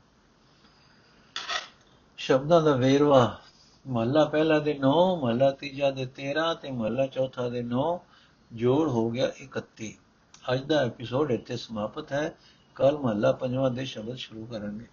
ਸ਼ਬਦਾਂ 2.17 2.63
ਦਾ 2.63 2.77
ਵੇਰਵਾ, 2.77 3.41
ਮਹਲਾ 3.87 4.25
ਪਹਿਲਾ 4.25 4.59
ਦੇ 4.59 4.79
9 4.81 5.17
ਮਹਲਾ 5.17 5.51
ਤੀਜਾ 5.51 5.91
ਦੇ 5.91 6.07
13 6.07 6.55
ਤੇ 6.55 6.71
ਮਹਲਾ 6.71 7.07
ਚੌਥਾ 7.07 7.49
ਦੇ 7.49 7.63
9 7.63 8.01
ਜੋੜ 8.53 8.89
ਹੋ 8.89 9.11
ਗਿਆ 9.11 9.33
31 9.43 9.93
ਅੱਜ 10.53 10.63
ਦਾ 10.63 10.85
ਐਪੀਸੋਡ 10.85 11.31
ਇੱਥੇ 11.31 11.57
ਸਮਾਪਤ 11.57 12.13
ਹੈ। 12.13 12.37
ਕੱਲ 12.75 12.99
ਮਹਲਾ 12.99 13.33
ਪੰਜਵਾਂ 13.33 13.71
ਦੇ 13.71 13.85
ਸ਼ਬਦ 13.85 14.15
ਸ਼ੁਰੂ 14.15 14.47
ਕਰਾਂਗੇ। 14.47 14.87